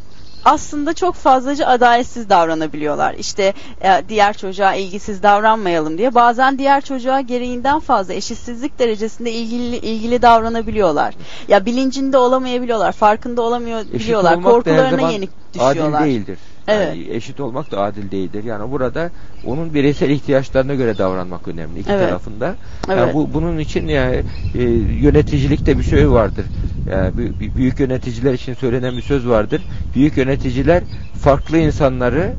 aslında 0.46 0.94
çok 0.94 1.16
fazlaca 1.16 1.68
adaletsiz 1.68 2.30
davranabiliyorlar. 2.30 3.14
İşte 3.14 3.54
e, 3.82 4.04
diğer 4.10 4.38
çocuğa 4.38 4.74
ilgisiz 4.74 5.24
davranmayalım 5.24 5.98
diye. 5.98 6.16
Bazen 6.16 6.58
diğer 6.58 6.82
çocuğa 6.82 7.22
gereğinden 7.22 7.80
fazla 7.80 8.14
eşitsizlik 8.14 8.80
derecesinde 8.80 9.32
ilgili 9.32 9.76
ilgili 9.78 10.22
davranabiliyorlar. 10.22 11.14
Ya 11.48 11.66
bilincinde 11.66 12.18
olamayabiliyorlar, 12.18 12.92
farkında 12.92 13.42
olamıyor 13.42 13.82
biliyorlar. 13.94 14.42
Korkularına 14.44 15.12
yenik 15.12 15.30
düşüyorlar. 15.54 16.02
Adil 16.02 16.10
değildir. 16.10 16.40
Evet. 16.68 16.88
Yani 16.88 17.08
eşit 17.16 17.40
olmak 17.40 17.72
da 17.72 17.82
adil 17.82 18.12
değildir. 18.12 18.44
Yani 18.44 18.72
burada 18.72 19.12
onun 19.44 19.74
bireysel 19.74 20.10
ihtiyaçlarına 20.10 20.74
göre 20.76 20.98
davranmak 20.98 21.48
önemli 21.48 21.80
iki 21.80 21.92
Evet. 21.92 22.08
tarafında. 22.10 22.56
Evet. 22.88 22.98
Yani 22.98 23.14
bu 23.14 23.34
bunun 23.34 23.58
için 23.58 23.88
yani 23.88 24.24
e, 24.54 24.64
yöneticilikte 25.02 25.78
bir 25.78 25.84
şey 25.84 26.12
vardır. 26.12 26.46
Yani 26.92 27.10
bü- 27.16 27.34
bü- 27.38 27.56
büyük 27.56 27.80
yöneticiler 27.80 28.34
için 28.34 28.54
söylenen 28.54 28.98
bir 28.98 29.02
söz 29.02 29.28
vardır. 29.28 29.62
Büyük 29.96 30.18
yöneticiler 30.18 30.84
farklı 31.14 31.58
insanları 31.58 32.36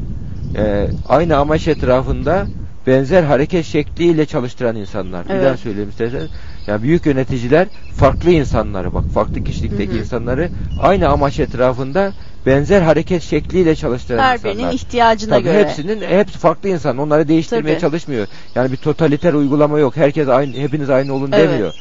e, 0.57 0.89
aynı 1.09 1.37
amaç 1.37 1.68
etrafında 1.68 2.49
benzer 2.87 3.22
hareket 3.22 3.66
şekliyle 3.66 4.27
çalıştıran 4.27 4.77
insanlar. 4.77 5.24
Bir 5.29 5.31
Evet. 5.31 5.45
daha 5.45 5.57
söyleyeyim 5.57 5.89
isterseniz. 5.89 6.29
Yani 6.66 6.83
büyük 6.83 7.07
yöneticiler 7.07 7.68
farklı 7.89 8.31
insanları 8.31 8.95
bak 8.95 9.09
farklı 9.09 9.41
kişilikteki 9.41 9.93
Hı 9.93 9.97
hı. 9.97 10.01
insanları 10.01 10.51
aynı 10.79 11.09
amaç 11.09 11.39
etrafında 11.41 12.12
benzer 12.47 12.82
hareket 12.82 13.22
şekliyle 13.22 13.76
çalıştıran 13.76 14.22
Her 14.22 14.34
insanlar. 14.34 14.57
birinin 14.59 14.70
ihtiyacına 14.70 15.34
Tabii 15.34 15.44
göre. 15.44 15.59
Hepsinin 15.61 16.01
hepsi 16.01 16.38
farklı 16.38 16.68
insan. 16.68 16.99
Onları 16.99 17.28
değiştirmeye 17.28 17.72
Tabii. 17.74 17.80
çalışmıyor. 17.80 18.26
Yani 18.55 18.72
bir 18.72 18.76
totaliter 18.76 19.32
uygulama 19.32 19.78
yok. 19.78 19.97
Herkes 19.97 20.28
aynı 20.28 20.57
hepiniz 20.57 20.90
aynı 20.90 21.14
olun 21.14 21.32
Evet. 21.32 21.49
demiyor. 21.51 21.74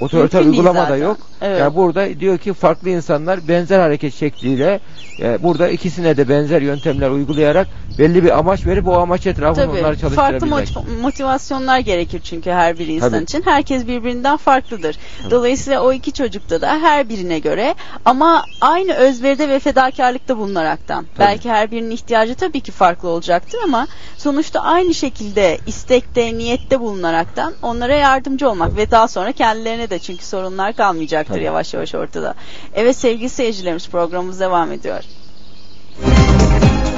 Otoriter 0.00 0.40
Mümkün 0.42 0.58
uygulama 0.58 0.88
da 0.88 0.96
yok. 0.96 1.16
Evet. 1.40 1.60
Yani 1.60 1.76
burada 1.76 2.20
diyor 2.20 2.38
ki 2.38 2.52
farklı 2.52 2.88
insanlar 2.88 3.48
benzer 3.48 3.78
hareket 3.80 4.14
şekliyle 4.14 4.80
e, 5.20 5.42
burada 5.42 5.68
ikisine 5.68 6.16
de 6.16 6.28
benzer 6.28 6.62
yöntemler 6.62 7.10
uygulayarak 7.10 7.68
belli 7.98 8.24
bir 8.24 8.38
amaç 8.38 8.66
verip 8.66 8.88
o 8.88 8.92
amaç 8.92 9.26
etrafında 9.26 9.70
onları 9.70 9.98
Tabii 9.98 10.14
farklı 10.14 10.38
çalıştırabilmek. 10.40 10.68
motiv- 10.68 11.00
motivasyonlar 11.02 11.78
gerekir 11.78 12.20
çünkü 12.24 12.50
her 12.50 12.78
bir 12.78 12.86
insan 12.86 13.10
Tabii. 13.10 13.22
için. 13.24 13.42
Herkes 13.44 13.86
birbirinden 13.86 14.36
farklıdır. 14.36 14.98
Dolayısıyla 15.30 15.82
o 15.82 15.92
iki 15.92 16.12
çocukta 16.12 16.60
da 16.60 16.68
her 16.78 17.08
birine 17.08 17.38
göre 17.38 17.74
ama 18.04 18.44
aynı 18.60 18.92
özveride 18.94 19.48
ve 19.48 19.58
fedakarlıkta 19.58 20.38
bulunaraktan. 20.38 21.06
Belki 21.18 21.50
her 21.50 21.70
birinin 21.70 21.90
ihtiyacı 21.90 22.34
tabii 22.34 22.60
ki 22.60 22.72
farklı 22.72 23.08
olacaktır 23.08 23.60
ama 23.64 23.86
sonuçta 24.18 24.60
aynı 24.60 24.94
şekilde 24.94 25.58
istekte, 25.66 26.38
niyette 26.38 26.80
bulunaraktan 26.80 27.54
onlara 27.62 27.94
yardımcı 27.94 28.50
olmak 28.50 28.76
ve 28.76 28.90
daha 28.90 29.08
sonra 29.08 29.32
kendilerine 29.72 29.90
de 29.90 29.98
çünkü 29.98 30.24
sorunlar 30.24 30.72
kalmayacaktır 30.72 31.34
Tabii. 31.34 31.44
yavaş 31.44 31.74
yavaş 31.74 31.94
ortada. 31.94 32.34
Evet 32.74 32.96
sevgili 32.96 33.28
seyircilerimiz 33.28 33.88
programımız 33.88 34.40
devam 34.40 34.72
ediyor. 34.72 35.04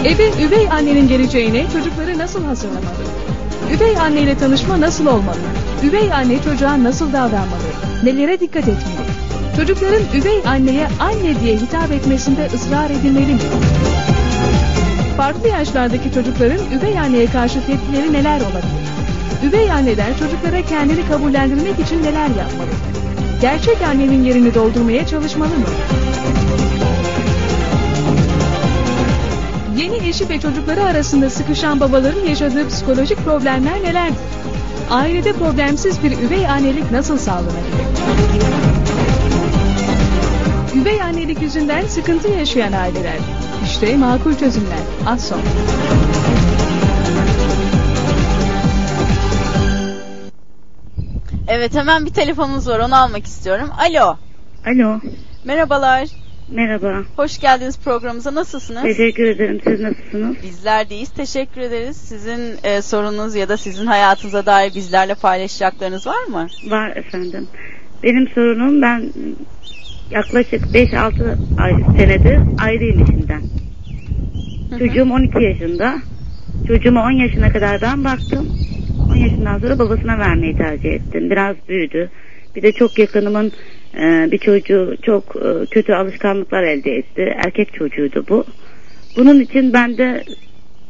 Eve 0.05 0.31
üvey 0.45 0.69
annenin 0.71 1.09
geleceğine 1.09 1.67
çocukları 1.73 2.19
nasıl 2.19 2.45
hazırlamalı? 2.45 3.05
Üvey 3.77 3.99
anneyle 3.99 4.39
tanışma 4.39 4.81
nasıl 4.81 5.07
olmalı? 5.07 5.39
Üvey 5.83 6.13
anne 6.13 6.43
çocuğa 6.43 6.83
nasıl 6.83 7.13
davranmalı? 7.13 7.65
Nelere 8.05 8.41
dikkat 8.41 8.69
etmeli? 8.69 9.05
Çocukların 9.57 10.03
üvey 10.15 10.43
anneye 10.47 10.89
anne 11.01 11.41
diye 11.41 11.57
hitap 11.57 11.93
etmesinde 11.93 12.47
ısrar 12.55 12.91
edilmeli 12.91 13.35
mi? 13.35 13.41
Farklı 15.17 15.49
yaşlardaki 15.49 16.13
çocukların 16.15 16.59
üvey 16.79 16.99
anneye 16.99 17.27
karşı 17.27 17.67
tepkileri 17.67 18.13
neler 18.13 18.41
olabilir? 18.41 18.85
Üvey 19.45 19.73
anneler 19.73 20.19
çocuklara 20.19 20.63
kendini 20.63 21.09
kabullendirmek 21.09 21.79
için 21.79 22.03
neler 22.03 22.27
yapmalı? 22.27 22.69
Gerçek 23.41 23.83
annenin 23.83 24.25
yerini 24.25 24.55
doldurmaya 24.55 25.07
çalışmalı 25.07 25.49
mı? 25.49 25.67
Yeni 29.77 30.09
eşi 30.09 30.29
ve 30.29 30.41
çocukları 30.41 30.85
arasında 30.85 31.31
sıkışan 31.31 31.81
babaların 31.81 32.27
yaşadığı 32.29 32.69
psikolojik 32.69 33.19
problemler 33.19 33.83
nelerdir? 33.83 34.19
Ailede 34.91 35.33
problemsiz 35.33 36.03
bir 36.03 36.19
üvey 36.19 36.49
annelik 36.49 36.91
nasıl 36.91 37.19
sağlanabilir? 37.19 37.85
Üvey 40.83 41.03
annelik 41.03 41.43
yüzünden 41.43 41.87
sıkıntı 41.87 42.29
yaşayan 42.29 42.73
aileler. 42.73 43.19
İşte 43.65 43.97
makul 43.97 44.35
çözümler. 44.35 44.79
Az 45.07 45.25
sonra. 45.25 45.43
Evet 51.49 51.75
hemen 51.75 52.07
bir 52.07 52.11
telefonumuz 52.11 52.69
var 52.69 52.79
onu 52.79 52.97
almak 52.97 53.25
istiyorum. 53.25 53.71
Alo. 53.79 54.17
Alo. 54.67 55.01
Merhabalar. 55.45 56.09
Merhaba. 56.49 57.03
Hoş 57.17 57.41
geldiniz 57.41 57.79
programımıza. 57.79 58.35
Nasılsınız? 58.35 58.83
Teşekkür 58.83 59.25
ederim. 59.25 59.61
Siz 59.65 59.81
nasılsınız? 59.81 60.37
Bizler 60.43 60.91
deyiz. 60.91 61.11
Teşekkür 61.11 61.61
ederiz. 61.61 61.97
Sizin 61.97 62.41
e, 62.65 62.83
sorunuz 62.83 63.35
ya 63.35 63.49
da 63.49 63.57
sizin 63.57 63.87
hayatınıza 63.87 64.47
dair 64.47 64.75
bizlerle 64.75 65.15
paylaşacaklarınız 65.15 66.07
var 66.07 66.25
mı? 66.25 66.47
Var 66.71 66.97
efendim. 66.97 67.49
Benim 68.03 68.29
sorunum 68.29 68.83
ben 68.83 69.13
yaklaşık 70.11 70.65
5-6 70.65 71.37
ay 71.59 71.73
senedir 71.99 72.39
ayrıyım 72.65 73.03
eşimden. 73.03 73.43
Çocuğum 74.79 75.13
12 75.13 75.43
yaşında. 75.43 75.95
Çocuğuma 76.69 77.05
10 77.05 77.11
yaşına 77.11 77.53
kadar 77.53 77.81
ben 77.83 78.05
baktım. 78.05 78.64
10 79.15 79.19
yaşından 79.19 79.59
sonra 79.59 79.79
babasına 79.79 80.19
vermeyi 80.19 80.55
tercih 80.55 80.93
ettim. 80.93 81.31
Biraz 81.31 81.57
büyüdü. 81.69 82.11
Bir 82.57 82.63
de 82.63 82.73
çok 82.73 82.99
yakınımın 82.99 83.53
e, 83.95 84.29
bir 84.31 84.39
çocuğu 84.39 84.97
çok 85.03 85.37
e, 85.37 85.67
kötü 85.71 85.93
alışkanlıklar 85.93 86.63
elde 86.63 86.97
etti. 86.97 87.35
Erkek 87.45 87.75
çocuğuydu 87.75 88.25
bu. 88.29 88.45
Bunun 89.17 89.41
için 89.41 89.73
ben 89.73 89.99
de 89.99 90.25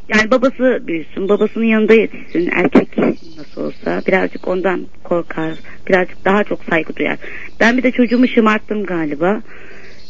yani 0.08 0.30
babası 0.30 0.82
büyüsün, 0.86 1.28
babasının 1.28 1.64
yanında 1.64 1.94
yetişsin, 1.94 2.50
erkek 2.52 2.98
nasıl 3.38 3.64
olsa 3.64 4.02
birazcık 4.06 4.48
ondan 4.48 4.86
korkar, 5.02 5.52
birazcık 5.88 6.24
daha 6.24 6.44
çok 6.44 6.64
saygı 6.64 6.96
duyar. 6.96 7.18
Ben 7.60 7.76
bir 7.76 7.82
de 7.82 7.90
çocuğumu 7.90 8.28
şımarttım 8.28 8.84
galiba. 8.84 9.42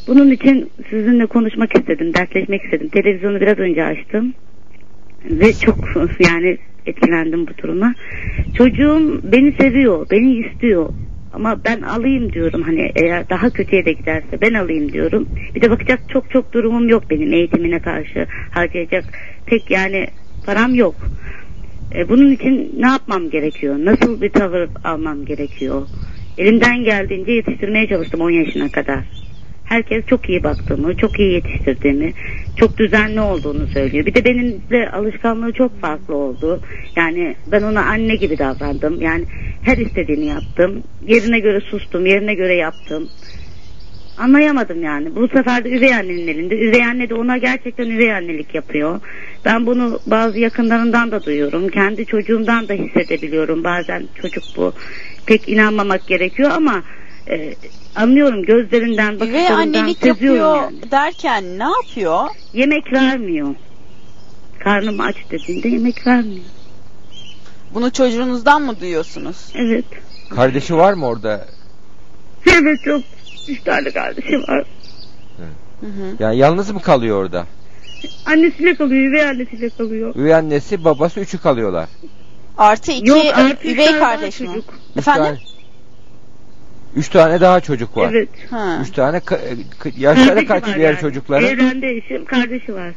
Bunun 0.07 0.31
için 0.31 0.71
sizinle 0.91 1.27
konuşmak 1.27 1.77
istedim, 1.79 2.15
dertleşmek 2.15 2.65
istedim. 2.65 2.89
Televizyonu 2.89 3.41
biraz 3.41 3.59
önce 3.59 3.85
açtım 3.85 4.35
ve 5.25 5.53
çok 5.53 5.79
yani 6.21 6.59
etkilendim 6.87 7.47
bu 7.47 7.63
duruma. 7.63 7.95
Çocuğum 8.57 9.21
beni 9.25 9.53
seviyor, 9.53 10.07
beni 10.11 10.35
istiyor. 10.35 10.89
Ama 11.33 11.61
ben 11.65 11.83
alayım 11.83 12.33
diyorum 12.33 12.63
hani 12.63 12.93
eğer 12.97 13.29
daha 13.29 13.51
kötüye 13.51 13.85
de 13.85 13.93
giderse 13.93 14.41
ben 14.41 14.55
alayım 14.55 14.93
diyorum. 14.93 15.29
Bir 15.55 15.63
de 15.63 15.71
bakacak 15.71 16.01
çok 16.09 16.31
çok 16.31 16.53
durumum 16.53 16.89
yok 16.89 17.03
benim 17.11 17.33
eğitimine 17.33 17.79
karşı 17.79 18.27
harcayacak 18.51 19.05
pek 19.47 19.71
yani 19.71 20.07
param 20.47 20.75
yok. 20.75 20.95
E, 21.95 22.09
bunun 22.09 22.31
için 22.31 22.75
ne 22.79 22.87
yapmam 22.87 23.31
gerekiyor? 23.31 23.77
Nasıl 23.79 24.21
bir 24.21 24.31
tavır 24.31 24.69
almam 24.85 25.25
gerekiyor? 25.25 25.83
Elimden 26.39 26.85
geldiğince 26.85 27.33
yetiştirmeye 27.33 27.87
çalıştım 27.89 28.21
10 28.21 28.31
yaşına 28.31 28.69
kadar. 28.69 29.24
Herkes 29.65 30.07
çok 30.07 30.29
iyi 30.29 30.43
baktığımı, 30.43 30.97
çok 30.97 31.19
iyi 31.19 31.33
yetiştirdiğimi, 31.33 32.13
çok 32.57 32.79
düzenli 32.79 33.21
olduğunu 33.21 33.67
söylüyor. 33.67 34.07
Bir 34.07 34.15
de 34.15 34.25
benimle 34.25 34.91
alışkanlığı 34.91 35.53
çok 35.53 35.81
farklı 35.81 36.15
oldu. 36.15 36.61
Yani 36.97 37.37
ben 37.47 37.63
ona 37.63 37.85
anne 37.85 38.15
gibi 38.15 38.39
davrandım. 38.39 39.01
Yani 39.01 39.25
her 39.63 39.79
istediğini 39.79 40.27
yaptım. 40.27 40.83
Yerine 41.07 41.39
göre 41.39 41.61
sustum, 41.61 42.07
yerine 42.07 42.35
göre 42.35 42.55
yaptım. 42.55 43.09
Anlayamadım 44.19 44.83
yani. 44.83 45.17
Bu 45.17 45.29
sefer 45.29 45.65
de 45.65 45.71
üvey 45.71 45.95
annenin 45.95 46.29
elinde. 46.29 46.55
Üvey 46.55 46.85
anne 46.85 47.09
de 47.09 47.15
ona 47.15 47.39
gerçekten 47.39 47.91
üvey 47.91 48.13
annelik 48.13 48.55
yapıyor. 48.55 49.01
Ben 49.45 49.67
bunu 49.67 49.99
bazı 50.07 50.39
yakınlarından 50.39 51.11
da 51.11 51.25
duyuyorum. 51.25 51.69
Kendi 51.69 52.07
çocuğumdan 52.07 52.69
da 52.69 52.73
hissedebiliyorum. 52.73 53.65
Bazen 53.65 54.03
çocuk 54.23 54.45
bu. 54.57 54.73
Pek 55.27 55.49
inanmamak 55.49 56.07
gerekiyor 56.07 56.51
ama 56.55 56.83
e, 57.29 57.55
anlıyorum 57.97 58.43
gözlerinden, 58.43 59.13
Üvey 59.13 59.21
bakışlarından 59.21 59.61
annelik 59.81 59.99
seziyorum 59.99 60.37
yapıyor 60.37 60.57
yani. 60.63 60.91
derken 60.91 61.59
ne 61.59 61.65
yapıyor? 61.65 62.29
Yemek 62.53 62.93
vermiyor. 62.93 63.55
Karnım 64.65 65.01
aç 65.01 65.17
dediğinde 65.31 65.69
yemek 65.69 66.07
vermiyor. 66.07 66.45
Bunu 67.75 67.93
çocuğunuzdan 67.93 68.63
mı 68.63 68.81
duyuyorsunuz? 68.81 69.37
Evet. 69.55 69.85
Kardeşi 70.31 70.77
var 70.77 70.93
mı 70.93 71.07
orada? 71.07 71.47
Evet 72.47 72.79
çok. 72.85 73.03
Üç 73.49 73.63
tane 73.63 73.91
kardeşi 73.91 74.39
var. 74.39 74.65
Hı 75.81 75.87
hı. 75.87 76.17
Yani 76.19 76.37
yalnız 76.37 76.71
mı 76.71 76.83
kalıyor 76.83 77.17
orada? 77.23 77.47
Annesiyle 78.27 78.75
kalıyor, 78.75 79.03
üvey 79.11 79.23
annesiyle 79.29 79.69
kalıyor. 79.71 80.15
Üvey 80.15 80.35
annesi 80.35 80.85
babası 80.85 81.21
üçü 81.21 81.39
kalıyorlar. 81.39 81.89
Artı 82.59 82.93
iki 82.93 83.09
Yok, 83.11 83.25
artı 83.35 83.69
üç 83.69 83.75
üvey 83.75 83.87
tane 83.87 84.01
daha 84.01 84.11
kardeş 84.17 84.41
mi? 84.41 84.47
çocuk. 84.47 84.65
Üç 84.91 84.99
Efendim? 84.99 85.25
tane, 85.25 85.39
üç 86.97 87.09
tane 87.09 87.41
daha 87.41 87.61
çocuk 87.61 87.97
var. 87.97 88.11
Evet. 88.13 88.29
Ha. 88.51 88.79
Üç 88.83 88.91
tane 88.91 89.17
ka- 89.17 89.41
ka- 89.81 90.01
yaşları 90.01 90.29
Kardeşi 90.29 90.47
kaç 90.47 90.77
diğer 90.77 90.91
yani. 90.91 91.01
çocukların? 91.01 91.49
Evrende 91.49 91.89
eşim, 91.89 92.25
kardeşi 92.25 92.75
var. 92.75 92.93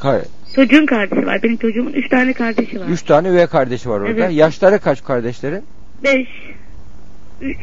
Ka- 0.00 0.24
Çocuğun 0.54 0.86
kardeşi 0.86 1.26
var. 1.26 1.42
Benim 1.42 1.56
çocuğumun 1.56 1.92
üç 1.92 2.08
tane 2.08 2.32
kardeşi 2.32 2.80
var. 2.80 2.86
üç 2.88 3.02
tane 3.02 3.28
üvey 3.28 3.46
kardeşi 3.46 3.88
var 3.90 4.00
orada. 4.00 4.10
Evet. 4.10 4.32
Yaşları 4.32 4.78
kaç 4.78 5.04
kardeşlerin? 5.04 5.64
Beş. 6.04 6.28
Üç. 7.40 7.58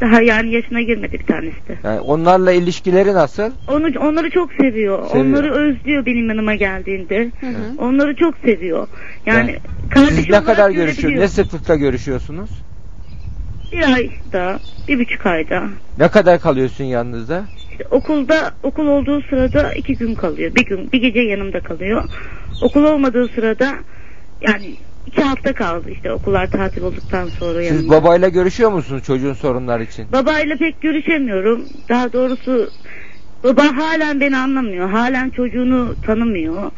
Daha 0.00 0.22
yani 0.22 0.52
yaşına 0.52 0.80
girmedi 0.82 1.12
bir 1.12 1.26
tanesi 1.26 1.68
de. 1.68 1.78
Yani 1.84 2.00
onlarla 2.00 2.52
ilişkileri 2.52 3.14
nasıl? 3.14 3.50
Onu, 3.68 3.86
onları 4.00 4.30
çok 4.30 4.52
seviyor. 4.52 5.06
Seviyor. 5.06 5.26
Onları 5.26 5.52
özlüyor 5.52 6.06
benim 6.06 6.28
yanıma 6.28 6.54
geldiğinde. 6.54 7.30
Hı 7.40 7.46
hı. 7.46 7.52
Onları 7.78 8.16
çok 8.16 8.34
seviyor. 8.44 8.88
Yani, 9.26 9.38
Yani 9.38 9.58
kardeşi 9.90 10.14
Siz 10.14 10.30
ne 10.30 10.44
kadar 10.44 10.70
görüşüyor? 10.70 11.20
Ne 11.20 11.28
sıklıkla 11.28 11.76
görüşüyorsunuz? 11.76 12.50
Bir 13.72 13.82
ayda, 13.94 14.60
bir 14.88 14.98
buçuk 14.98 15.26
ayda. 15.26 15.68
Ne 15.98 16.08
kadar 16.08 16.40
kalıyorsun 16.40 16.84
yanınızda? 16.84 17.44
İşte 17.70 17.84
okulda, 17.90 18.50
okul 18.62 18.86
olduğu 18.86 19.22
sırada 19.22 19.72
iki 19.72 19.96
gün 19.96 20.14
kalıyor. 20.14 20.54
Bir 20.54 20.66
gün, 20.66 20.92
bir 20.92 21.00
gece 21.00 21.20
yanımda 21.20 21.60
kalıyor. 21.60 22.04
Okul 22.60 22.84
olmadığı 22.84 23.28
sırada 23.28 23.74
yani 24.40 24.76
iki 25.06 25.22
hafta 25.22 25.52
kaldı 25.52 25.90
işte 25.90 26.12
okullar 26.12 26.46
tatil 26.50 26.82
olduktan 26.82 27.30
sonra 27.38 27.62
Siz 27.62 27.70
yanımda. 27.72 27.92
babayla 27.92 28.28
görüşüyor 28.28 28.72
musunuz 28.72 29.02
çocuğun 29.02 29.32
sorunlar 29.32 29.80
için? 29.80 30.12
Babayla 30.12 30.56
pek 30.56 30.80
görüşemiyorum. 30.80 31.68
Daha 31.88 32.12
doğrusu 32.12 32.70
baba 33.44 33.62
halen 33.76 34.20
beni 34.20 34.36
anlamıyor. 34.36 34.88
Halen 34.90 35.30
çocuğunu 35.30 35.96
tanımıyor. 36.06 36.70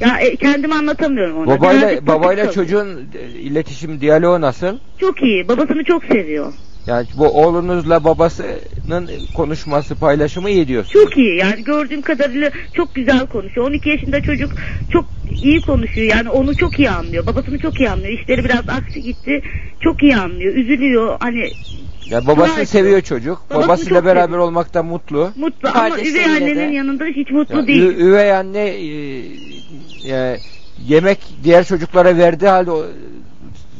Ya 0.00 0.18
e, 0.20 0.36
kendimi 0.36 0.74
anlatamıyorum 0.74 1.36
ona. 1.38 1.46
Babayla 1.46 2.06
babayla 2.06 2.52
çocuğun 2.52 3.08
e, 3.14 3.38
iletişim 3.38 4.00
diyaloğu 4.00 4.40
nasıl? 4.40 4.78
Çok 4.98 5.22
iyi. 5.22 5.48
Babasını 5.48 5.84
çok 5.84 6.04
seviyor. 6.04 6.52
Yani 6.86 7.06
bu 7.14 7.28
oğlunuzla 7.28 8.04
babasının 8.04 9.10
konuşması, 9.34 9.94
paylaşımı 9.96 10.50
iyi 10.50 10.68
diyorsun. 10.68 10.92
Çok 10.92 11.16
iyi. 11.16 11.36
Yani 11.36 11.64
gördüğüm 11.64 12.02
kadarıyla 12.02 12.50
çok 12.72 12.94
güzel 12.94 13.26
konuşuyor. 13.26 13.66
12 13.66 13.88
yaşında 13.88 14.20
çocuk 14.20 14.52
çok 14.92 15.04
iyi 15.42 15.60
konuşuyor. 15.60 16.06
Yani 16.16 16.30
onu 16.30 16.54
çok 16.56 16.78
iyi 16.78 16.90
anlıyor. 16.90 17.26
Babasını 17.26 17.58
çok 17.58 17.80
iyi 17.80 17.90
anlıyor. 17.90 18.18
İşleri 18.18 18.44
biraz 18.44 18.68
aksi 18.68 19.02
gitti. 19.02 19.42
Çok 19.80 20.02
iyi 20.02 20.16
anlıyor. 20.16 20.54
Üzülüyor. 20.54 21.16
Hani 21.20 21.50
Ya 22.10 22.26
babasını 22.26 22.54
Gayet 22.54 22.68
seviyor 22.68 23.00
çocuk. 23.00 23.38
Babasını 23.50 23.68
Babasıyla 23.68 24.04
beraber 24.04 24.22
seviyor. 24.22 24.38
olmaktan 24.40 24.86
mutlu. 24.86 25.30
mutlu 25.36 25.68
ama 25.74 25.98
üvey 26.00 26.24
annenin 26.24 26.70
de. 26.70 26.74
yanında 26.74 27.04
hiç 27.04 27.30
mutlu 27.30 27.58
Ya, 27.60 27.66
değil. 27.66 27.82
üvey 27.82 28.32
anne 28.32 28.68
e, 28.68 28.86
e, 30.10 30.36
yemek 30.88 31.18
diğer 31.44 31.64
çocuklara 31.64 32.16
verdiği 32.16 32.48
halde 32.48 32.70
o, 32.70 32.84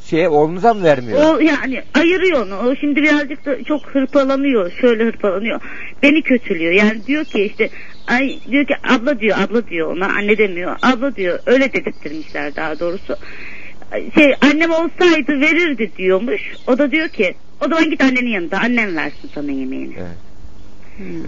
şeye 0.05 0.29
oğlunuza 0.29 0.75
mı 0.75 0.85
vermiyor? 0.85 1.19
O 1.25 1.39
yani 1.39 1.83
ayırıyor 1.95 2.47
onu. 2.47 2.57
O 2.57 2.77
şimdi 2.77 3.03
birazcık 3.03 3.47
da 3.47 3.65
çok 3.65 3.87
hırpalanıyor. 3.87 4.73
Şöyle 4.81 5.05
hırpalanıyor. 5.05 5.61
Beni 6.03 6.23
kötülüyor. 6.23 6.73
Yani 6.73 7.07
diyor 7.07 7.25
ki 7.25 7.43
işte 7.43 7.71
ay 8.09 8.39
diyor 8.51 8.67
ki 8.67 8.75
abla 8.89 9.21
diyor 9.21 9.39
abla 9.39 9.67
diyor 9.69 9.97
ona 9.97 10.07
anne 10.07 10.39
demiyor. 10.39 10.77
Abla 10.83 11.17
diyor 11.17 11.39
öyle 11.47 11.73
dedirttirmişler 11.73 12.57
daha 12.57 12.81
doğrusu. 12.81 13.17
Şey 14.15 14.35
annem 14.53 14.71
olsaydı 14.71 15.41
verirdi 15.41 15.93
diyormuş. 15.99 16.43
O 16.67 16.79
da 16.79 16.91
diyor 16.91 17.09
ki 17.09 17.35
o 17.67 17.69
zaman 17.69 17.91
git 17.91 18.01
annenin 18.03 18.31
yanında 18.31 18.59
annem 18.59 18.97
versin 18.97 19.31
sana 19.35 19.51
yemeğini. 19.51 19.95
Evet. 19.99 20.31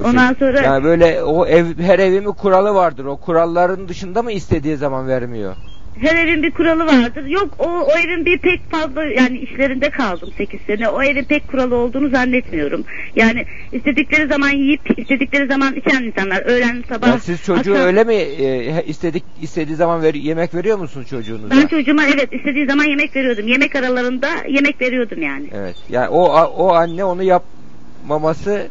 Ondan 0.04 0.34
sonra 0.34 0.60
Yani 0.60 0.84
böyle 0.84 1.22
o 1.22 1.46
ev 1.46 1.64
her 1.78 1.98
evin 1.98 2.24
bir 2.24 2.30
kuralı 2.30 2.74
vardır. 2.74 3.04
O 3.04 3.16
kuralların 3.16 3.88
dışında 3.88 4.22
mı 4.22 4.32
istediği 4.32 4.76
zaman 4.76 5.08
vermiyor? 5.08 5.56
Her 6.00 6.16
evin 6.26 6.42
bir 6.42 6.50
kuralı 6.50 6.86
vardır. 6.86 7.24
Yok 7.26 7.54
o, 7.58 7.64
o 7.68 7.90
evin 7.98 8.24
bir 8.24 8.38
pek 8.38 8.70
fazla 8.70 9.04
yani 9.04 9.38
işlerinde 9.38 9.90
kaldım 9.90 10.30
8 10.38 10.60
sene. 10.66 10.88
O 10.88 11.02
evin 11.02 11.24
pek 11.24 11.48
kuralı 11.48 11.74
olduğunu 11.76 12.08
zannetmiyorum. 12.10 12.84
Yani 13.16 13.44
istedikleri 13.72 14.28
zaman 14.28 14.50
yiyip 14.50 14.98
istedikleri 14.98 15.46
zaman 15.46 15.74
içen 15.74 16.02
insanlar. 16.02 16.42
Öğlen 16.46 16.84
sabah. 16.88 17.08
Yani 17.08 17.20
siz 17.20 17.42
çocuğu 17.44 17.72
akşam- 17.72 17.86
öyle 17.86 18.04
mi 18.04 18.14
e, 18.14 18.84
istedik 18.86 19.24
istediği 19.42 19.76
zaman 19.76 20.02
ver, 20.02 20.14
yemek 20.14 20.54
veriyor 20.54 20.78
musunuz 20.78 21.06
çocuğunuza? 21.10 21.50
Ben 21.50 21.66
çocuğuma 21.66 22.04
evet 22.04 22.32
istediği 22.32 22.66
zaman 22.66 22.84
yemek 22.84 23.16
veriyordum. 23.16 23.48
Yemek 23.48 23.76
aralarında 23.76 24.28
yemek 24.48 24.80
veriyordum 24.80 25.22
yani. 25.22 25.48
Evet. 25.52 25.76
Yani 25.90 26.08
o 26.08 26.22
o 26.56 26.72
anne 26.74 27.04
onu 27.04 27.22
yapmaması 27.22 28.68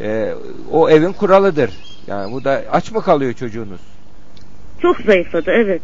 e, 0.00 0.32
o 0.72 0.90
evin 0.90 1.12
kuralıdır. 1.12 1.70
Yani 2.06 2.32
bu 2.32 2.44
da 2.44 2.62
aç 2.72 2.92
mı 2.92 3.02
kalıyor 3.02 3.32
çocuğunuz? 3.32 3.80
Çok 4.82 5.00
zayıfladı 5.00 5.50
evet. 5.50 5.82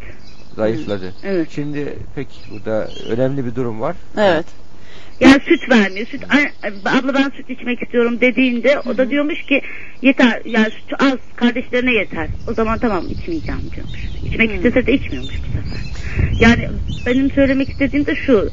Zayıfladı. 0.57 1.13
Evet. 1.23 1.47
Şimdi 1.51 1.93
peki 2.15 2.35
burada 2.51 2.87
önemli 3.09 3.45
bir 3.45 3.55
durum 3.55 3.81
var. 3.81 3.95
Evet. 4.17 4.45
Yani 5.19 5.41
süt 5.47 5.69
vermiyor. 5.69 6.07
Süt 6.07 6.23
"Ay, 6.29 6.45
abla 6.99 7.13
ben 7.13 7.31
süt 7.37 7.49
içmek 7.49 7.81
istiyorum 7.83 8.17
dediğinde 8.21 8.79
o 8.79 8.97
da 8.97 9.09
diyormuş 9.09 9.41
ki 9.45 9.61
yeter 10.01 10.41
yani 10.45 10.65
süt 10.71 10.93
az 11.01 11.17
kardeşlerine 11.35 11.93
yeter. 11.93 12.27
O 12.51 12.53
zaman 12.53 12.79
tamam 12.79 13.05
içmeyeceğim 13.09 13.61
diyormuş. 13.75 13.99
İçmek 14.25 14.51
istese 14.55 14.85
de 14.87 14.93
içmiyormuş 14.93 15.33
bu 15.39 15.45
sefer. 15.57 15.87
Yani 16.39 16.69
benim 17.05 17.31
söylemek 17.31 17.69
istediğim 17.69 18.05
de 18.05 18.15
şu 18.15 18.49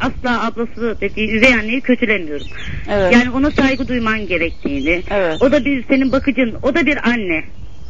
asla 0.00 0.46
ablası 0.46 0.96
dediği 1.00 1.30
üvey 1.30 1.54
anneyi 1.54 1.80
kötülemiyorum. 1.80 2.46
Evet. 2.90 3.12
Yani 3.12 3.30
ona 3.30 3.50
saygı 3.50 3.88
duyman 3.88 4.26
gerektiğini. 4.26 5.02
Evet. 5.10 5.42
O 5.42 5.52
da 5.52 5.64
bir 5.64 5.84
senin 5.88 6.12
bakıcın, 6.12 6.54
o 6.62 6.74
da 6.74 6.86
bir 6.86 7.08
anne. 7.08 7.44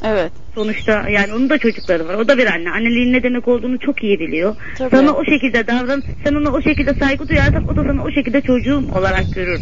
Evet. 0.04 0.32
Sonuçta 0.57 1.09
yani 1.09 1.34
onun 1.34 1.50
da 1.50 1.59
çocukları 1.59 2.09
var. 2.09 2.14
O 2.14 2.28
da 2.28 2.38
bir 2.38 2.46
anne. 2.46 2.70
Anneliğin 2.70 3.12
ne 3.12 3.22
demek 3.22 3.48
olduğunu 3.48 3.78
çok 3.78 4.02
iyi 4.02 4.20
biliyor. 4.20 4.57
Tabii. 4.78 4.90
Sana 4.90 5.12
o 5.12 5.24
şekilde 5.24 5.66
davran. 5.66 6.02
Sen 6.24 6.34
ona 6.34 6.50
o 6.50 6.62
şekilde 6.62 6.94
saygı 6.94 7.28
duyarsan 7.28 7.68
o 7.68 7.76
da 7.76 7.84
sana 7.84 8.02
o 8.02 8.11
şekilde 8.11 8.40
çocuğum 8.40 8.84
olarak 8.98 9.24
görür. 9.34 9.61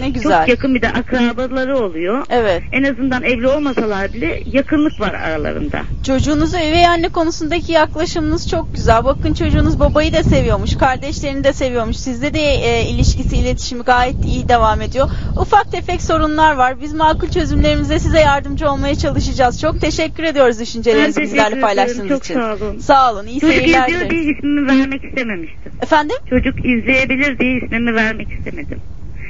Ne 0.00 0.08
güzel. 0.08 0.40
Çok 0.40 0.48
yakın 0.48 0.74
bir 0.74 0.82
de 0.82 0.88
akrabaları 0.88 1.78
oluyor. 1.78 2.26
Evet. 2.30 2.62
En 2.72 2.82
azından 2.82 3.22
evli 3.22 3.48
olmasalar 3.48 4.12
bile 4.12 4.40
yakınlık 4.52 5.00
var 5.00 5.14
aralarında. 5.14 5.80
Çocuğunuza 6.06 6.58
üvey 6.58 6.86
anne 6.86 7.08
konusundaki 7.08 7.72
yaklaşımınız 7.72 8.50
çok 8.50 8.74
güzel. 8.74 9.04
Bakın 9.04 9.34
çocuğunuz 9.34 9.80
babayı 9.80 10.12
da 10.12 10.22
seviyormuş, 10.22 10.76
kardeşlerini 10.76 11.44
de 11.44 11.52
seviyormuş. 11.52 11.96
Sizde 11.96 12.34
de 12.34 12.40
e, 12.40 12.88
ilişkisi, 12.88 13.36
iletişimi 13.36 13.82
gayet 13.82 14.24
iyi 14.24 14.48
devam 14.48 14.80
ediyor. 14.80 15.10
Ufak 15.40 15.72
tefek 15.72 16.02
sorunlar 16.02 16.54
var. 16.54 16.80
Biz 16.82 16.92
makul 16.92 17.28
çözümlerimizle 17.28 17.98
size 17.98 18.20
yardımcı 18.20 18.70
olmaya 18.70 18.94
çalışacağız. 18.94 19.60
Çok 19.60 19.80
teşekkür 19.80 20.22
ediyoruz 20.32 20.60
düşüncelerinizi 20.60 21.16
Ben 21.20 21.24
bizlerle 21.24 21.60
paylaştığınız. 21.60 22.08
Çok 22.08 22.24
için. 22.24 22.34
sağ 22.34 22.54
olun. 22.54 22.78
Sağ 22.78 23.12
olun. 23.12 23.26
İyi 23.26 23.40
Çocuk 23.40 23.54
seyirler 23.56 23.88
izliyor 23.88 24.00
dileriz. 24.00 24.10
diye 24.10 24.34
ismimi 24.36 24.68
vermek 24.68 25.04
istememiştim. 25.04 25.72
Efendim? 25.82 26.16
Çocuk 26.30 26.58
izleyebilir 26.58 27.38
diye 27.38 27.56
ismimi 27.56 27.94
vermek 27.94 28.28
istemedim. 28.32 28.78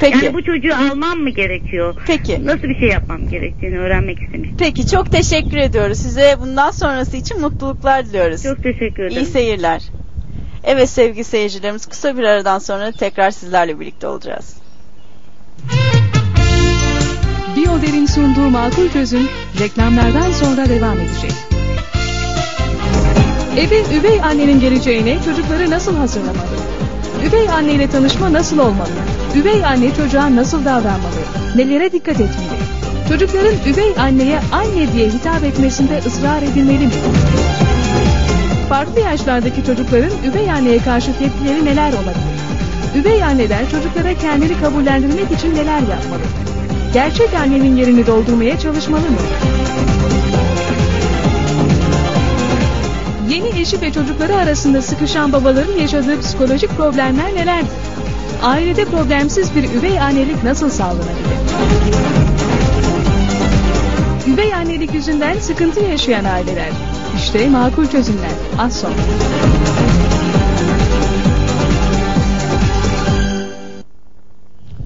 Peki. 0.00 0.24
Yani 0.24 0.34
bu 0.34 0.42
çocuğu 0.44 0.74
almam 0.74 1.18
mı 1.18 1.30
gerekiyor? 1.30 1.94
Peki. 2.06 2.46
Nasıl 2.46 2.62
bir 2.62 2.78
şey 2.80 2.88
yapmam 2.88 3.28
gerektiğini 3.28 3.78
öğrenmek 3.78 4.22
istemiştim. 4.22 4.56
Peki 4.58 4.86
çok 4.86 5.12
teşekkür 5.12 5.56
ediyoruz. 5.56 5.98
Size 5.98 6.36
bundan 6.40 6.70
sonrası 6.70 7.16
için 7.16 7.40
mutluluklar 7.40 8.06
diliyoruz. 8.06 8.42
Çok 8.42 8.62
teşekkür 8.62 9.02
ederim. 9.02 9.22
İyi 9.22 9.26
seyirler. 9.26 9.82
Evet 10.64 10.90
sevgili 10.90 11.24
seyircilerimiz 11.24 11.86
kısa 11.86 12.18
bir 12.18 12.22
aradan 12.22 12.58
sonra 12.58 12.92
tekrar 12.92 13.30
sizlerle 13.30 13.80
birlikte 13.80 14.06
olacağız. 14.06 14.56
Biyoder'in 17.62 18.06
sunduğu 18.06 18.50
makul 18.50 18.88
çözüm 18.88 19.28
reklamlardan 19.60 20.32
sonra 20.32 20.68
devam 20.68 21.00
edecek. 21.00 21.32
Eve 23.56 23.98
üvey 23.98 24.20
annenin 24.22 24.60
geleceğine 24.60 25.18
çocukları 25.24 25.70
nasıl 25.70 25.96
hazırlamalı? 25.96 26.56
Üvey 27.28 27.50
anne 27.50 27.72
ile 27.72 27.90
tanışma 27.90 28.32
nasıl 28.32 28.58
olmalı? 28.58 28.90
Üvey 29.36 29.64
anne 29.64 29.94
çocuğa 29.94 30.36
nasıl 30.36 30.64
davranmalı? 30.64 31.22
Nelere 31.56 31.92
dikkat 31.92 32.20
etmeli? 32.20 32.58
Çocukların 33.08 33.54
üvey 33.66 33.92
anneye 33.98 34.40
anne 34.52 34.92
diye 34.92 35.08
hitap 35.08 35.44
etmesinde 35.44 35.98
ısrar 36.06 36.42
edilmeli 36.42 36.86
mi? 36.86 36.92
Farklı 38.68 39.00
yaşlardaki 39.00 39.64
çocukların 39.66 40.12
üvey 40.30 40.50
anneye 40.52 40.78
karşı 40.78 41.18
tepkileri 41.18 41.64
neler 41.64 41.92
olabilir? 41.92 42.42
Üvey 42.96 43.24
anneler 43.24 43.70
çocuklara 43.70 44.14
kendini 44.14 44.60
kabullendirmek 44.60 45.30
için 45.38 45.54
neler 45.54 45.80
yapmalı? 45.80 46.22
Gerçek 46.92 47.34
annenin 47.34 47.76
yerini 47.76 48.06
doldurmaya 48.06 48.58
çalışmalı 48.58 49.00
mı? 49.10 49.18
Yeni 53.28 53.60
eşi 53.60 53.80
ve 53.80 53.92
çocukları 53.92 54.36
arasında 54.36 54.82
sıkışan 54.82 55.32
babaların 55.32 55.78
yaşadığı 55.78 56.20
psikolojik 56.20 56.70
problemler 56.70 57.34
nelerdir? 57.34 57.70
Ailede 58.42 58.84
problemsiz 58.84 59.54
bir 59.56 59.64
üvey 59.64 60.00
annelik 60.00 60.44
nasıl 60.44 60.70
sağlanabilir? 60.70 61.38
Üvey 64.34 64.54
annelik 64.54 64.94
yüzünden 64.94 65.38
sıkıntı 65.38 65.80
yaşayan 65.80 66.24
aileler. 66.24 66.70
İşte 67.16 67.48
makul 67.48 67.86
çözümler. 67.86 68.30
Az 68.58 68.80
sonra. 68.80 68.94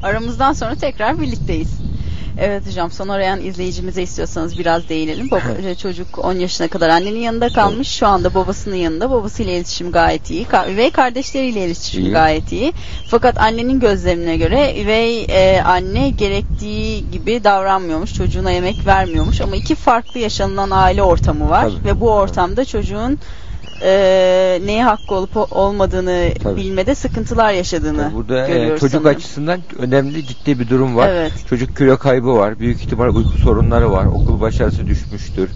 Aramızdan 0.03 0.53
sonra 0.53 0.75
tekrar 0.75 1.21
birlikteyiz. 1.21 1.86
Evet 2.39 2.67
hocam 2.67 2.91
son 2.91 3.09
arayan 3.09 3.41
izleyicimize 3.41 4.03
istiyorsanız 4.03 4.59
biraz 4.59 4.89
değinelim. 4.89 5.31
Baba, 5.31 5.75
çocuk 5.83 6.19
10 6.25 6.33
yaşına 6.33 6.69
kadar 6.69 6.89
annenin 6.89 7.19
yanında 7.21 7.49
kalmış. 7.49 7.89
Şu 7.89 8.07
anda 8.07 8.35
babasının 8.35 8.75
yanında. 8.75 9.11
Babasıyla 9.11 9.53
iletişim 9.53 9.93
gayet 9.93 10.31
iyi. 10.31 10.45
Ka- 10.45 10.73
üvey 10.73 10.91
kardeşleriyle 10.91 11.65
iletişim 11.67 12.03
İyi. 12.05 12.13
gayet 12.13 12.53
iyi. 12.53 12.73
Fakat 13.11 13.41
annenin 13.41 13.81
gözlemine 13.81 14.37
göre 14.37 14.83
üvey 14.83 15.23
e, 15.29 15.63
anne 15.63 16.11
gerektiği 16.11 17.11
gibi 17.11 17.45
davranmıyormuş. 17.45 18.15
Çocuğuna 18.15 18.51
yemek 18.51 18.87
vermiyormuş. 18.87 19.41
Ama 19.41 19.57
iki 19.57 19.75
farklı 19.75 20.21
yaşanılan 20.21 20.71
aile 20.71 21.03
ortamı 21.03 21.51
var. 21.51 21.63
Tabii. 21.63 21.85
Ve 21.85 22.01
bu 22.01 22.11
ortamda 22.11 22.65
çocuğun 22.65 23.19
e, 23.83 24.61
neye 24.67 24.85
hakkı 24.85 25.15
olup 25.15 25.57
olmadığını 25.57 26.29
Tabii. 26.43 26.57
bilmede 26.57 26.95
sıkıntılar 26.95 27.53
yaşadığını 27.53 28.11
Burada 28.15 28.49
e, 28.49 28.53
görüyoruz 28.53 28.81
çocuk 28.81 29.03
sanırım. 29.03 29.17
açısından 29.17 29.61
önemli 29.79 30.27
ciddi 30.27 30.59
bir 30.59 30.69
durum 30.69 30.97
var. 30.97 31.09
Evet. 31.09 31.33
Çocuk 31.49 31.77
kilo 31.77 31.97
kaybı 31.97 32.35
var. 32.37 32.59
Büyük 32.59 32.81
ihtimal 32.81 33.15
uyku 33.15 33.39
sorunları 33.39 33.93
var. 33.93 34.07
Okul 34.07 34.41
başarısı 34.41 34.87
düşmüştür. 34.87 35.51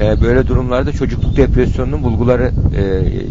E, 0.00 0.20
böyle 0.20 0.48
durumlarda 0.48 0.92
çocukluk 0.92 1.36
depresyonunun 1.36 2.02
bulguları 2.02 2.50
e, 2.76 2.82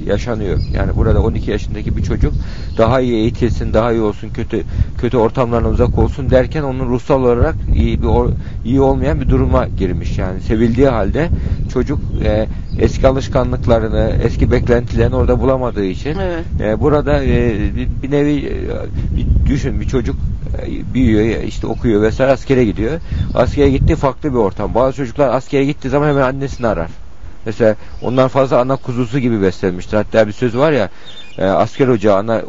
yaşanıyor. 0.10 0.60
Yani 0.74 0.96
burada 0.96 1.22
12 1.22 1.52
yaşındaki 1.52 1.98
bir 1.98 2.04
çocuk 2.04 2.34
daha 2.78 3.02
iyi 3.02 3.14
eğitilsin, 3.14 3.74
daha 3.74 3.92
iyi 3.92 4.02
olsun, 4.02 4.30
kötü 4.30 4.64
kötü 5.02 5.18
ortamlardan 5.18 5.72
uzak 5.72 5.98
olsun 5.98 6.30
derken 6.30 6.64
onun 6.64 6.90
ruhsal 6.90 7.24
olarak 7.24 7.56
iyi 7.76 8.02
bir 8.02 8.08
iyi 8.66 8.82
olmayan 8.82 9.22
bir 9.22 9.30
duruma 9.30 9.68
girmiş. 9.68 10.18
Yani 10.18 10.42
sevildiği 10.42 10.88
halde 10.88 11.30
çocuk 11.74 12.00
e, 12.24 12.48
eski 12.80 13.08
alışkanlıklarını, 13.08 14.14
eski 14.30 14.52
beklentilerini 14.52 15.16
orada 15.16 15.40
bulamadığı 15.40 15.86
için 15.86 16.18
Evet. 16.20 16.46
e, 16.62 16.80
burada 16.80 17.24
e, 17.24 17.58
bir, 17.76 17.88
bir 18.04 18.12
nevi 18.12 18.38
e, 18.38 18.56
bir 19.18 19.50
düşün 19.50 19.82
bir 19.82 19.88
çocuk 19.88 20.16
e, 20.62 20.94
büyüyor 20.94 21.44
işte 21.44 21.68
okuyor 21.68 22.02
vesaire 22.02 22.32
askere 22.32 22.66
gidiyor. 22.66 23.00
Askere 23.34 23.70
gitti 23.70 23.96
farklı 23.96 24.32
bir 24.32 24.38
ortam. 24.38 24.76
Bazı 24.76 24.98
çocuklar 24.98 25.34
askere 25.34 25.66
gittiği 25.66 25.90
zaman 25.90 26.08
hemen 26.08 26.22
annesini 26.22 26.68
arar. 26.68 26.90
Mesela 27.46 27.76
onlar 28.02 28.30
fazla 28.30 28.60
ana 28.60 28.76
kuzusu 28.76 29.20
gibi 29.20 29.42
beslenmiştir. 29.42 29.98
Hatta 29.98 30.28
bir 30.28 30.32
söz 30.32 30.58
var 30.58 30.72
ya 30.72 30.90
e, 31.40 31.46
asker 31.46 31.88
ocağı 31.88 32.18
ana 32.18 32.42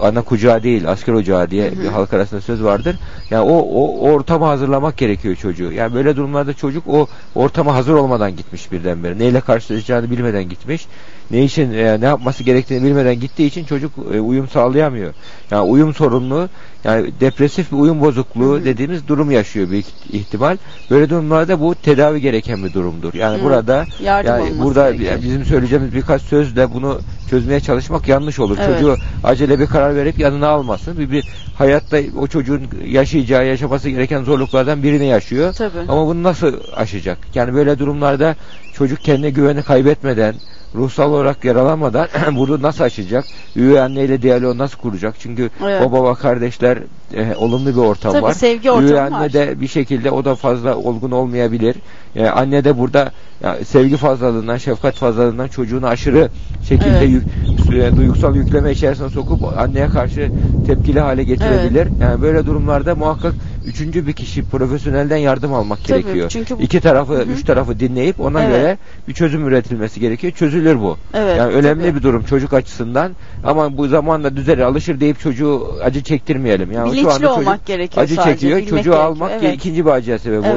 ana 0.00 0.22
kucağı 0.22 0.62
değil 0.62 0.90
asker 0.90 1.12
ocağı 1.12 1.50
diye 1.50 1.72
bir 1.72 1.86
halk 1.86 2.12
arasında 2.12 2.40
söz 2.40 2.64
vardır. 2.64 2.96
Yani 3.30 3.42
o, 3.42 3.58
o, 3.58 4.08
o 4.08 4.10
ortama 4.10 4.48
hazırlamak 4.48 4.96
gerekiyor 4.96 5.36
çocuğu. 5.36 5.72
Yani 5.72 5.94
böyle 5.94 6.16
durumlarda 6.16 6.54
çocuk 6.54 6.88
o 6.88 7.06
ortama 7.34 7.74
hazır 7.74 7.94
olmadan 7.94 8.36
gitmiş 8.36 8.72
birdenbire. 8.72 9.18
Neyle 9.18 9.40
karşılaşacağını 9.40 10.10
bilmeden 10.10 10.48
gitmiş. 10.48 10.86
Ne 11.30 11.44
için 11.44 11.72
e, 11.72 12.00
ne 12.00 12.04
yapması 12.04 12.44
gerektiğini 12.44 12.84
bilmeden 12.84 13.20
gittiği 13.20 13.46
için 13.46 13.64
çocuk 13.64 13.92
e, 14.14 14.20
uyum 14.20 14.48
sağlayamıyor. 14.48 15.14
Yani 15.50 15.62
uyum 15.62 15.94
sorunlu 15.94 16.48
yani 16.84 17.10
depresif 17.20 17.72
bir 17.72 17.76
uyum 17.76 18.00
bozukluğu 18.00 18.64
dediğimiz 18.64 19.08
durum 19.08 19.30
yaşıyor 19.30 19.70
büyük 19.70 19.86
ihtimal. 20.12 20.56
Böyle 20.90 21.10
durumlarda 21.10 21.60
bu 21.60 21.74
tedavi 21.74 22.20
gereken 22.20 22.64
bir 22.64 22.72
durumdur. 22.72 23.14
Yani 23.14 23.40
Hı. 23.40 23.44
burada 23.44 23.86
Yardım 24.02 24.30
yani 24.30 24.58
burada 24.62 24.90
gerekiyor. 24.90 25.22
bizim 25.22 25.44
söyleyeceğimiz 25.44 25.94
birkaç 25.94 26.22
sözle 26.22 26.74
bunu 26.74 26.98
çözmeye 27.30 27.60
çalışmak 27.60 28.08
yanlış 28.08 28.38
olur. 28.38 28.58
Evet. 28.60 28.74
Çocuğu 28.74 28.96
acele 29.24 29.58
bir 29.58 29.66
karar 29.66 29.96
verip 29.96 30.18
yanına 30.18 30.48
almasın. 30.48 30.98
Bir, 30.98 31.10
bir 31.10 31.24
hayatta 31.58 31.98
o 32.18 32.26
çocuğun 32.26 32.62
yaşayacağı, 32.86 33.46
yaşaması 33.46 33.90
gereken 33.90 34.24
zorluklardan 34.24 34.82
birini 34.82 35.06
yaşıyor. 35.06 35.52
Tabii. 35.52 35.78
Ama 35.88 36.06
bunu 36.06 36.22
nasıl 36.22 36.54
aşacak? 36.76 37.18
Yani 37.34 37.54
böyle 37.54 37.78
durumlarda 37.78 38.36
çocuk 38.72 39.00
kendine 39.00 39.30
güveni 39.30 39.62
kaybetmeden, 39.62 40.34
ruhsal 40.74 41.12
olarak 41.12 41.44
yaralanmadan 41.44 42.08
bunu 42.36 42.62
nasıl 42.62 42.84
aşacak? 42.84 43.24
Üvey 43.56 43.80
anneyle 43.80 44.22
diyaloğu 44.22 44.58
nasıl 44.58 44.78
kuracak? 44.78 45.14
Çünkü 45.18 45.50
Evet. 45.64 45.82
baba 45.84 46.10
ve 46.10 46.14
kardeşler 46.14 46.78
e, 47.14 47.34
olumlu 47.36 47.70
bir 47.70 47.76
ortam 47.88 48.12
Tabii, 48.12 48.22
var. 48.22 48.32
sevgi 48.32 48.70
ortamı 48.70 48.88
Üvey 48.88 49.00
anne 49.00 49.14
var. 49.20 49.32
de 49.32 49.60
bir 49.60 49.68
şekilde 49.68 50.10
o 50.10 50.24
da 50.24 50.34
fazla 50.34 50.76
olgun 50.76 51.10
olmayabilir. 51.10 51.76
Yani 52.18 52.30
anne 52.30 52.64
de 52.64 52.78
burada 52.78 53.10
ya, 53.42 53.56
sevgi 53.64 53.96
fazlalığından, 53.96 54.56
şefkat 54.56 54.94
fazlalığından 54.94 55.48
çocuğunu 55.48 55.86
aşırı 55.86 56.28
şekilde 56.68 56.98
Evet. 56.98 57.08
yük, 57.08 57.24
e, 57.72 57.96
duygusal 57.96 58.34
yükleme 58.36 58.70
içerisine 58.72 59.08
sokup 59.10 59.58
anneye 59.58 59.88
karşı 59.88 60.30
tepkili 60.66 61.00
hale 61.00 61.22
getirebilir. 61.24 61.88
Yani 62.00 62.22
böyle 62.22 62.46
durumlarda 62.46 62.94
muhakkak 62.94 63.34
üçüncü 63.66 64.06
bir 64.06 64.12
kişi 64.12 64.42
profesyonelden 64.42 65.16
yardım 65.16 65.54
almak 65.54 65.84
Tabii, 65.84 66.02
gerekiyor. 66.02 66.28
çünkü 66.28 66.58
bu- 66.58 66.62
İki 66.62 66.80
tarafı, 66.80 67.12
Hı 67.12 67.18
hı. 67.18 67.22
üç 67.22 67.44
tarafı 67.44 67.80
dinleyip 67.80 68.20
ona 68.20 68.44
Evet. 68.44 68.56
göre 68.56 68.78
bir 69.08 69.14
çözüm 69.14 69.46
üretilmesi 69.48 70.00
gerekiyor. 70.00 70.32
Çözülür 70.32 70.80
bu. 70.80 70.96
Evet, 71.14 71.38
yani 71.38 71.52
önemli 71.54 71.82
tabii. 71.84 71.96
bir 71.96 72.02
durum 72.02 72.22
çocuk 72.22 72.52
açısından. 72.52 73.12
Ama 73.44 73.76
bu 73.78 73.88
zamanla 73.88 74.36
düzelir, 74.36 74.62
alışır 74.62 75.00
deyip 75.00 75.20
çocuğu 75.20 75.66
acı 75.84 76.02
çektirmeyelim. 76.02 76.72
Yani 76.72 76.88
şu 76.88 76.92
Bilinçli 76.92 77.08
anda 77.10 77.18
çocuk 77.26 77.38
olmak 77.38 77.66
gerekiyor 77.66 78.04
acı 78.04 78.14
sadece, 78.14 78.32
çekiyor. 78.40 78.60
Çocuğu 78.60 78.74
gerekiyor. 78.74 78.98
almak 78.98 79.30
Evet. 79.42 79.54
ikinci 79.54 79.86
bir 79.86 79.90
acıya 79.90 80.18
sebep 80.18 80.38
olur. 80.44 80.48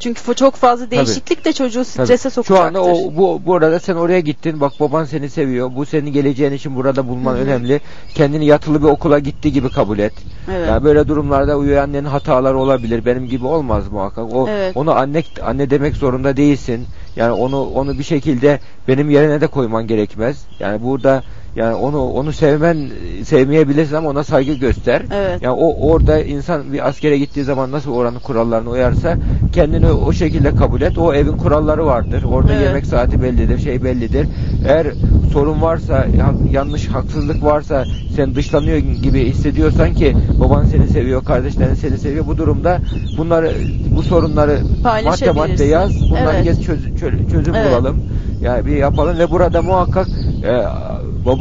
Çünkü 0.00 0.34
çok 0.34 0.54
fazla 0.54 0.90
değişiklik 0.90 1.44
de 1.44 1.52
çocuğu 1.52 1.84
Tabii. 1.84 2.06
strese 2.06 2.30
Şu 2.30 2.34
sokacaktır. 2.34 2.66
anda 2.66 2.82
o 2.84 3.16
bu 3.16 3.40
bu 3.46 3.54
arada 3.54 3.80
sen 3.80 3.94
oraya 3.94 4.20
gittin. 4.20 4.60
Bak 4.60 4.72
baban 4.80 5.04
seni 5.04 5.30
seviyor. 5.30 5.70
Bu 5.76 5.86
senin 5.86 6.12
geleceğin 6.12 6.52
için 6.52 6.76
burada 6.76 7.08
bulman 7.08 7.34
Hı 7.34 7.38
hı. 7.38 7.42
önemli. 7.42 7.80
Kendini 8.14 8.46
yatılı 8.46 8.82
bir 8.82 8.88
okula 8.88 9.18
gitti 9.18 9.52
gibi 9.52 9.68
kabul 9.68 9.98
et. 9.98 10.12
Evet. 10.50 10.68
Yani 10.68 10.84
böyle 10.84 11.08
durumlarda 11.08 11.82
annenin 11.82 12.04
hataları 12.04 12.58
olabilir. 12.58 13.04
Benim 13.04 13.26
gibi 13.28 13.46
olmaz 13.46 13.88
muhakkak. 13.88 14.34
O 14.34 14.48
Evet. 14.48 14.76
onu 14.76 14.92
anne 14.92 15.22
anne 15.42 15.70
demek 15.70 15.96
zorunda 15.96 16.36
değilsin. 16.36 16.86
Yani 17.16 17.32
onu 17.32 17.62
onu 17.62 17.98
bir 17.98 18.04
şekilde 18.04 18.60
benim 18.88 19.10
yerine 19.10 19.40
de 19.40 19.46
koyman 19.46 19.86
gerekmez. 19.86 20.44
Yani 20.60 20.82
burada 20.82 21.22
yani 21.56 21.74
onu 21.74 22.00
onu 22.02 22.32
sevmen 22.32 22.76
sevmeyebilirsin 23.24 23.94
ama 23.94 24.08
ona 24.10 24.24
saygı 24.24 24.52
göster. 24.52 25.02
Evet. 25.14 25.42
Yani 25.42 25.54
o 25.60 25.90
orada 25.92 26.22
insan 26.22 26.72
bir 26.72 26.88
askere 26.88 27.18
gittiği 27.18 27.44
zaman 27.44 27.72
nasıl 27.72 27.92
oranın 27.92 28.18
kurallarına 28.18 28.70
uyarsa 28.70 29.16
kendini 29.52 29.86
o 29.86 30.12
şekilde 30.12 30.54
kabul 30.54 30.80
et. 30.80 30.98
O 30.98 31.14
evin 31.14 31.36
kuralları 31.36 31.86
vardır. 31.86 32.22
Orada 32.32 32.52
Evet. 32.52 32.66
yemek 32.66 32.86
saati 32.86 33.22
bellidir, 33.22 33.58
şey 33.58 33.84
bellidir. 33.84 34.26
Eğer 34.68 34.86
sorun 35.32 35.62
varsa, 35.62 35.94
ya- 35.94 36.34
yanlış 36.52 36.86
haksızlık 36.88 37.44
varsa, 37.44 37.84
sen 38.16 38.34
dışlanıyor 38.34 38.76
gibi 38.78 39.24
hissediyorsan 39.24 39.94
ki 39.94 40.16
baban 40.40 40.64
seni 40.64 40.88
seviyor, 40.88 41.24
kardeşlerin 41.24 41.74
seni 41.74 41.98
seviyor. 41.98 42.26
Bu 42.26 42.36
durumda 42.36 42.78
bunları 43.18 43.52
bu 43.96 44.02
sorunları 44.02 44.58
madde 44.84 45.30
madde 45.32 45.64
yaz. 45.64 45.90
Bunları 46.10 46.36
Evet. 46.36 46.62
çöz- 46.62 46.86
çö- 47.00 47.30
çözüm 47.30 47.54
Evet. 47.54 47.70
bulalım. 47.70 47.96
Yani 48.42 48.66
bir 48.66 48.76
yapalım 48.76 49.18
ve 49.18 49.30
burada 49.30 49.62
muhakkak 49.62 50.06
e, 50.44 50.62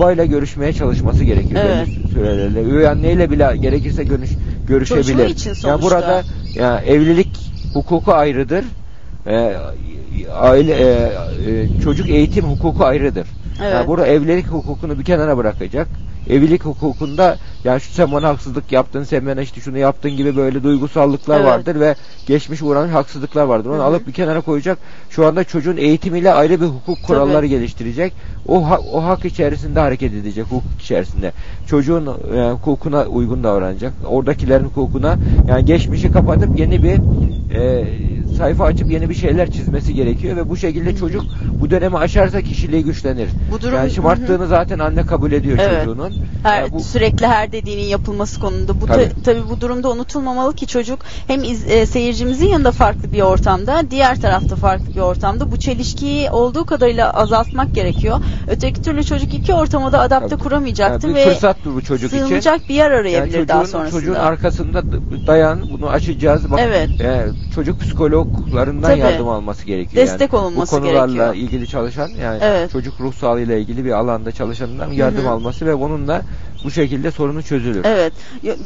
babayla 0.05 0.25
görüşmeye 0.25 0.73
çalışması 0.73 1.23
gerekiyor 1.23 1.61
Evet. 1.65 1.87
belli 1.87 2.13
sürelerle. 2.13 2.61
Üvey 2.63 2.87
anneyle 2.87 3.31
bile 3.31 3.57
gerekirse 3.61 4.03
görüş, 4.03 4.29
görüşebilir. 4.67 5.03
Çocuğu 5.03 5.23
için 5.23 5.49
Yani 5.49 5.57
sonuçta. 5.57 5.81
burada 5.81 6.23
ya 6.55 6.79
evlilik 6.79 7.37
hukuku 7.73 8.13
ayrıdır. 8.13 8.65
E, 9.27 9.55
aile 10.33 10.73
e, 10.73 11.11
e, 11.51 11.81
çocuk 11.83 12.09
eğitim 12.09 12.45
hukuku 12.45 12.85
ayrıdır. 12.85 13.27
Evet. 13.61 13.73
Yani 13.73 13.87
burada 13.87 14.07
evlilik 14.07 14.47
hukukunu 14.47 14.99
bir 14.99 15.03
kenara 15.03 15.37
bırakacak. 15.37 15.87
Evlilik 16.29 16.65
hukukunda 16.65 17.37
Yani 17.63 17.81
şu 17.81 17.93
sen 17.93 18.11
bana 18.11 18.27
haksızlık 18.27 18.71
yaptın, 18.71 19.03
sen 19.03 19.25
bana 19.25 19.41
işte 19.41 19.61
şunu 19.61 19.77
yaptın 19.77 20.11
gibi 20.17 20.35
böyle 20.35 20.63
duygusallıklar 20.63 21.39
Evet. 21.39 21.47
vardır 21.47 21.79
ve 21.79 21.95
geçmiş 22.27 22.61
uğramış 22.61 22.91
haksızlıklar 22.93 23.43
vardır. 23.43 23.69
Onu 23.69 23.75
Hı 23.77 23.81
hı. 23.81 23.83
alıp 23.83 24.07
bir 24.07 24.11
kenara 24.13 24.41
koyacak. 24.41 24.77
Şu 25.09 25.25
anda 25.27 25.43
çocuğun 25.43 25.77
eğitimiyle 25.77 26.33
ayrı 26.33 26.61
bir 26.61 26.65
hukuk 26.65 27.03
kuralları 27.03 27.45
geliştirecek. 27.45 28.13
O 28.47 28.69
ha- 28.69 28.79
o 28.93 29.03
hak 29.03 29.25
içerisinde 29.25 29.79
hareket 29.79 30.13
edecek, 30.13 30.45
hukuk 30.45 30.81
içerisinde. 30.81 31.31
Çocuğun 31.67 32.07
e, 32.35 32.49
hukukuna 32.51 33.03
uygun 33.05 33.43
davranacak. 33.43 33.93
Oradakilerin 34.07 34.63
hukukuna 34.63 35.15
yani 35.47 35.65
geçmişi 35.65 36.11
kapatıp 36.11 36.59
yeni 36.59 36.83
bir 36.83 36.99
e, 37.55 37.85
sayfa 38.37 38.65
açıp 38.65 38.91
yeni 38.91 39.09
bir 39.09 39.15
şeyler 39.15 39.51
çizmesi 39.51 39.93
gerekiyor 39.93 40.37
ve 40.37 40.49
bu 40.49 40.57
şekilde 40.57 40.95
çocuk 40.95 41.23
bu 41.59 41.69
dönemi 41.69 41.97
aşarsa 41.97 42.41
kişiliği 42.41 42.83
güçlenir. 42.83 43.29
Bu 43.51 43.61
durum- 43.61 43.75
yani 43.75 43.91
şımarttığını 43.91 44.47
zaten 44.47 44.79
anne 44.79 45.03
kabul 45.03 45.31
ediyor 45.31 45.57
Evet. 45.61 45.79
çocuğunun. 45.85 46.13
Her, 46.43 46.61
Yani 46.61 46.71
bu- 46.71 46.79
sürekli 46.83 47.27
her 47.27 47.51
dediğinin 47.51 47.81
yapılması 47.83 48.39
konusunda 48.39 48.81
bu 48.81 48.85
ta- 48.85 48.93
Tabii. 48.93 49.09
tabii 49.23 49.49
bu 49.49 49.61
durumda 49.61 49.89
unutulmamalı 49.91 50.53
ki 50.53 50.67
çocuk 50.67 50.99
hem 51.27 51.43
iz- 51.43 51.67
e, 51.71 51.85
seyircimizin 51.85 52.45
yanında 52.47 52.71
farklı 52.71 53.11
bir 53.11 53.21
ortamda 53.21 53.83
diğer 53.91 54.21
tarafta 54.21 54.55
farklı 54.55 54.95
bir 54.95 54.99
ortamda 55.01 55.51
bu 55.51 55.57
çelişkiyi 55.57 56.29
olduğu 56.29 56.65
kadarıyla 56.65 57.09
azaltmak 57.11 57.73
gerekiyor. 57.73 58.19
Öteki 58.47 58.81
türlü 58.81 59.03
çocuk 59.03 59.33
iki 59.33 59.53
ortama 59.53 59.91
da 59.91 59.99
adapte 59.99 60.29
Tabii. 60.29 60.43
kuramayacaktır 60.43 61.07
Yani 61.07 61.17
bir 61.17 61.21
ve 61.25 61.29
fırsattır 61.33 61.73
bu 61.75 61.81
çocuk 61.81 62.13
için. 62.13 62.25
sığınacak 62.25 62.69
bir 62.69 62.75
yer 62.75 62.91
arayabilir 62.91 63.37
Yani 63.37 63.47
daha 63.47 63.59
çocuğun, 63.61 63.71
sonrasında. 63.71 63.99
çocuğun 63.99 64.13
arkasında 64.13 64.83
dayan 65.27 65.59
bunu 65.73 65.89
açacağız. 65.89 66.51
Bak, 66.51 66.59
Evet. 66.63 67.01
e, 67.01 67.25
çocuk 67.55 67.79
psikologlarından 67.79 68.89
Tabii. 68.89 68.99
yardım 68.99 69.29
alması 69.29 69.65
gerekiyor. 69.65 70.05
Destek 70.07 70.33
yani. 70.33 70.41
olunması 70.41 70.75
Bu 70.75 70.79
konularla 70.79 71.05
gerekiyor. 71.05 71.35
ilgili 71.35 71.67
çalışan 71.67 72.09
yani 72.21 72.39
Evet. 72.41 72.71
çocuk 72.71 72.99
ruh 72.99 73.13
sağlığıyla 73.35 73.55
ilgili 73.55 73.85
bir 73.85 73.91
alanda 73.91 74.31
çalışanından 74.31 74.91
yardım 74.91 75.23
Hı 75.23 75.27
hı. 75.27 75.31
alması 75.31 75.65
ve 75.65 75.79
bununla 75.79 76.21
bu 76.63 76.71
şekilde 76.71 77.11
sorunu 77.11 77.43
çözülür. 77.43 77.85
Evet. 77.85 78.13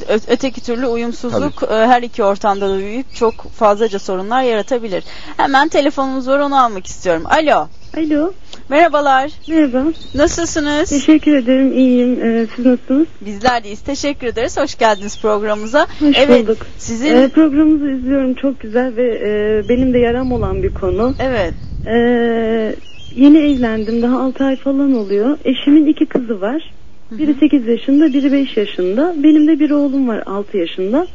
Ö- 0.10 0.20
öteki 0.28 0.62
türlü 0.62 0.86
uyumsuzluk 0.88 1.64
e, 1.64 1.74
her 1.74 2.02
iki 2.04 2.24
ortamda 2.24 2.70
da 2.70 2.78
büyük 2.78 3.16
çok 3.16 3.52
fazlaca 3.52 4.00
sorunlar 4.00 4.44
yaratabilir. 4.44 5.04
Hemen 5.38 5.68
telefonumuz 5.68 6.28
var 6.28 6.40
onu 6.40 6.64
almak 6.64 6.86
istiyorum. 6.88 7.24
Alo. 7.26 7.68
Alo. 7.98 8.32
Merhabalar. 8.70 9.32
Merhaba. 9.48 9.84
Nasılsınız? 10.16 10.90
Teşekkür 10.90 11.36
ederim. 11.36 11.74
iyiyim. 11.74 12.24
Ee, 12.24 12.48
siz 12.56 12.66
nasılsınız? 12.66 13.08
Bizler 13.22 13.64
deyiz. 13.64 13.80
Teşekkür 13.82 14.28
ederiz. 14.28 14.58
Hoş 14.58 14.78
geldiniz 14.78 15.22
programımıza. 15.22 15.88
Hoş 16.00 16.16
evet. 16.18 16.48
bulduk. 16.48 16.58
Sizin 16.78 17.16
Ee, 17.16 17.28
programınızı 17.30 17.92
izliyorum. 17.92 18.34
Çok 18.34 18.60
güzel 18.60 18.96
ve 18.96 19.04
e, 19.04 19.70
benim 19.70 19.94
de 19.94 20.00
yaram 20.00 20.32
olan 20.32 20.64
bir 20.64 20.74
konu. 20.74 21.14
Evet. 21.20 21.54
Ee, 21.88 22.76
yeni 23.16 23.38
evlendim. 23.38 24.02
Daha 24.02 24.20
6 24.20 24.44
ay 24.44 24.56
falan 24.56 24.94
oluyor. 24.94 25.38
Eşimin 25.46 25.86
iki 25.86 26.06
kızı 26.06 26.42
var. 26.42 26.72
Biri 27.12 27.34
8 27.40 27.68
yaşında, 27.68 28.14
biri 28.14 28.32
5 28.32 28.58
yaşında. 28.58 29.16
Benim 29.24 29.48
de 29.48 29.60
bir 29.60 29.70
oğlum 29.72 30.08
var 30.08 30.24
6 30.26 30.58
yaşında. 30.58 31.08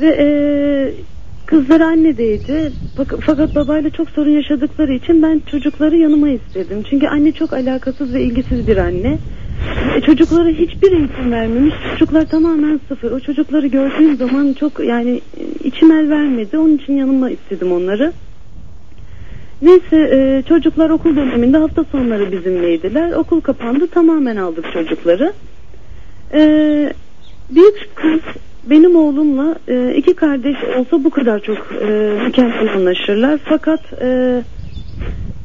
Ve 0.00 0.06
e, 0.18 0.26
kızları 1.46 1.84
annedeydi. 1.86 2.72
Fak- 2.96 3.20
Fakat 3.26 3.54
babayla 3.54 3.90
çok 3.90 4.10
sorun 4.10 4.30
yaşadıkları 4.30 4.92
için 4.94 5.22
ben 5.22 5.42
çocukları 5.50 5.96
yanıma 5.96 6.28
istedim. 6.28 6.82
Çünkü 6.90 7.06
anne 7.06 7.32
çok 7.32 7.52
alakasız 7.52 8.14
ve 8.14 8.22
ilgisiz 8.22 8.66
bir 8.68 8.76
anne. 8.76 9.18
E, 9.96 10.00
çocuklara 10.00 10.48
hiçbir 10.48 10.92
eğitim 10.92 11.32
vermemiş. 11.32 11.74
Çocuklar 11.98 12.24
tamamen 12.24 12.80
sıfır. 12.88 13.10
O 13.10 13.20
çocukları 13.20 13.66
gördüğüm 13.66 14.16
zaman 14.16 14.52
çok 14.60 14.80
yani 14.84 15.20
içim 15.64 15.92
el 15.92 16.10
vermedi. 16.10 16.58
Onun 16.58 16.76
için 16.76 16.92
yanıma 16.92 17.30
istedim 17.30 17.72
onları. 17.72 18.12
Neyse 19.62 19.96
e, 20.12 20.42
çocuklar 20.48 20.90
okul 20.90 21.16
döneminde 21.16 21.56
hafta 21.58 21.84
sonları 21.92 22.32
bizimleydiler. 22.32 23.12
Okul 23.12 23.40
kapandı 23.40 23.86
tamamen 23.86 24.36
aldık 24.36 24.64
çocukları. 24.72 25.32
E, 26.34 26.40
büyük 27.50 27.88
kız 27.94 28.20
benim 28.70 28.96
oğlumla 28.96 29.54
e, 29.68 29.94
iki 29.96 30.14
kardeş 30.14 30.56
olsa 30.78 31.04
bu 31.04 31.10
kadar 31.10 31.40
çok 31.40 31.58
e, 31.82 31.86
mükemmel 32.24 32.74
anlaşırlar. 32.76 33.40
Fakat 33.44 33.80
e, 34.02 34.40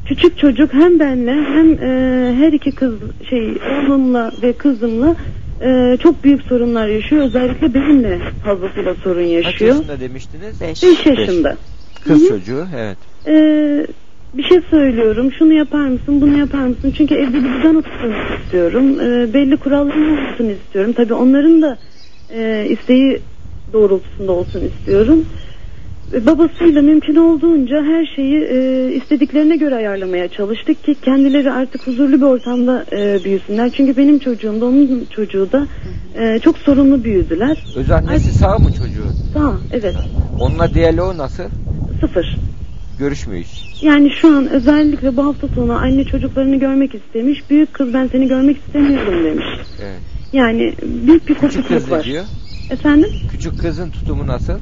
küçük 0.06 0.38
çocuk 0.38 0.72
hem 0.74 0.98
benle 1.00 1.32
hem 1.32 1.72
e, 1.72 2.34
her 2.38 2.52
iki 2.52 2.72
kız 2.72 2.94
şey 3.30 3.58
oğlumla 3.70 4.32
ve 4.42 4.52
kızımla 4.52 5.16
e, 5.62 5.96
çok 6.02 6.24
büyük 6.24 6.42
sorunlar 6.42 6.88
yaşıyor. 6.88 7.24
Özellikle 7.24 7.74
benimle 7.74 8.18
fazlasıyla 8.44 8.94
sorun 8.94 9.22
Kaç 9.22 9.44
yaşıyor. 9.44 9.74
yaşında 9.74 10.00
demiştiniz? 10.00 10.60
5 10.60 10.82
5 10.82 11.06
yaşında. 11.06 11.56
Kız 12.04 12.20
Hı 12.20 12.24
hı. 12.24 12.28
çocuğu 12.28 12.64
evet. 12.76 12.98
Ee, 13.26 13.86
bir 14.34 14.42
şey 14.42 14.58
söylüyorum. 14.70 15.32
Şunu 15.38 15.52
yapar 15.52 15.88
mısın, 15.88 16.20
bunu 16.20 16.38
yapar 16.38 16.66
mısın? 16.66 16.92
Çünkü 16.96 17.14
evde 17.14 17.34
bir 17.34 17.54
düzen 17.54 17.74
otursun 17.74 18.12
istiyorum. 18.42 19.00
Ee, 19.00 19.34
belli 19.34 19.56
kuralların 19.56 20.10
olsun 20.12 20.48
istiyorum. 20.48 20.92
Tabii 20.92 21.14
onların 21.14 21.62
da 21.62 21.78
e, 22.30 22.66
isteği 22.70 23.20
doğrultusunda 23.72 24.32
olsun 24.32 24.60
istiyorum. 24.60 25.24
Ve 26.12 26.26
Babasıyla 26.26 26.82
mümkün 26.82 27.16
olduğunca 27.16 27.82
her 27.84 28.06
şeyi 28.16 28.44
e, 28.44 28.90
istediklerine 28.94 29.56
göre 29.56 29.74
ayarlamaya 29.74 30.28
çalıştık 30.28 30.84
ki 30.84 30.94
kendileri 31.02 31.52
artık 31.52 31.86
huzurlu 31.86 32.16
bir 32.16 32.26
ortamda 32.26 32.84
e, 32.92 33.24
büyüsünler. 33.24 33.70
Çünkü 33.70 33.96
benim 33.96 34.18
çocuğum 34.18 34.60
da 34.60 34.66
onun 34.66 35.06
çocuğu 35.10 35.48
da 35.52 35.66
e, 36.18 36.38
çok 36.38 36.58
sorunlu 36.58 37.04
büyüdüler. 37.04 37.64
Öz 37.76 37.90
annesi 37.90 38.32
sağ 38.32 38.58
mı 38.58 38.72
çocuğun? 38.72 39.12
Sağ, 39.34 39.56
evet. 39.72 39.94
Onunla 40.40 40.74
diyaloğu 40.74 41.18
nasıl? 41.18 41.44
Sıfır. 42.00 42.38
Görüşmüyor 42.98 43.44
hiç. 43.44 43.82
Yani 43.82 44.10
şu 44.10 44.28
an 44.36 44.48
özellikle 44.50 45.16
bu 45.16 45.24
hafta 45.24 45.48
sonu 45.48 45.72
anne 45.72 46.04
çocuklarını 46.04 46.56
görmek 46.56 46.94
istemiş. 46.94 47.50
Büyük 47.50 47.72
kız 47.74 47.94
ben 47.94 48.06
seni 48.12 48.28
görmek 48.28 48.56
istemiyorum 48.56 49.24
demiş. 49.24 49.46
Evet. 49.82 50.00
Yani 50.32 50.72
büyük 51.06 51.28
bir 51.28 51.34
Küçük 51.34 51.68
kız 51.68 51.90
ne 51.90 51.96
var. 51.96 52.04
diyor? 52.04 52.24
Efendim? 52.70 53.10
Küçük 53.32 53.58
kızın 53.60 53.90
tutumu 53.90 54.26
nasıl? 54.26 54.58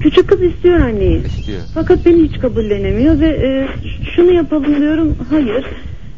Küçük 0.00 0.28
kız 0.28 0.42
istiyor 0.42 0.80
anneyi. 0.80 1.26
İstiyor. 1.26 1.60
Fakat 1.74 2.06
beni 2.06 2.22
hiç 2.28 2.38
kabullenemiyor 2.40 3.20
ve 3.20 3.26
e, 3.28 3.68
şunu 4.16 4.32
yapalım 4.32 4.76
diyorum 4.80 5.16
hayır. 5.30 5.64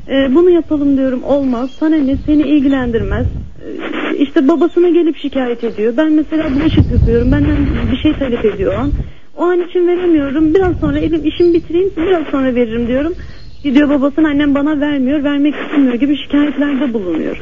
E, 0.09 0.35
bunu 0.35 0.51
yapalım 0.51 0.97
diyorum 0.97 1.23
olmaz. 1.25 1.71
Sana 1.81 1.97
ne 1.97 2.17
seni 2.27 2.43
ilgilendirmez. 2.43 3.27
E, 3.27 4.17
işte 4.19 4.49
babasına 4.49 4.89
gelip 4.89 5.17
şikayet 5.17 5.65
ediyor. 5.65 5.95
Ben 5.97 6.13
mesela 6.13 6.55
bulaşık 6.55 6.93
yıkıyorum. 6.93 7.33
Benden 7.33 7.57
bir 7.93 7.97
şey 8.03 8.13
talep 8.13 8.45
ediyor 8.45 8.75
o 8.75 8.79
an. 8.79 8.93
O 9.39 9.45
an 9.45 9.61
için 9.69 9.89
veremiyorum. 9.89 10.55
Biraz 10.55 10.77
sonra 10.77 10.99
elim 10.99 11.25
işimi 11.27 11.55
bitireyim 11.55 11.91
biraz 11.97 12.27
sonra 12.27 12.55
veririm 12.55 12.89
diyorum. 12.89 13.15
Gidiyor 13.63 13.89
babasına 13.89 14.29
annem 14.29 14.55
bana 14.55 14.81
vermiyor, 14.81 15.25
vermek 15.25 15.55
istemiyor 15.55 15.95
gibi 15.95 16.17
şikayetlerde 16.17 16.95
bulunuyor. 16.95 17.37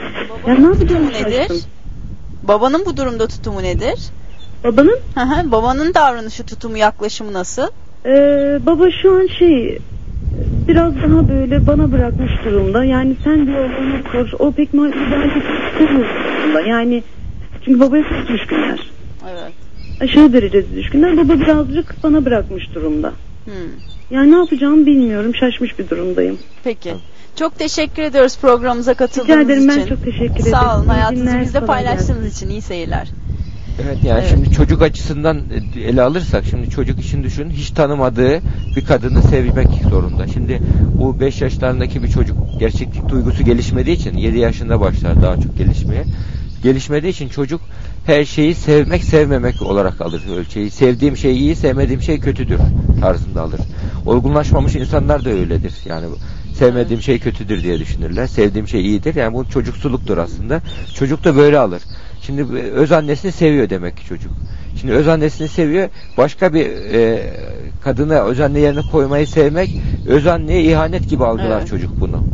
Ya 0.46 0.54
ne 0.54 0.66
yapacağım 0.66 1.06
nedir? 1.06 1.36
şaştım. 1.36 1.56
Babanın 2.42 2.82
bu 2.86 2.96
durumda 2.96 3.26
tutumu 3.26 3.62
nedir? 3.62 3.94
Babanın? 4.64 4.98
Hı 5.14 5.20
hı, 5.20 5.52
Babanın 5.52 5.94
davranışı, 5.94 6.44
tutumu, 6.46 6.76
yaklaşımı 6.76 7.32
nasıl? 7.32 7.66
Ee, 8.06 8.58
baba 8.66 8.90
şu 9.02 9.16
an 9.18 9.26
şey 9.38 9.78
biraz 10.68 10.94
daha 10.96 11.28
böyle 11.28 11.66
bana 11.66 11.92
bırakmış 11.92 12.32
durumda. 12.44 12.84
Yani 12.84 13.16
sen 13.24 13.46
diyor 13.46 13.70
onu 13.80 14.12
kur. 14.12 14.32
O 14.38 14.52
pek 14.52 14.74
müdahale 14.74 15.26
istemiyor. 15.72 16.66
Yani 16.66 17.02
çünkü 17.64 17.80
babaya 17.80 18.02
çok 18.02 18.28
düşkünler. 18.28 18.90
Evet. 19.30 19.65
Aşırı 20.00 20.32
derecede 20.32 20.76
düşkünler. 20.76 21.16
Baba 21.16 21.40
birazcık 21.40 22.02
bana 22.02 22.24
bırakmış 22.24 22.74
durumda. 22.74 23.12
Hmm. 23.44 23.54
Yani 24.10 24.32
ne 24.32 24.36
yapacağımı 24.36 24.86
bilmiyorum. 24.86 25.34
Şaşmış 25.34 25.78
bir 25.78 25.88
durumdayım. 25.88 26.38
Peki. 26.64 26.94
Çok 27.36 27.58
teşekkür 27.58 28.02
ediyoruz 28.02 28.38
programımıza 28.40 28.94
katıldığınız 28.94 29.38
Rica 29.38 29.52
ederim, 29.52 29.68
ben 29.68 29.78
için. 29.78 29.86
çok 29.86 30.04
teşekkür 30.04 30.34
ederim. 30.34 30.50
Sağ 30.50 30.78
olun 30.78 30.88
hayatınızı 30.88 31.52
kolay 31.52 31.66
paylaştığınız 31.66 32.36
için 32.36 32.50
iyi 32.50 32.62
seyirler. 32.62 33.08
Evet 33.84 34.04
yani 34.04 34.24
şimdi 34.28 34.50
çocuk 34.50 34.82
açısından 34.82 35.40
ele 35.76 36.02
alırsak 36.02 36.44
şimdi 36.50 36.70
çocuk 36.70 37.00
için 37.00 37.22
düşün 37.22 37.50
hiç 37.50 37.70
tanımadığı 37.70 38.40
bir 38.76 38.84
kadını 38.84 39.22
sevmek 39.22 39.68
zorunda. 39.90 40.26
Şimdi 40.26 40.60
bu 40.94 41.20
5 41.20 41.40
yaşlarındaki 41.40 42.02
bir 42.02 42.08
çocuk 42.08 42.36
gerçeklik 42.60 43.08
duygusu 43.08 43.44
gelişmediği 43.44 43.96
için 43.96 44.16
7 44.16 44.38
yaşında 44.38 44.80
başlar 44.80 45.22
daha 45.22 45.36
çok 45.36 45.58
gelişmeye. 45.58 46.04
Gelişmediği 46.62 47.12
için 47.12 47.28
çocuk 47.28 47.60
her 48.06 48.24
şeyi 48.24 48.54
sevmek 48.54 49.04
sevmemek 49.04 49.62
olarak 49.62 50.00
alır 50.00 50.22
ölçeği. 50.36 50.70
Sevdiğim 50.70 51.16
şey 51.16 51.36
iyi, 51.36 51.56
sevmediğim 51.56 52.02
şey 52.02 52.20
kötüdür 52.20 52.58
tarzında 53.00 53.42
alır. 53.42 53.60
Olgunlaşmamış 54.06 54.74
insanlar 54.74 55.24
da 55.24 55.30
öyledir. 55.30 55.74
Yani 55.84 56.06
sevmediğim 56.58 57.02
şey 57.02 57.18
kötüdür 57.18 57.62
diye 57.62 57.78
düşünürler. 57.78 58.26
Sevdiğim 58.26 58.68
şey 58.68 58.80
iyidir. 58.80 59.14
Yani 59.14 59.34
bu 59.34 59.48
çocuksuluktur 59.48 60.18
aslında. 60.18 60.60
Çocuk 60.94 61.24
da 61.24 61.36
böyle 61.36 61.58
alır. 61.58 61.82
Şimdi 62.22 62.42
öz 62.56 62.92
annesini 62.92 63.32
seviyor 63.32 63.70
demek 63.70 63.96
ki 63.96 64.04
çocuk. 64.06 64.32
Şimdi 64.80 64.92
öz 64.92 65.08
annesini 65.08 65.48
seviyor. 65.48 65.88
Başka 66.16 66.54
bir 66.54 66.66
e, 66.66 67.22
kadını 67.84 68.20
öz 68.20 68.40
anne 68.40 68.58
yerine 68.60 68.80
koymayı 68.92 69.26
sevmek 69.26 69.70
öz 70.06 70.26
anneye 70.26 70.62
ihanet 70.62 71.08
gibi 71.08 71.24
algılar 71.24 71.58
Evet. 71.58 71.68
çocuk 71.68 72.00
bunu. 72.00 72.24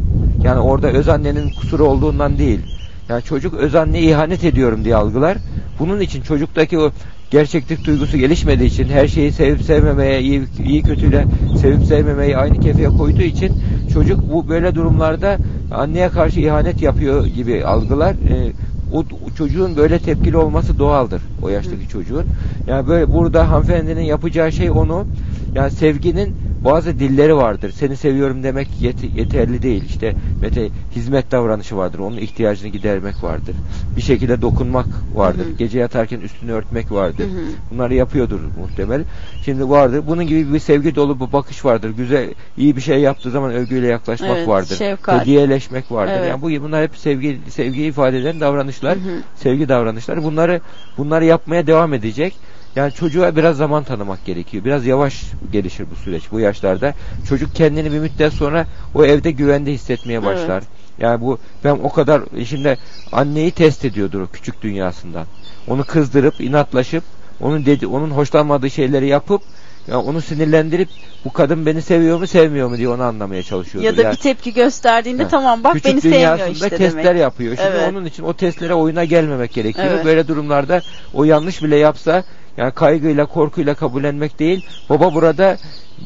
Yani 0.44 0.60
orada 0.60 0.88
öz 0.90 1.08
annenin 1.08 1.50
kusuru 1.50 1.84
olduğundan 1.84 2.38
değil. 2.38 2.60
Yani 3.09 3.22
çocuk 3.22 3.55
öz 3.55 3.74
ihanet 3.74 4.44
ediyorum 4.44 4.84
diye 4.84 4.96
algılar. 4.96 5.38
Bunun 5.78 6.00
için 6.00 6.22
çocuktaki 6.22 6.78
o 6.78 6.90
gerçeklik 7.30 7.84
duygusu 7.84 8.18
gelişmediği 8.18 8.70
için 8.70 8.88
her 8.88 9.09
şeyi 9.09 9.32
sevip 9.32 9.62
sevmemeye, 9.62 10.20
iyi, 10.20 10.42
iyi 10.64 10.82
kötüyle 10.82 11.24
sevip 11.61 11.84
sevmemeyi 11.84 12.36
aynı 12.36 12.61
kefeye 12.61 12.88
koyduğu 12.88 13.22
için 13.22 13.53
çocuk 13.92 14.32
bu 14.32 14.48
böyle 14.48 14.74
durumlarda 14.74 15.38
anneye 15.74 16.09
karşı 16.09 16.40
ihanet 16.40 16.82
yapıyor 16.82 17.26
gibi 17.26 17.64
algılar. 17.64 18.12
Ee, 18.12 18.53
o, 18.93 18.99
o 18.99 19.30
çocuğun 19.38 19.76
böyle 19.76 19.99
tepkili 19.99 20.36
olması 20.36 20.78
doğaldır 20.78 21.22
o 21.43 21.49
yaştaki 21.49 21.88
çocuğun. 21.88 22.26
Yani 22.66 22.88
böyle 22.88 23.12
burada 23.12 23.51
hanımefendinin 23.51 24.03
yapacağı 24.03 24.53
şey 24.53 24.70
onu 24.70 25.07
yani 25.55 25.70
sevginin 25.70 26.34
bazı 26.64 26.99
dilleri 26.99 27.36
vardır. 27.36 27.72
Seni 27.76 27.97
seviyorum 27.97 28.43
demek 28.43 28.68
yet- 28.82 29.18
yeterli 29.18 29.62
değil. 29.62 29.84
İşte 29.84 30.14
mete 30.43 30.68
hizmet 30.97 31.30
davranışı 31.30 31.76
vardır. 31.76 31.99
Onun 31.99 32.16
ihtiyacını 32.16 32.68
gidermek 32.68 33.24
vardır. 33.24 33.55
Bir 33.97 34.03
şekilde 34.03 34.43
dokunmak 34.43 34.86
vardır. 35.14 35.45
Hı 35.45 35.49
hı. 35.49 35.57
Gece 35.59 35.78
yatarken 35.78 36.20
üstünü 36.20 36.53
örtmek 36.53 36.93
vardır. 36.93 37.24
Hı 37.24 37.28
hı. 37.28 37.45
Bunları 37.70 37.95
yapıyordur 37.95 38.40
muhtemel. 38.61 39.05
Şimdi 39.45 39.68
vardır. 39.68 40.03
Bunun 40.07 40.26
gibi 40.26 40.55
bir 40.55 40.59
sevgi 40.59 40.95
dolu 40.95 41.20
bir 41.20 41.32
bakış 41.32 41.64
vardır. 41.64 41.90
Güzel, 41.97 42.34
iyi 42.57 42.76
bir 42.76 42.80
şey 42.80 43.01
yaptığı 43.01 43.30
zaman 43.30 43.53
övgüyle 43.53 43.86
yaklaşmak 43.86 44.30
Evet, 44.36 44.49
vardır. 44.49 44.76
şefkat. 44.76 45.20
Hediyeleşmek 45.20 45.93
vardır. 45.93 46.14
Evet. 46.18 46.28
Yani 46.28 46.43
bu 46.43 46.64
bunlar 46.64 46.82
hep 46.82 46.97
sevgi 46.97 47.38
sevgi 47.51 47.82
ifade 47.82 48.18
eden 48.18 48.40
davranışlar, 48.40 48.82
Hı 48.91 49.01
hı. 49.01 49.22
sevgi 49.37 49.68
davranışları. 49.68 50.24
Bunları 50.24 50.61
bunları 50.99 51.24
yapmaya 51.24 51.66
devam 51.66 51.95
edecek. 51.95 52.35
Yani 52.76 52.93
çocuğa 52.93 53.37
biraz 53.37 53.57
zaman 53.57 53.85
tanımak 53.85 54.24
gerekiyor. 54.24 54.64
Biraz 54.64 54.87
yavaş 54.87 55.22
gelişir 55.53 55.87
bu 55.91 55.95
süreç 55.95 56.22
bu 56.33 56.41
yaşlarda. 56.41 56.95
Çocuk 57.28 57.55
kendini 57.55 57.93
bir 57.93 57.99
müddet 57.99 58.33
sonra 58.33 58.66
o 58.95 59.05
evde 59.05 59.30
güvende 59.30 59.72
hissetmeye 59.72 60.24
başlar. 60.24 60.59
Evet. 60.59 60.68
Yani 60.99 61.20
bu 61.20 61.39
ben 61.64 61.78
o 61.83 61.93
kadar 61.93 62.22
şimdi 62.47 62.78
anneyi 63.12 63.51
test 63.51 63.85
ediyordur 63.85 64.20
o 64.20 64.26
küçük 64.26 64.62
dünyasından. 64.62 65.26
Onu 65.68 65.85
kızdırıp 65.85 66.41
inatlaşıp 66.41 67.05
onun 67.41 67.66
dedi 67.66 67.87
onun 67.87 68.11
hoşlanmadığı 68.11 68.70
şeyleri 68.70 69.09
yapıp 69.09 69.43
yani 69.87 70.03
onu 70.03 70.20
sinirlendirip 70.20 70.89
bu 71.24 71.33
kadın 71.33 71.66
beni 71.66 71.83
seviyor 71.83 72.18
mu 72.18 72.26
sevmiyor 72.26 72.68
mu 72.68 72.76
diye 72.76 72.89
onu 72.89 73.03
anlamaya 73.03 73.43
çalışıyordur. 73.43 73.87
Ya 73.91 73.97
da 73.97 74.03
Yani- 74.03 74.12
bir 74.12 74.16
tepki 74.18 74.53
gösterdiğinde 74.55 75.22
Ha. 75.22 75.28
tamam 75.28 75.64
bak 75.64 75.72
Küçük 75.74 75.93
beni 75.93 76.01
sevmiyor 76.01 76.49
işte 76.51 76.68
testler 76.70 77.05
demek. 77.05 77.20
yapıyor. 77.20 77.57
Şimdi 77.57 77.68
Evet. 77.72 77.89
onun 77.93 78.05
için 78.05 78.22
o 78.22 78.33
testlere 78.35 78.74
oyuna 78.74 79.05
gelmemek 79.05 79.53
gerekiyor. 79.53 79.87
Evet. 79.91 80.05
Böyle 80.05 80.28
durumlarda 80.28 80.83
o 81.14 81.24
yanlış 81.24 81.62
bile 81.62 81.76
yapsa 81.76 82.24
yani 82.57 82.72
kaygıyla 82.72 83.26
korkuyla 83.26 83.74
kabullenmek 83.74 84.39
değil. 84.39 84.61
Baba 84.91 85.14
burada 85.14 85.57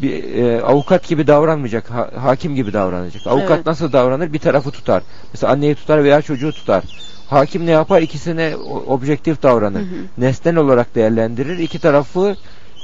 bir 0.02 0.34
e, 0.34 0.62
avukat 0.62 1.08
gibi 1.08 1.26
davranmayacak, 1.26 1.90
ha- 1.90 2.10
hakim 2.16 2.54
gibi 2.54 2.72
davranacak. 2.72 3.26
Avukat 3.26 3.50
Evet. 3.56 3.66
nasıl 3.66 3.92
davranır? 3.92 4.32
Bir 4.32 4.38
tarafı 4.38 4.70
tutar. 4.70 5.02
Mesela 5.32 5.52
anneyi 5.52 5.74
tutar 5.74 6.04
veya 6.04 6.22
çocuğu 6.22 6.52
tutar. 6.52 6.82
Hakim 7.30 7.66
ne 7.66 7.70
yapar? 7.70 8.02
İkisine 8.02 8.56
objektif 8.86 9.42
davranır. 9.42 9.80
Hı 9.80 9.84
hı. 9.84 9.88
Nesnel 10.18 10.56
olarak 10.56 10.94
değerlendirir. 10.94 11.58
İki 11.58 11.78
tarafı 11.78 12.36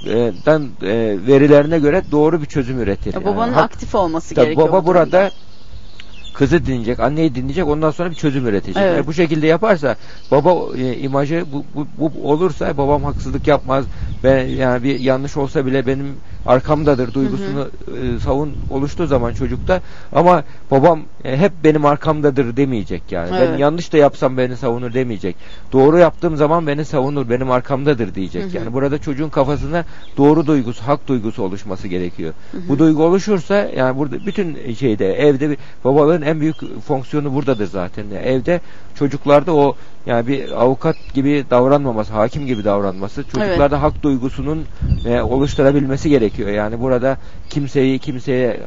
e, 0.07 0.33
dan 0.47 0.63
e, 0.83 1.19
verilerine 1.27 1.79
göre 1.79 2.03
doğru 2.11 2.41
bir 2.41 2.47
çözüm 2.47 2.81
üretir. 2.81 3.15
Ya 3.15 3.21
Yani 3.21 3.35
Babanın 3.35 3.53
hak- 3.53 3.65
aktif 3.65 3.95
olması 3.95 4.35
Tabii 4.35 4.45
gerekiyor. 4.47 4.69
baba 4.69 4.87
burada 4.87 5.31
kızı 6.35 6.67
dinleyecek, 6.67 7.01
anneyi 7.01 7.35
dinleyecek, 7.35 7.69
ondan 7.69 7.91
sonra 7.91 8.11
bir 8.11 8.15
çözüm 8.15 8.47
üretecek. 8.47 8.83
Evet. 8.83 8.95
Eğer 8.95 9.07
bu 9.07 9.13
şekilde 9.13 9.47
yaparsa 9.47 9.97
baba 10.31 10.77
e, 10.77 10.99
imajı 10.99 11.45
bu, 11.53 11.65
bu, 11.75 11.87
bu 11.99 12.31
olursa 12.31 12.77
babam 12.79 13.05
haksızlık 13.05 13.47
yapmaz. 13.47 13.85
Ben 14.25 14.47
yani 14.47 14.83
bir 14.83 15.01
yanlış 15.01 15.37
olsa 15.37 15.67
bile 15.67 15.87
benim 15.87 16.07
arkamdadır 16.47 17.15
duygusunu 17.15 17.69
e, 17.89 18.21
savun 18.21 18.53
oluştuğu 18.71 19.07
zaman 19.07 19.35
çocukta 19.35 19.81
ama 20.13 20.45
babam 20.71 21.01
e, 21.25 21.37
hep 21.37 21.53
benim 21.65 21.87
arkamdadır 21.87 22.57
demeyecek 22.57 23.03
yani. 23.11 23.31
Ben 23.33 23.37
Evet. 23.37 23.61
yanlış 23.61 23.93
da 23.93 23.97
yapsam 23.97 24.39
beni 24.39 24.57
savunur 24.57 24.95
demeyecek. 24.95 25.37
Doğru 25.73 25.99
yaptığım 25.99 26.37
zaman 26.37 26.67
beni 26.67 26.85
savunur, 26.85 27.31
benim 27.31 27.51
arkamdadır 27.51 28.15
diyecek. 28.15 28.45
Hı 28.45 28.49
hı. 28.49 28.57
Yani 28.57 28.73
burada 28.73 28.99
çocuğun 28.99 29.29
kafasına 29.29 29.85
doğru 30.17 30.47
duygusu, 30.47 30.87
hak 30.87 31.09
duygusu 31.09 31.43
oluşması 31.43 31.89
gerekiyor. 31.89 32.33
Hı 32.53 32.59
hı. 32.59 32.63
Bu 32.69 32.79
duygu 32.79 33.05
oluşursa 33.05 33.55
yani 33.77 33.99
burada 33.99 34.27
bütün 34.27 34.75
şeyde 34.79 35.15
evde 35.15 35.51
bir 35.51 35.59
babaların 35.85 36.22
en 36.23 36.41
büyük 36.41 36.81
fonksiyonu 36.87 37.35
buradadır 37.35 37.67
zaten. 37.67 38.05
Yani 38.15 38.27
evde 38.27 38.61
çocuklarda 38.95 39.55
o 39.55 39.77
yani 40.07 40.27
bir 40.27 40.63
avukat 40.63 40.97
gibi 41.15 41.45
davranmaması, 41.51 42.13
hakim 42.13 42.47
gibi 42.47 42.65
davranması, 42.65 43.25
çocuklarda 43.25 43.83
hak 43.83 44.03
duygusunun 44.03 44.65
e, 45.07 45.21
oluşturabilmesi 45.21 46.11
gerekiyor. 46.11 46.51
Yani 46.51 46.81
burada 46.81 47.17
kimseyi 47.51 47.99
kimseye 47.99 48.49
e, 48.49 48.61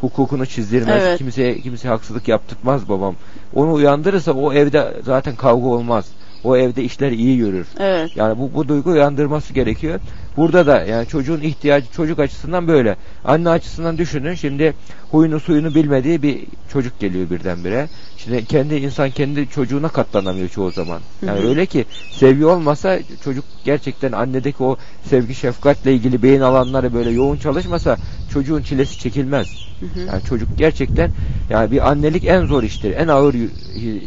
hukukunu 0.00 0.46
çizdirmez, 0.46 1.02
Evet. 1.02 1.18
kimseye 1.18 1.60
kimseye 1.60 1.88
haksızlık 1.88 2.28
yaptırmaz 2.28 2.88
babam. 2.88 3.14
Onu 3.54 3.72
uyandırırsa 3.72 4.32
o 4.32 4.52
evde 4.52 4.92
zaten 5.04 5.36
kavga 5.36 5.66
olmaz. 5.68 6.06
O 6.44 6.56
evde 6.56 6.82
işler 6.82 7.10
iyi 7.10 7.36
yürür. 7.36 7.66
Evet. 7.78 8.16
Yani 8.16 8.38
bu, 8.38 8.54
bu 8.54 8.68
duygu 8.68 8.90
uyandırması 8.90 9.52
gerekiyor. 9.52 10.00
Burada 10.36 10.66
da 10.66 10.84
yani 10.84 11.06
çocuğun 11.06 11.40
ihtiyacı 11.40 11.86
çocuk 11.92 12.18
açısından 12.18 12.68
böyle. 12.68 12.96
Anne 13.24 13.48
açısından 13.48 13.98
düşünün 13.98 14.34
şimdi 14.34 14.74
huyunu 15.10 15.40
suyunu 15.40 15.74
bilmediği 15.74 16.22
bir 16.22 16.38
çocuk 16.72 17.00
geliyor 17.00 17.30
birdenbire. 17.30 17.88
Şimdi 18.16 18.44
kendi 18.44 18.74
insan 18.74 19.10
kendi 19.10 19.48
çocuğuna 19.50 19.88
katlanamıyor 19.88 20.48
çoğu 20.48 20.70
zaman. 20.70 21.00
Yani 21.26 21.40
Hı 21.40 21.44
hı. 21.44 21.48
öyle 21.48 21.66
ki 21.66 21.84
sevgi 22.10 22.46
olmasa 22.46 22.98
çocuk 23.24 23.44
gerçekten 23.64 24.12
annedeki 24.12 24.62
o 24.62 24.76
sevgi 25.04 25.34
şefkatle 25.34 25.94
ilgili 25.94 26.22
beyin 26.22 26.40
alanları 26.40 26.94
böyle 26.94 27.10
yoğun 27.10 27.36
çalışmasa 27.36 27.96
çocuğun 28.32 28.62
çilesi 28.62 28.98
çekilmez. 28.98 29.48
Hı 29.80 29.86
hı. 29.86 30.06
Yani 30.06 30.22
çocuk 30.28 30.48
gerçekten 30.58 31.10
yani 31.50 31.70
bir 31.70 31.90
annelik 31.90 32.24
en 32.24 32.46
zor 32.46 32.62
iştir. 32.62 32.96
En 32.96 33.08
ağır 33.08 33.34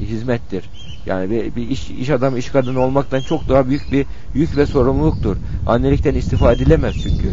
hizmettir. 0.09 0.63
Yani 1.05 1.29
bir, 1.29 1.55
bir 1.55 1.69
iş, 1.69 1.89
iş 1.89 2.09
adamı, 2.09 2.37
iş 2.37 2.49
kadını 2.49 2.79
olmaktan 2.79 3.21
çok 3.21 3.49
daha 3.49 3.67
büyük 3.67 3.91
bir 3.91 4.05
yük 4.33 4.57
ve 4.57 4.65
sorumluluktur. 4.65 5.35
Annelikten 5.67 6.15
istifa 6.19 6.51
edilemez 6.51 6.95
çünkü. 7.03 7.31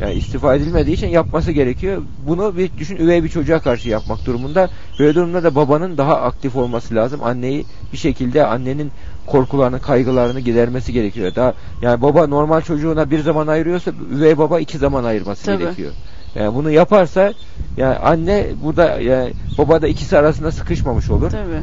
Yani 0.00 0.14
istifa 0.14 0.54
edilmediği 0.54 0.96
için 0.96 1.08
yapması 1.08 1.52
gerekiyor. 1.52 2.02
Bunu 2.26 2.56
bir 2.56 2.70
düşün 2.78 2.96
üvey 2.96 3.24
bir 3.24 3.28
çocuğa 3.28 3.58
karşı 3.58 3.88
yapmak 3.88 4.26
durumunda. 4.26 4.70
Böyle 4.98 5.14
durumda 5.14 5.42
da 5.42 5.54
babanın 5.54 5.98
daha 5.98 6.16
aktif 6.16 6.56
olması 6.56 6.94
lazım. 6.94 7.20
Anneyi 7.24 7.64
bir 7.92 7.98
şekilde 7.98 8.46
annenin 8.46 8.90
korkularını, 9.26 9.80
kaygılarını 9.80 10.40
gidermesi 10.40 10.92
gerekiyor. 10.92 11.34
Daha 11.34 11.54
yani 11.82 12.02
baba 12.02 12.26
normal 12.26 12.60
çocuğuna 12.60 13.10
bir 13.10 13.20
zaman 13.20 13.46
ayırıyorsa 13.46 13.92
üvey 14.16 14.38
baba 14.38 14.60
iki 14.60 14.78
zaman 14.78 15.04
ayırması 15.04 15.46
Tabii. 15.46 15.58
gerekiyor. 15.58 15.92
Yani 16.34 16.54
bunu 16.54 16.70
yaparsa 16.70 17.32
yani 17.76 17.96
anne 17.96 18.46
burada 18.64 19.00
yani 19.00 19.32
baba 19.58 19.82
da 19.82 19.88
ikisi 19.88 20.18
arasında 20.18 20.52
sıkışmamış 20.52 21.10
olur. 21.10 21.30
Tabii. 21.30 21.62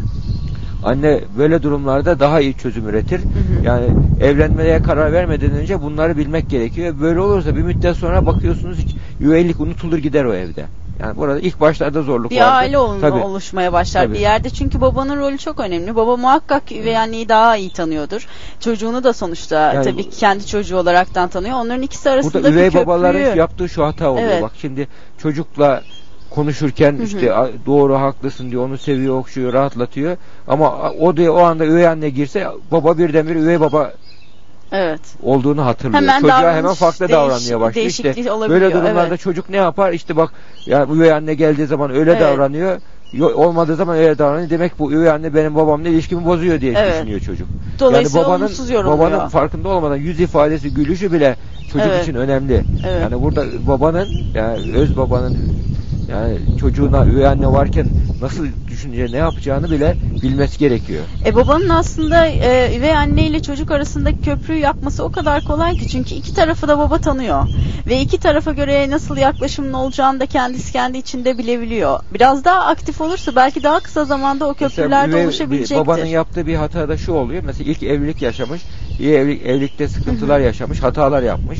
Anne 0.83 1.19
böyle 1.37 1.63
durumlarda 1.63 2.19
daha 2.19 2.39
iyi 2.41 2.53
çözüm 2.57 2.89
üretir. 2.89 3.19
Hı 3.19 3.23
hı. 3.23 3.65
Yani 3.65 3.85
evlenmeye 4.21 4.81
karar 4.83 5.13
vermeden 5.13 5.51
önce 5.51 5.81
bunları 5.81 6.17
bilmek 6.17 6.49
gerekiyor. 6.49 6.95
Böyle 7.01 7.19
olursa 7.19 7.55
bir 7.55 7.61
müddet 7.61 7.97
sonra 7.97 8.25
bakıyorsunuz 8.25 8.77
hiç 8.77 8.95
üveylik 9.21 9.59
unutulur 9.59 9.97
gider 9.97 10.25
o 10.25 10.33
evde. 10.33 10.65
Yani 10.99 11.17
burada 11.17 11.39
ilk 11.39 11.59
başlarda 11.59 12.01
zorluk 12.01 12.31
bir 12.31 12.37
vardır. 12.39 12.51
aile 12.55 12.77
ol- 12.77 13.01
Tabii. 13.01 13.19
oluşmaya 13.19 13.73
başlar 13.73 14.03
Tabii. 14.03 14.13
bir 14.13 14.19
yerde 14.19 14.49
çünkü 14.49 14.81
babanın 14.81 15.19
rolü 15.19 15.37
çok 15.37 15.59
önemli. 15.59 15.95
Baba 15.95 16.17
muhakkak 16.17 16.71
üvey 16.71 16.97
anneyi 16.97 17.29
daha 17.29 17.57
iyi 17.57 17.69
tanıyordur. 17.73 18.27
Çocuğunu 18.59 19.03
da 19.03 19.13
sonuçta 19.13 19.73
Yani 19.73 19.83
tabii 19.85 20.09
ki 20.09 20.17
kendi 20.17 20.45
çocuğu 20.47 20.77
olaraktan 20.77 21.29
tanıyor. 21.29 21.55
Onların 21.57 21.81
ikisi 21.81 22.09
arasında 22.09 22.33
Burada 22.33 22.47
bir 22.49 22.53
üvey 22.53 22.65
köprüyü. 22.65 22.85
babaların 22.85 23.35
yaptığı 23.35 23.69
şu 23.69 23.85
hata 23.85 24.09
oluyor. 24.09 24.27
Evet. 24.31 24.43
Bak 24.43 24.51
şimdi 24.61 24.87
çocukla 25.21 25.81
konuşurken 26.35 26.93
Hı 26.93 26.97
hı. 26.99 27.03
işte 27.03 27.33
"A- 27.33 27.49
doğru 27.65 27.95
haklısın 27.95 28.51
diyor 28.51 28.65
onu 28.65 28.77
seviyor 28.77 29.17
okşuyor 29.19 29.53
rahatlatıyor 29.53 30.17
ama 30.47 30.91
o 30.99 31.17
diye 31.17 31.29
o 31.29 31.39
anda 31.39 31.65
üvey 31.65 31.87
anne 31.87 32.09
girse 32.09 32.47
baba 32.71 32.97
birdenbire 32.97 33.39
üvey 33.39 33.59
baba 33.59 33.91
Evet. 34.71 35.01
olduğunu 35.23 35.65
hatırlıyor. 35.65 36.01
Hemen 36.01 36.21
Çocuğa 36.21 36.53
hemen 36.55 36.73
farklı 36.73 37.05
değiş- 37.05 37.11
davranmaya 37.15 37.59
başlıyor. 37.59 37.87
İşte 37.87 38.31
olabiliyor, 38.31 38.61
böyle 38.61 38.73
durumlarda 38.75 39.07
evet. 39.07 39.19
çocuk 39.19 39.49
ne 39.49 39.57
yapar? 39.57 39.91
İşte 39.93 40.15
bak 40.15 40.33
ya 40.67 40.87
üvey 40.93 41.13
anne 41.13 41.33
geldiği 41.33 41.65
zaman 41.67 41.91
öyle 41.91 42.11
Evet. 42.11 42.21
davranıyor. 42.21 42.77
yo- 43.13 43.33
Olmadığı 43.35 43.75
zaman 43.75 43.97
öyle 43.97 44.17
davranıyor. 44.17 44.49
Demek 44.49 44.79
bu 44.79 44.91
üvey 44.91 45.09
anne 45.09 45.35
benim 45.35 45.55
babamla 45.55 45.89
ilişkimi 45.89 46.25
bozuyor 46.25 46.61
diye 46.61 46.73
Evet. 46.77 46.93
düşünüyor 46.95 47.19
çocuk. 47.19 47.47
Dolayısıyla 47.79 48.25
babanın, 48.27 48.39
olumsuz 48.45 48.69
yorumluyor. 48.69 49.11
babanın 49.11 49.27
farkında 49.27 49.69
olmadan 49.69 49.95
yüz 49.95 50.19
ifadesi, 50.19 50.69
gülüşü 50.73 51.11
bile 51.13 51.35
çocuk 51.71 51.87
Evet. 51.87 52.03
için 52.03 52.15
önemli. 52.15 52.63
Evet. 52.83 53.01
Yani 53.01 53.21
burada 53.23 53.45
babanın 53.67 54.09
yani 54.33 54.59
öz 54.77 54.97
babanın 54.97 55.35
yani 56.07 56.37
çocuğuna 56.57 57.05
üvey 57.05 57.27
anne 57.27 57.47
varken 57.47 57.87
nasıl 58.21 58.45
düşünce 58.69 59.07
ne 59.11 59.17
yapacağını 59.17 59.71
bile 59.71 59.97
bilmesi 60.23 60.57
gerekiyor. 60.59 61.03
E 61.25 61.35
babanın 61.35 61.69
aslında 61.69 62.27
e, 62.27 62.77
üvey 62.77 62.97
anne 62.97 63.25
ile 63.27 63.39
çocuk 63.39 63.71
arasındaki 63.71 64.21
köprüyü 64.21 64.59
yapması 64.59 65.03
o 65.03 65.09
kadar 65.09 65.41
kolay 65.41 65.77
ki 65.77 65.87
çünkü 65.87 66.15
iki 66.15 66.33
tarafı 66.33 66.67
da 66.67 66.77
baba 66.77 66.97
tanıyor 66.97 67.45
ve 67.87 68.01
iki 68.01 68.17
tarafa 68.17 68.51
göre 68.51 68.89
nasıl 68.89 69.17
yaklaşımın 69.17 69.73
olacağını 69.73 70.19
da 70.19 70.25
kendisi 70.25 70.71
kendi 70.73 70.97
içinde 70.97 71.37
bilebiliyor. 71.37 71.99
Biraz 72.13 72.45
daha 72.45 72.65
aktif 72.65 73.01
olursa 73.01 73.35
belki 73.35 73.63
daha 73.63 73.79
kısa 73.79 74.05
zamanda 74.05 74.47
o 74.47 74.53
köprüler 74.53 74.89
de 74.89 75.05
Mesela 75.05 75.19
üvey- 75.21 75.25
oluşabilecektir. 75.25 75.75
Babanın 75.75 76.05
yaptığı 76.05 76.47
bir 76.47 76.55
hata 76.55 76.89
da 76.89 76.97
şu 76.97 77.13
oluyor. 77.13 77.43
Mesela 77.45 77.71
ilk 77.71 77.83
evlilik 77.83 78.21
yaşamış. 78.21 78.61
İyi 78.99 79.13
evlilik, 79.13 79.45
evlilikte 79.45 79.87
sıkıntılar 79.87 80.39
yaşamış. 80.39 80.83
Hatalar 80.83 81.21
yapmış. 81.23 81.59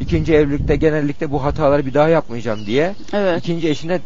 İkinci 0.00 0.34
evlilikte 0.34 0.76
genellikle 0.76 1.30
bu 1.30 1.44
hataları 1.44 1.86
bir 1.86 1.94
daha 1.94 2.08
yapmayacağım 2.08 2.66
diye 2.66 2.94
Evet. 3.12 3.38
ikinci 3.40 3.68
eşine 3.68 4.00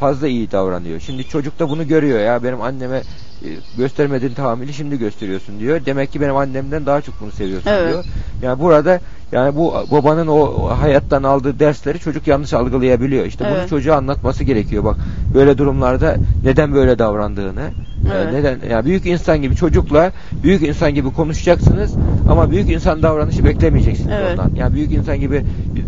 fazla 0.00 0.28
iyi 0.28 0.50
davranıyor. 0.50 1.00
Şimdi 1.00 1.24
çocuk 1.28 1.58
da 1.58 1.68
bunu 1.68 1.88
görüyor 1.88 2.20
ya 2.20 2.42
benim 2.42 2.62
anneme 2.62 2.96
e, 2.96 3.48
göstermediğin 3.78 4.34
tahammülü 4.34 4.72
şimdi 4.72 4.98
gösteriyorsun 4.98 5.60
diyor. 5.60 5.80
Demek 5.86 6.12
ki 6.12 6.20
benim 6.20 6.36
annemden 6.36 6.86
daha 6.86 7.00
çok 7.00 7.20
bunu 7.20 7.30
seviyorsun 7.32 7.70
Evet. 7.70 7.88
diyor. 7.88 8.04
Yani 8.42 8.60
burada 8.60 9.00
Yani 9.32 9.56
bu 9.56 9.74
babanın 9.90 10.26
o 10.26 10.68
hayattan 10.80 11.22
aldığı 11.22 11.58
dersleri 11.58 11.98
çocuk 11.98 12.26
yanlış 12.26 12.52
algılayabiliyor. 12.54 13.26
İşte 13.26 13.44
bunu 13.44 13.54
Evet. 13.58 13.68
çocuğa 13.68 13.96
anlatması 13.96 14.44
gerekiyor. 14.44 14.84
Bak 14.84 14.96
böyle 15.34 15.58
durumlarda 15.58 16.16
neden 16.44 16.74
böyle 16.74 16.98
davrandığını, 16.98 17.60
e, 17.60 18.16
Evet. 18.16 18.32
neden 18.32 18.68
ya 18.70 18.84
büyük 18.84 19.06
insan 19.06 19.42
gibi 19.42 19.56
çocukla 19.56 20.12
büyük 20.42 20.62
insan 20.62 20.94
gibi 20.94 21.10
konuşacaksınız 21.12 21.94
ama 22.30 22.50
büyük 22.50 22.70
insan 22.70 23.02
davranışı 23.02 23.44
beklemeyeceksiniz 23.44 24.12
Evet. 24.20 24.38
ondan. 24.38 24.50
Yani 24.56 24.74
büyük 24.74 24.92
insan 24.92 25.20
gibi 25.20 25.44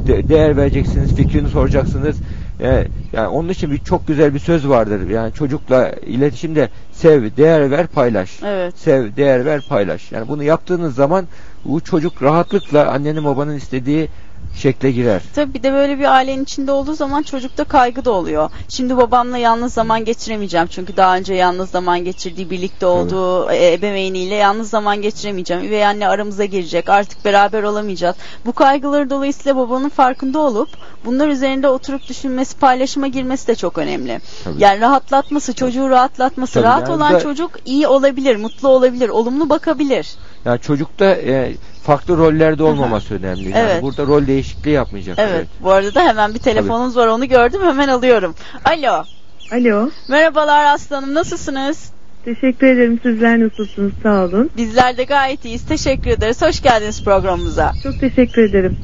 de- 0.07 0.29
değer 0.29 0.57
vereceksiniz, 0.57 1.15
fikrini 1.15 1.49
soracaksınız. 1.49 2.17
E, 2.61 2.89
yani 3.13 3.29
onun 3.29 3.49
için 3.49 3.71
bir 3.71 3.79
çok 3.79 4.07
güzel 4.07 4.35
bir 4.35 4.39
söz 4.39 4.69
vardır. 4.69 5.09
Yani 5.09 5.33
çocukla 5.33 5.93
iletişimde 6.07 6.69
sev, 6.93 7.37
değer 7.37 7.71
ver, 7.71 7.87
paylaş. 7.87 8.43
Evet. 8.43 8.79
Sev, 8.79 9.17
değer 9.17 9.45
ver, 9.45 9.61
paylaş. 9.69 10.13
Yani 10.13 10.29
bunu 10.29 10.43
yaptığınız 10.43 10.95
zaman 10.95 11.29
bu 11.65 11.81
çocuk 11.81 12.23
rahatlıkla 12.23 12.91
annenin 12.91 13.25
babanın 13.25 13.57
istediği 13.57 14.09
şekle 14.57 14.91
girer. 14.91 15.23
Tabii 15.35 15.55
bir 15.55 15.63
de 15.63 15.73
böyle 15.73 15.99
bir 15.99 16.05
ailenin 16.15 16.43
içinde 16.43 16.73
olduğu 16.73 16.95
zaman 16.95 17.23
çocukta 17.23 17.65
kaygı 17.65 18.05
da 18.05 18.11
oluyor. 18.13 18.51
Şimdi 18.69 18.97
babamla 18.97 19.39
yalnız 19.39 19.73
zaman 19.75 20.05
geçiremeyeceğim. 20.05 20.67
Çünkü 20.67 20.97
daha 20.97 21.17
önce 21.17 21.35
yalnız 21.35 21.71
zaman 21.71 22.05
geçirdiği, 22.05 22.51
birlikte 22.51 22.87
olduğu 22.87 23.51
e, 23.51 23.73
ebeveyniyle 23.73 24.35
yalnız 24.35 24.71
zaman 24.71 25.03
geçiremeyeceğim. 25.03 25.65
Üvey 25.65 25.87
anne 25.87 26.09
aramıza 26.09 26.45
girecek. 26.45 26.89
Artık 26.89 27.25
beraber 27.25 27.63
olamayacağız. 27.63 28.17
Bu 28.47 28.53
kaygıları 28.53 29.11
dolayısıyla 29.11 29.57
babanın 29.57 29.89
farkında 29.89 30.39
olup 30.39 30.69
bunlar 31.05 31.29
üzerinde 31.29 31.69
oturup 31.69 32.09
düşünmesi, 32.09 32.59
paylaşıma 32.59 33.07
girmesi 33.07 33.47
de 33.47 33.55
çok 33.55 33.79
önemli. 33.79 34.21
Tabii. 34.45 34.63
Yani 34.63 34.81
rahatlatması, 34.81 35.53
çocuğu 35.55 35.91
rahatlatması. 35.91 36.55
Tabii, 36.55 36.65
Rahat 36.65 36.89
yani 36.89 36.97
olan 36.97 37.15
da- 37.15 37.21
çocuk 37.21 37.51
iyi 37.65 37.87
olabilir, 37.87 38.37
mutlu 38.37 38.69
olabilir, 38.69 39.09
olumlu 39.09 39.51
bakabilir. 39.51 40.15
Yani 40.45 40.61
çocukta 40.61 41.05
e, 41.05 41.55
farklı 41.85 42.17
rollerde 42.17 42.63
olmaması 42.63 43.15
önemli. 43.15 43.49
Yani 43.51 43.71
Evet. 43.71 43.83
burada 43.83 44.07
rol 44.07 44.27
değişikliği 44.27 44.71
yapmayacak. 44.71 45.19
Evet. 45.21 45.47
Bu 45.63 45.71
arada 45.71 45.95
da 45.95 46.09
hemen 46.09 46.35
bir 46.35 46.39
telefonumuz 46.39 46.97
var. 46.97 47.07
Onu 47.07 47.29
gördüm. 47.29 47.61
Hemen 47.65 47.89
alıyorum. 47.89 48.35
Alo. 48.65 49.05
Alo. 49.53 49.91
Merhabalar 50.09 50.75
aslanım. 50.75 51.15
Nasılsınız? 51.15 51.91
Teşekkür 52.25 52.67
ederim. 52.67 53.01
Sizler 53.03 53.41
nasılsınız? 53.41 53.93
Sağ 54.03 54.25
olun. 54.25 54.51
Bizler 54.57 54.97
de 54.97 55.05
gayet 55.05 55.45
iyiyiz. 55.45 55.67
Teşekkür 55.67 56.11
ederiz. 56.11 56.43
Hoş 56.43 56.63
geldiniz 56.63 57.05
programımıza. 57.05 57.73
Çok 57.83 58.01
teşekkür 58.01 58.43
ederim. 58.43 58.77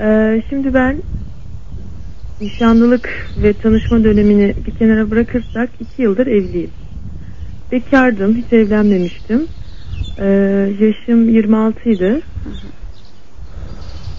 Ee, 0.00 0.42
şimdi 0.50 0.74
ben 0.74 1.02
nişanlılık 2.40 3.28
ve 3.42 3.52
tanışma 3.52 4.04
dönemini 4.04 4.54
bir 4.66 4.78
kenara 4.78 5.10
bırakırsak 5.10 5.70
iki 5.80 6.02
yıldır 6.02 6.26
evliyim. 6.26 6.70
Bekardım. 7.72 8.36
Hiç 8.36 8.52
evlenmemiştim. 8.52 9.46
Ee, 10.18 10.24
yaşım 10.80 11.28
26 11.28 11.90
idi. 11.90 12.20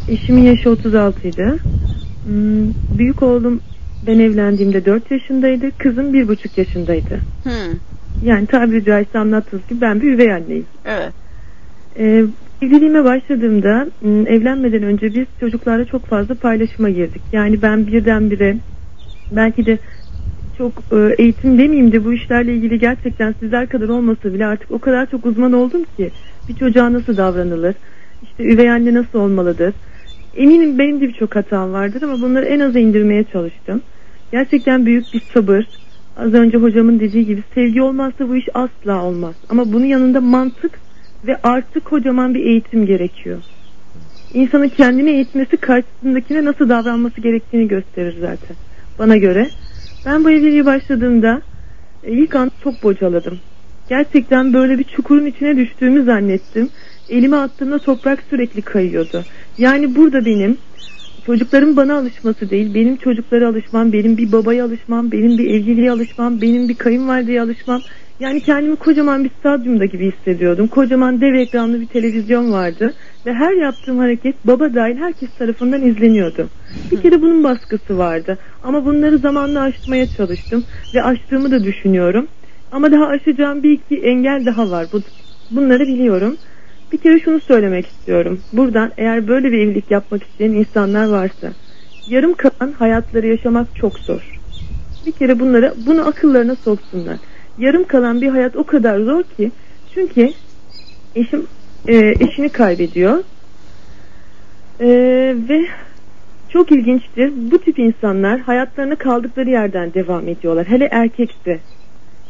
Eşimin 0.08 0.42
yaşı 0.42 0.70
36 0.70 1.28
idi. 1.28 1.60
Hmm, 2.24 2.74
büyük 2.98 3.24
oğlum 3.24 3.62
ben 4.08 4.20
evlendiğimde 4.20 4.86
4 4.86 5.12
yaşındaydı. 5.12 5.72
Kızım 5.78 6.14
1,5 6.14 6.58
yaşındaydı. 6.58 7.22
Hmm. 7.44 7.80
Yani 8.22 8.48
tabiri 8.48 8.86
caizse 8.86 9.20
anlattığınız 9.20 9.68
gibi 9.70 9.82
ben 9.82 10.02
bir 10.02 10.14
üvey 10.14 10.34
anneyim. 10.34 10.66
Evet. 10.86 11.14
Ee, 12.00 12.26
evliliğime 12.62 13.04
başladığımda 13.04 13.88
m, 14.02 14.30
evlenmeden 14.30 14.84
önce 14.84 15.16
biz 15.16 15.26
çocuklarla 15.40 15.86
çok 15.86 16.06
fazla 16.06 16.36
paylaşıma 16.36 16.90
girdik. 16.90 17.22
Yani 17.32 17.62
ben 17.62 17.88
birdenbire 17.88 18.58
belki 19.32 19.66
de 19.66 19.78
çok 20.62 20.84
e, 20.92 21.16
eğitim 21.24 21.58
demeyeyim 21.58 21.92
de 21.92 22.06
bu 22.06 22.14
işlerle 22.14 22.54
ilgili 22.56 22.80
gerçekten 22.80 23.36
sizler 23.40 23.70
kadar 23.70 23.90
olmasa 23.90 24.34
bile 24.34 24.46
artık 24.46 24.72
o 24.72 24.80
kadar 24.80 25.06
çok 25.06 25.26
uzman 25.26 25.54
oldum 25.54 25.84
ki 25.98 26.12
bir 26.50 26.56
çocuğa 26.56 26.94
nasıl 26.94 27.18
davranılır, 27.18 27.76
işte 28.24 28.44
üvey 28.44 28.72
anne 28.72 28.94
nasıl 28.94 29.20
olmalıdır. 29.20 29.74
Eminim 30.36 30.80
benim 30.80 31.02
de 31.02 31.08
birçok 31.08 31.36
hatam 31.36 31.74
vardır 31.74 32.02
ama 32.02 32.22
bunları 32.22 32.46
en 32.46 32.60
aza 32.60 32.80
indirmeye 32.80 33.24
çalıştım. 33.24 33.82
Gerçekten 34.32 34.86
büyük 34.86 35.14
bir 35.14 35.22
sabır. 35.34 35.66
Az 36.18 36.34
önce 36.34 36.58
hocamın 36.58 37.00
dediği 37.00 37.26
gibi 37.26 37.44
sevgi 37.56 37.82
olmazsa 37.82 38.30
bu 38.30 38.36
iş 38.36 38.48
asla 38.54 39.04
olmaz. 39.04 39.36
Ama 39.50 39.74
bunun 39.74 39.86
yanında 39.86 40.22
mantık 40.22 40.72
ve 41.28 41.38
artık 41.44 41.86
kocaman 41.86 42.34
bir 42.34 42.46
eğitim 42.46 42.86
gerekiyor. 42.86 43.38
İnsanın 44.34 44.68
kendini 44.68 45.10
eğitmesi 45.10 45.58
karşısındakine 45.58 46.46
nasıl 46.46 46.70
davranması 46.70 47.22
gerektiğini 47.22 47.68
gösterir 47.68 48.16
zaten. 48.22 48.56
Bana 49.00 49.18
göre. 49.18 49.50
Ben 50.06 50.24
bu 50.24 50.32
evliliğe 50.32 50.66
başladığımda 50.66 51.42
e, 52.04 52.12
ilk 52.12 52.36
an 52.36 52.52
çok 52.64 52.84
bocaladım. 52.84 53.40
Gerçekten 53.90 54.54
böyle 54.54 54.80
bir 54.80 54.84
çukurun 54.84 55.26
içine 55.26 55.58
düştüğümü 55.58 56.04
zannettim. 56.04 56.70
Elime 57.10 57.38
attığımda 57.38 57.80
toprak 57.80 58.20
sürekli 58.30 58.62
kayıyordu. 58.62 59.26
Yani 59.58 59.96
burada 59.96 60.26
benim 60.26 60.58
çocukların 61.26 61.78
bana 61.78 61.98
alışması 61.98 62.50
değil, 62.50 62.74
benim 62.74 62.98
çocuklara 62.98 63.48
alışmam, 63.48 63.94
benim 63.94 64.18
bir 64.18 64.32
babaya 64.32 64.66
alışmam, 64.66 65.12
benim 65.12 65.38
bir 65.38 65.46
evliliğe 65.46 65.92
alışmam, 65.92 66.42
benim 66.42 66.70
bir 66.70 66.76
kayınvalideye 66.76 67.42
alışmam. 67.42 67.84
Yani 68.22 68.40
kendimi 68.40 68.76
kocaman 68.76 69.24
bir 69.24 69.30
stadyumda 69.40 69.86
gibi 69.86 70.12
hissediyordum. 70.12 70.68
Kocaman 70.68 71.22
dev 71.22 71.34
ekranlı 71.34 71.82
bir 71.82 71.88
televizyon 71.88 72.52
vardı 72.52 72.94
ve 73.26 73.34
her 73.34 73.54
yaptığım 73.54 73.98
hareket 73.98 74.48
baba 74.48 74.74
dahil 74.74 74.98
herkes 74.98 75.30
tarafından 75.40 75.82
izleniyordu. 75.82 76.48
Bir 76.92 77.02
kere 77.02 77.22
bunun 77.22 77.44
baskısı 77.44 77.98
vardı 77.98 78.38
ama 78.64 78.86
bunları 78.86 79.18
zamanla 79.18 79.62
aşmaya 79.62 80.08
çalıştım 80.18 80.64
ve 80.94 81.04
aştığımı 81.04 81.52
da 81.52 81.64
düşünüyorum. 81.64 82.28
Ama 82.72 82.92
daha 82.92 83.08
aşacağım 83.08 83.64
bir 83.64 83.72
iki 83.72 83.98
engel 83.98 84.46
daha 84.46 84.72
var. 84.72 84.88
Bu, 84.94 85.02
bunları 85.52 85.88
biliyorum. 85.88 86.38
Bir 86.92 86.98
kere 86.98 87.20
şunu 87.20 87.40
söylemek 87.40 87.86
istiyorum. 87.86 88.40
Buradan 88.54 88.92
eğer 88.98 89.28
böyle 89.28 89.52
bir 89.52 89.58
evlilik 89.58 89.92
yapmak 89.92 90.24
isteyen 90.24 90.52
insanlar 90.52 91.06
varsa 91.06 91.52
yarım 92.10 92.34
kalan 92.34 92.72
hayatları 92.72 93.28
yaşamak 93.28 93.76
çok 93.76 94.00
zor. 94.00 94.40
Bir 95.06 95.12
kere 95.12 95.40
bunları 95.40 95.74
bunu 95.88 96.08
akıllarına 96.08 96.56
soksunlar. 96.56 97.18
Yarım 97.62 97.84
kalan 97.84 98.22
bir 98.22 98.28
hayat 98.30 98.56
o 98.56 98.64
kadar 98.64 99.00
zor 99.00 99.24
ki 99.24 99.52
çünkü 99.94 100.30
eşim 101.16 101.48
e, 101.88 101.96
eşini 102.20 102.50
kaybediyor 102.50 103.24
E, 104.80 104.88
ve 105.50 105.66
çok 106.50 106.72
ilginçtir. 106.72 107.32
Bu 107.52 107.58
tip 107.58 107.80
insanlar 107.80 108.40
hayatlarına 108.40 108.96
kaldıkları 108.96 109.50
yerden 109.50 109.94
devam 109.94 110.28
ediyorlar. 110.28 110.68
Hele 110.68 110.88
erkekse. 110.92 111.60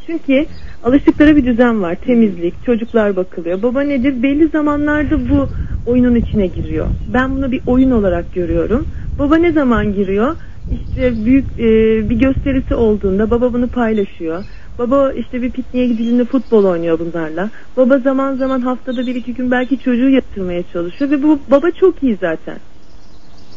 Çünkü 0.06 0.46
alıştıkları 0.84 1.36
bir 1.36 1.46
düzen 1.46 1.82
var. 1.82 1.94
Temizlik, 1.94 2.64
çocuklar 2.66 3.16
bakılıyor. 3.16 3.62
Baba 3.62 3.82
nedir? 3.82 4.22
Belli 4.22 4.48
zamanlarda 4.48 5.30
bu 5.30 5.48
oyunun 5.86 6.14
içine 6.14 6.46
giriyor. 6.46 6.86
Ben 7.14 7.36
bunu 7.36 7.52
bir 7.52 7.60
oyun 7.66 7.90
olarak 7.90 8.34
görüyorum. 8.34 8.86
Baba 9.18 9.36
ne 9.36 9.52
zaman 9.52 9.94
giriyor? 9.94 10.36
İşte 10.72 11.24
büyük 11.24 11.44
e, 11.58 11.64
bir 12.10 12.16
gösterisi 12.16 12.74
olduğunda 12.74 13.30
baba 13.30 13.52
bunu 13.52 13.68
paylaşıyor. 13.68 14.44
Baba 14.78 15.12
işte 15.12 15.42
bir 15.42 15.50
pikniğe 15.50 15.86
gidildiğinde 15.86 16.24
futbol 16.24 16.64
oynuyor 16.64 16.98
bunlarla. 16.98 17.50
Baba 17.76 17.98
zaman 17.98 18.34
zaman 18.34 18.60
haftada 18.60 19.06
bir 19.06 19.14
iki 19.14 19.34
gün 19.34 19.50
belki 19.50 19.78
çocuğu 19.78 20.08
yatırmaya 20.08 20.62
çalışıyor 20.72 21.10
ve 21.10 21.22
bu 21.22 21.38
baba 21.50 21.70
çok 21.70 22.02
iyi 22.02 22.16
zaten. 22.20 22.56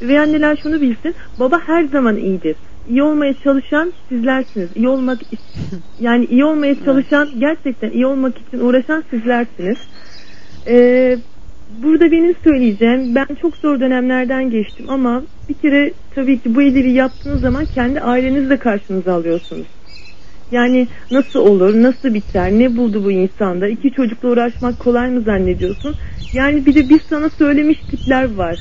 Ve 0.01 0.20
anneler 0.20 0.55
şunu 0.63 0.82
bilsin. 0.82 1.16
Baba 1.39 1.59
her 1.66 1.84
zaman 1.84 2.18
iyidir. 2.18 2.55
İyi 2.89 3.03
olmaya 3.03 3.34
çalışan 3.43 3.93
sizlersiniz. 4.09 4.70
İyi 4.76 4.88
olmak 4.88 5.20
yani 5.99 6.26
iyi 6.26 6.45
olmaya 6.45 6.84
çalışan 6.86 7.30
gerçekten 7.39 7.91
iyi 7.91 8.05
olmak 8.05 8.38
için 8.38 8.59
uğraşan 8.59 9.03
sizlersiniz. 9.09 9.78
Ee, 10.68 11.18
burada 11.84 12.11
benim 12.11 12.36
söyleyeceğim 12.43 13.16
ben 13.16 13.28
çok 13.41 13.57
zor 13.57 13.80
dönemlerden 13.80 14.49
geçtim 14.49 14.86
ama 14.89 15.24
bir 15.49 15.53
kere 15.53 15.93
tabii 16.16 16.39
ki 16.39 16.55
bu 16.55 16.61
evliliği 16.61 16.93
yaptığınız 16.93 17.41
zaman 17.41 17.66
kendi 17.76 18.01
ailenizi 18.01 18.49
de 18.49 18.57
karşınıza 18.57 19.13
alıyorsunuz. 19.13 19.68
Yani 20.51 20.87
nasıl 21.11 21.39
olur, 21.39 21.81
nasıl 21.83 22.13
biter, 22.13 22.51
ne 22.51 22.77
buldu 22.77 23.03
bu 23.03 23.11
insanda? 23.11 23.67
İki 23.67 23.91
çocukla 23.91 24.29
uğraşmak 24.29 24.79
kolay 24.79 25.09
mı 25.09 25.21
zannediyorsun? 25.21 25.95
Yani 26.33 26.65
bir 26.65 26.75
de 26.75 26.89
biz 26.89 27.01
sana 27.09 27.29
söylemiş 27.29 27.79
tipler 27.89 28.35
var. 28.35 28.59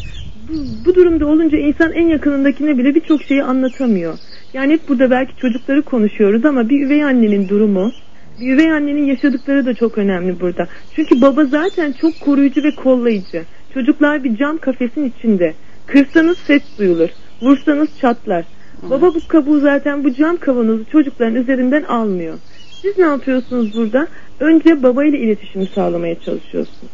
Bu, 0.49 0.53
bu 0.85 0.95
durumda 0.95 1.27
olunca 1.27 1.59
insan 1.59 1.93
en 1.93 2.09
yakınındakine 2.09 2.79
bile 2.79 2.95
birçok 2.95 3.23
şeyi 3.23 3.43
anlatamıyor. 3.43 4.19
Yani 4.55 4.73
hep 4.73 4.89
burada 4.89 5.11
belki 5.11 5.37
çocukları 5.37 5.83
konuşuyoruz 5.83 6.45
ama 6.45 6.69
bir 6.69 6.87
üvey 6.87 7.05
annenin 7.05 7.49
durumu, 7.49 7.93
bir 8.41 8.55
üvey 8.55 8.73
annenin 8.73 9.05
yaşadıkları 9.05 9.67
da 9.67 9.75
çok 9.75 9.99
önemli 9.99 10.41
burada. 10.41 10.69
Çünkü 10.97 11.21
baba 11.21 11.45
zaten 11.45 11.93
çok 11.93 12.21
koruyucu 12.21 12.63
ve 12.63 12.71
kollayıcı. 12.71 13.43
Çocuklar 13.75 14.25
bir 14.25 14.37
cam 14.37 14.59
kafesin 14.59 15.13
içinde. 15.19 15.55
Kırsanız 15.87 16.39
ses 16.39 16.63
duyulur, 16.79 17.09
vursanız 17.43 17.89
çatlar. 18.01 18.45
Baba 18.91 19.15
bu 19.15 19.29
kabuğu 19.29 19.61
zaten 19.61 20.05
bu 20.05 20.15
cam 20.15 20.37
kavanozu 20.37 20.85
çocukların 20.93 21.35
üzerinden 21.35 21.83
almıyor. 21.83 22.35
Siz 22.83 22.99
ne 22.99 23.05
yapıyorsunuz 23.05 23.77
burada? 23.77 24.07
Önce 24.41 24.83
babayla 24.83 25.19
iletişimi 25.19 25.67
sağlamaya 25.67 26.15
çalışıyorsunuz. 26.21 26.93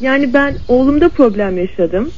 Yani 0.00 0.34
ben 0.34 0.54
oğlumda 0.68 1.08
problem 1.08 1.58
yaşadım. 1.58 2.10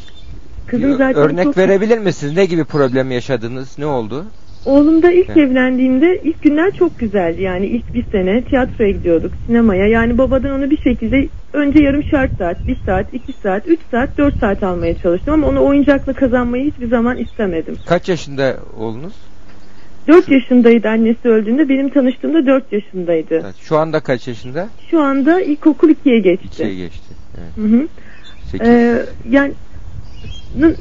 Kızım 0.67 0.93
zaten 0.93 1.23
örnek 1.23 1.45
çok... 1.45 1.57
verebilir 1.57 1.99
misiniz? 1.99 2.37
Ne 2.37 2.45
gibi 2.45 2.65
problem 2.65 3.11
yaşadınız? 3.11 3.79
Ne 3.79 3.87
oldu? 3.87 4.25
Oğlum 4.65 5.03
da 5.03 5.13
ilk 5.13 5.31
evlendiğimde 5.37 6.21
ilk 6.25 6.43
günler 6.43 6.73
çok 6.79 6.99
güzeldi. 6.99 7.43
Yani 7.43 7.67
ilk 7.67 7.95
bir 7.95 8.05
sene 8.13 8.43
tiyatroya 8.45 8.91
gidiyorduk, 8.91 9.33
sinemaya. 9.47 9.87
Yani 9.87 10.19
babadan 10.19 10.51
onu 10.51 10.71
bir 10.71 10.79
şekilde 10.79 11.29
önce 11.53 11.83
yarımşar 11.85 12.29
saat, 12.39 12.69
bir 12.69 12.77
saat, 12.87 13.15
iki 13.15 13.33
saat, 13.43 13.69
üç 13.69 13.81
saat, 13.91 14.19
dört 14.19 14.39
saat 14.41 14.63
almaya 14.63 14.99
çalıştım. 14.99 15.35
Ama 15.35 15.49
onu 15.49 15.67
oyuncakla 15.67 16.13
kazanmayı 16.13 16.71
hiçbir 16.71 16.89
zaman 16.89 17.19
istemedim. 17.19 17.77
Kaç 17.87 18.09
yaşında 18.09 18.57
oğlunuz? 18.79 19.13
4 20.09 20.31
yaşındaydı 20.31 20.89
annesi 20.89 21.29
öldüğünde. 21.29 21.69
Benim 21.69 21.89
tanıştığımda 21.89 22.47
4 22.47 22.73
yaşındaydı. 22.73 23.35
Evet, 23.45 23.57
Şu 23.57 23.77
anda 23.77 24.01
kaç 24.01 24.29
yaşında? 24.29 24.69
Şu 24.91 25.01
anda 25.01 25.41
ilkokul 25.41 25.89
2'ye 25.91 26.19
geçti. 26.19 26.47
İkiye 26.47 26.75
geçti. 26.75 27.15
Evet. 27.39 27.57
Hı 27.57 27.77
hı. 27.77 27.89
Sekiz. 28.51 28.69
Ee, 28.69 29.07
yani 29.31 29.53
n- 30.59 30.75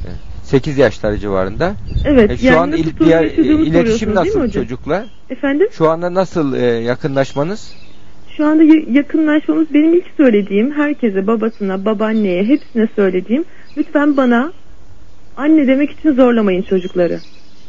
8 0.44 0.78
yaşları 0.78 1.18
civarında. 1.18 1.74
Evet, 2.04 2.30
E, 2.30 2.36
şu 2.36 2.46
yani 2.46 2.56
an 2.58 2.70
nasıl 2.70 2.82
il, 2.84 2.98
diğer 3.04 3.24
iletişim 3.24 3.72
soruyorsunuz 3.72 4.00
değil 4.00 4.06
mi 4.08 4.14
nasıl 4.14 4.50
çocukla? 4.60 5.04
efendim 5.30 5.68
Şu 5.72 5.88
anda 5.90 6.14
nasıl 6.14 6.54
e, 6.54 6.64
yakınlaşmanız? 6.66 7.72
şu 8.36 8.46
anda 8.46 8.62
yakınlaşmamız 8.90 9.66
benim 9.74 9.94
ilk 9.94 10.04
söylediğim 10.16 10.72
herkese 10.72 11.26
babasına 11.26 11.84
babaanneye 11.84 12.44
hepsine 12.44 12.88
söylediğim 12.96 13.44
lütfen 13.76 14.16
bana 14.16 14.52
anne 15.36 15.66
demek 15.66 15.90
için 15.90 16.12
zorlamayın 16.14 16.62
çocukları. 16.62 17.18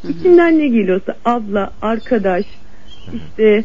İçinden 0.09 0.59
ne 0.59 0.67
geliyorsa 0.67 1.15
abla, 1.26 1.71
arkadaş, 1.82 2.45
işte 3.13 3.63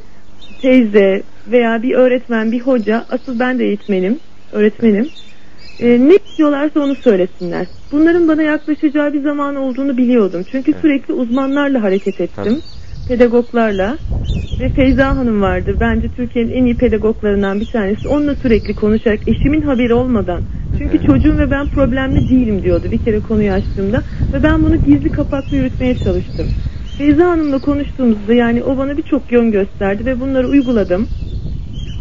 teyze 0.63 1.23
veya 1.51 1.83
bir 1.83 1.95
öğretmen, 1.95 2.53
bir 2.53 2.61
hoca 2.61 3.05
asıl 3.11 3.39
ben 3.39 3.59
de 3.59 3.65
eğitmenim, 3.65 4.19
öğretmenim. 4.53 5.09
Ee, 5.81 6.09
ne 6.09 6.17
istiyorlarsa 6.17 6.81
onu 6.81 6.95
söylesinler. 6.95 7.67
Bunların 7.93 8.29
bana 8.29 8.43
yaklaşacağı 8.43 9.13
bir 9.13 9.23
zaman 9.23 9.57
olduğunu 9.57 9.97
biliyordum. 9.97 10.45
Çünkü 10.53 10.75
sürekli 10.81 11.15
uzmanlarla 11.15 11.83
hareket 11.83 12.21
ettim. 12.21 12.61
Pedagoglarla 13.09 13.99
ve 14.61 14.69
Feyza 14.69 15.17
Hanım 15.17 15.43
vardır. 15.43 15.77
Bence 15.81 16.09
Türkiye'nin 16.09 16.51
en 16.51 16.65
iyi 16.65 16.77
pedagoglarından 16.77 17.61
bir 17.61 17.67
tanesi. 17.67 18.09
Onunla 18.09 18.35
sürekli 18.35 18.75
konuşarak 18.75 19.29
eşimin 19.29 19.63
haberi 19.63 19.95
olmadan. 19.95 20.41
Çünkü 20.79 21.07
çocuğum 21.07 21.39
ve 21.39 21.51
ben 21.51 21.67
problemli 21.67 22.29
değilim 22.31 22.63
diyordu 22.63 22.87
bir 22.91 22.99
kere 22.99 23.21
konuyu 23.21 23.53
açtığımda. 23.53 24.03
Ve 24.33 24.43
ben 24.43 24.65
bunu 24.65 24.77
gizli 24.77 25.11
kapaklı 25.11 25.57
yürütmeye 25.57 25.95
çalıştım. 25.95 26.47
Feyza 26.99 27.25
Hanım'la 27.25 27.59
konuştuğumuzda 27.59 28.35
yani 28.35 28.63
o 28.63 28.79
bana 28.79 28.97
birçok 28.97 29.33
yön 29.33 29.51
gösterdi 29.53 30.07
ve 30.07 30.21
bunları 30.21 30.49
uyguladım. 30.49 31.07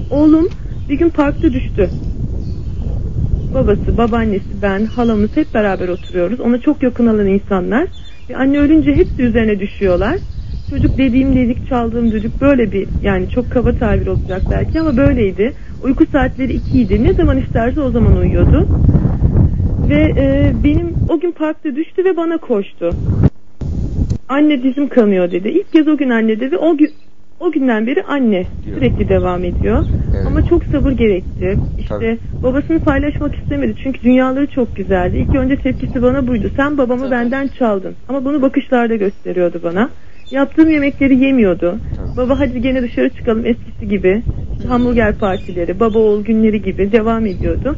Oğlum 0.10 0.50
bir 0.90 0.98
gün 0.98 1.10
parkta 1.10 1.54
düştü. 1.54 1.90
Babası, 3.54 3.98
babaannesi, 3.98 4.62
ben, 4.62 4.86
halamız 4.86 5.30
hep 5.36 5.54
beraber 5.54 5.88
oturuyoruz. 5.88 6.40
Ona 6.40 6.62
çok 6.62 6.84
yakın 6.84 7.08
olan 7.08 7.28
insanlar. 7.28 7.88
Ve 8.30 8.38
anne 8.38 8.60
ölünce 8.60 8.96
hepsi 8.96 9.24
üzerine 9.24 9.60
düşüyorlar. 9.60 10.18
Çocuk 10.70 10.98
dediğim 10.98 11.36
dedik, 11.36 11.70
çaldığım 11.70 12.12
düdük 12.12 12.42
böyle 12.42 12.72
bir 12.72 12.88
yani 13.04 13.30
çok 13.30 13.52
kaba 13.52 13.74
tabir 13.74 14.08
olacak 14.08 14.42
belki 14.52 14.82
ama 14.82 14.98
böyleydi. 14.98 15.54
Uyku 15.84 16.06
saatleri 16.12 16.54
ikiydi. 16.54 17.04
Ne 17.04 17.14
zaman 17.14 17.38
isterse 17.38 17.82
o 17.82 17.92
zaman 17.92 18.18
uyuyordu. 18.18 18.68
Ve 19.90 20.14
e, 20.18 20.54
benim 20.64 20.94
o 21.10 21.20
gün 21.20 21.32
parkta 21.32 21.76
düştü 21.76 22.06
ve 22.06 22.18
bana 22.18 22.38
koştu. 22.38 22.90
Anne 24.30 24.64
dizim 24.64 24.90
kanıyor 24.90 25.32
dedi. 25.32 25.48
İlk 25.48 25.74
kez 25.74 25.88
o 25.88 25.98
gün 25.98 26.10
anne 26.10 26.40
dedi. 26.40 26.58
O 26.58 26.78
gün 26.78 26.90
o 27.40 27.52
günden 27.52 27.88
beri 27.88 28.04
anne 28.04 28.46
sürekli 28.74 29.10
devam 29.10 29.44
ediyor. 29.44 29.86
Ama 30.28 30.46
çok 30.46 30.64
sabır 30.64 30.92
gerekti. 30.92 31.58
İşte 31.80 32.18
babasını 32.44 32.80
paylaşmak 32.80 33.36
istemedi. 33.36 33.76
Çünkü 33.84 34.02
dünyaları 34.02 34.48
çok 34.48 34.76
güzeldi. 34.76 35.18
İlk 35.18 35.36
önce 35.36 35.56
tepkisi 35.56 36.02
bana 36.02 36.28
buydu. 36.28 36.52
Sen 36.56 36.78
babamı 36.78 37.12
benden 37.12 37.48
çaldın. 37.60 37.94
Ama 38.10 38.26
bunu 38.26 38.42
bakışlarda 38.42 38.96
gösteriyordu 38.96 39.60
bana. 39.64 39.90
Yaptığım 40.32 40.70
yemekleri 40.70 41.16
yemiyordu. 41.16 41.78
Baba 42.18 42.40
hadi 42.40 42.62
gene 42.62 42.82
dışarı 42.82 43.10
çıkalım 43.10 43.46
eskisi 43.46 43.88
gibi. 43.90 44.22
İşte 44.56 44.68
hamburger 44.68 45.16
partileri, 45.16 45.80
baba 45.80 46.00
oğul 46.00 46.24
günleri 46.24 46.62
gibi 46.62 46.92
devam 46.92 47.26
ediyordu. 47.26 47.76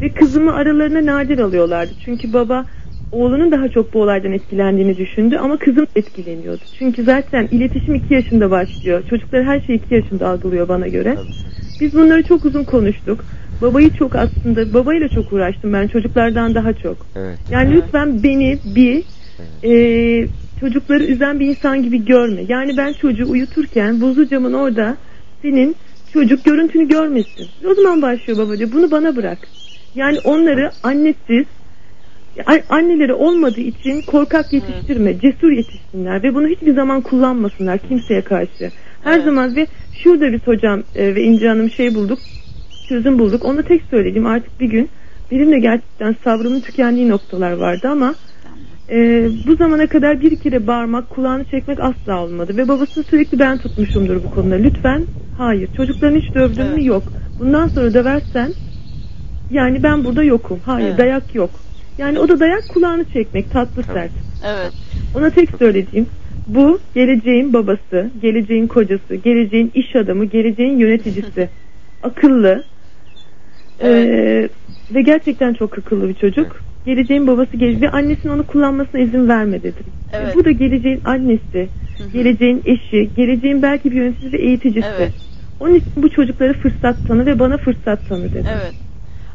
Ve 0.00 0.08
kızımı 0.08 0.54
aralarına 0.54 1.06
nadir 1.06 1.38
alıyorlardı. 1.38 1.90
Çünkü 2.04 2.32
baba 2.32 2.66
oğlunun 3.12 3.52
daha 3.52 3.68
çok 3.68 3.94
bu 3.94 4.02
olaydan 4.02 4.32
etkilendiğini 4.32 4.96
düşündü 4.96 5.36
ama 5.36 5.56
kızım 5.56 5.86
etkileniyordu. 5.96 6.62
Çünkü 6.78 7.04
zaten 7.04 7.48
iletişim 7.50 7.94
2 7.94 8.14
yaşında 8.14 8.50
başlıyor. 8.50 9.02
Çocuklar 9.10 9.44
her 9.44 9.60
şeyi 9.60 9.78
2 9.78 9.94
yaşında 9.94 10.28
algılıyor 10.28 10.68
bana 10.68 10.88
göre. 10.88 11.16
Biz 11.80 11.94
bunları 11.94 12.22
çok 12.22 12.44
uzun 12.44 12.64
konuştuk. 12.64 13.24
Babayı 13.62 13.90
çok 13.90 14.16
aslında 14.16 14.74
babayla 14.74 15.08
çok 15.08 15.32
uğraştım 15.32 15.72
ben 15.72 15.86
çocuklardan 15.86 16.54
daha 16.54 16.72
çok. 16.72 16.96
Evet. 17.16 17.38
Yani 17.50 17.74
lütfen 17.74 18.22
beni 18.22 18.58
bir 18.64 19.02
e, 19.64 20.28
çocukları 20.60 21.04
üzen 21.04 21.40
bir 21.40 21.46
insan 21.46 21.82
gibi 21.82 22.04
görme. 22.04 22.40
Yani 22.48 22.76
ben 22.76 22.92
çocuğu 22.92 23.30
uyuturken 23.30 24.00
buzlu 24.00 24.28
camın 24.28 24.52
orada 24.52 24.96
senin 25.42 25.76
çocuk 26.12 26.44
görüntünü 26.44 26.88
görmesin. 26.88 27.48
O 27.70 27.74
zaman 27.74 28.02
başlıyor 28.02 28.38
baba 28.38 28.58
diyor 28.58 28.72
bunu 28.72 28.90
bana 28.90 29.16
bırak. 29.16 29.38
Yani 29.94 30.18
onları 30.24 30.70
annesiz 30.82 31.44
anneleri 32.68 33.14
olmadığı 33.14 33.60
için 33.60 34.02
korkak 34.02 34.52
yetiştirme, 34.52 35.20
cesur 35.20 35.50
yetişsinler 35.52 36.22
ve 36.22 36.34
bunu 36.34 36.46
hiçbir 36.46 36.74
zaman 36.74 37.00
kullanmasınlar 37.00 37.78
kimseye 37.78 38.20
karşı. 38.20 38.70
Her 39.04 39.20
zaman 39.20 39.56
ve 39.56 39.66
şurada 39.92 40.32
biz 40.32 40.40
hocam 40.46 40.82
e, 40.94 41.14
ve 41.14 41.22
İnce 41.22 41.48
Hanım 41.48 41.70
şey 41.70 41.94
bulduk, 41.94 42.18
çözüm 42.88 43.18
bulduk. 43.18 43.44
Onu 43.44 43.62
tek 43.62 43.82
söyleyeyim 43.90 44.26
artık 44.26 44.60
bir 44.60 44.66
gün 44.66 44.88
benim 45.30 45.52
de 45.52 45.58
gerçekten 45.58 46.16
sabrımın 46.24 46.60
tükendiği 46.60 47.08
noktalar 47.08 47.52
vardı 47.52 47.88
ama 47.88 48.14
e, 48.90 49.28
bu 49.46 49.56
zamana 49.56 49.86
kadar 49.86 50.20
bir 50.20 50.36
kere 50.36 50.66
bağırmak, 50.66 51.10
kulağını 51.10 51.44
çekmek 51.44 51.80
asla 51.80 52.24
olmadı 52.24 52.56
ve 52.56 52.68
babasını 52.68 53.04
sürekli 53.04 53.38
ben 53.38 53.58
tutmuşumdur 53.58 54.16
bu 54.24 54.30
konuda. 54.30 54.54
Lütfen 54.54 55.06
hayır. 55.36 55.68
Çocuklarını 55.76 56.18
hiç 56.18 56.34
dövdün 56.34 56.66
mü? 56.66 56.84
Yok. 56.84 57.02
Bundan 57.38 57.68
sonra 57.68 57.94
döversen 57.94 58.54
yani 59.50 59.82
ben 59.82 60.04
burada 60.04 60.22
yokum. 60.22 60.60
Hayır 60.64 60.88
Evet. 60.88 60.98
dayak 60.98 61.34
yok. 61.34 61.50
Yani 61.98 62.18
o 62.18 62.28
da 62.28 62.40
dayak 62.40 62.68
kulağını 62.68 63.04
çekmek 63.04 63.50
tatlı 63.50 63.82
sert. 63.82 64.12
Evet. 64.44 64.72
Ona 65.14 65.30
tek 65.30 65.50
söylediğim 65.58 66.06
bu 66.48 66.80
geleceğin 66.94 67.52
babası, 67.52 68.10
geleceğin 68.22 68.66
kocası, 68.66 69.14
geleceğin 69.14 69.70
iş 69.74 69.96
adamı, 69.96 70.24
geleceğin 70.24 70.78
yöneticisi. 70.78 71.48
Akıllı. 72.02 72.64
Ee, 73.82 74.48
ve 74.90 75.02
gerçekten 75.02 75.54
çok 75.54 75.78
akıllı 75.78 76.08
bir 76.08 76.14
çocuk. 76.14 76.56
Geleceğin 76.86 77.26
babası 77.26 77.56
gele 77.56 77.80
ve 77.80 77.90
annesinin 77.90 78.32
onu 78.32 78.46
kullanmasına 78.46 79.00
izin 79.00 79.28
verme 79.28 79.62
dedim. 79.62 79.84
Evet. 80.12 80.26
Ve 80.26 80.34
bu 80.34 80.44
da 80.44 80.50
geleceğin 80.50 81.00
annesi, 81.04 81.68
geleceğin 82.12 82.62
eşi, 82.64 83.10
geleceğin 83.16 83.62
belki 83.62 83.90
bir 83.90 83.96
yöneticisi 83.96 84.32
ve 84.32 84.42
eğiticisi. 84.42 84.88
Evet. 84.98 85.12
Onun 85.60 85.74
için 85.74 85.92
bu 85.96 86.08
çocuklara 86.08 86.52
fırsat 86.52 87.06
tanı 87.08 87.26
ve 87.26 87.38
bana 87.38 87.56
fırsat 87.56 88.08
tanı 88.08 88.24
dedim. 88.24 88.46
Evet. 88.48 88.74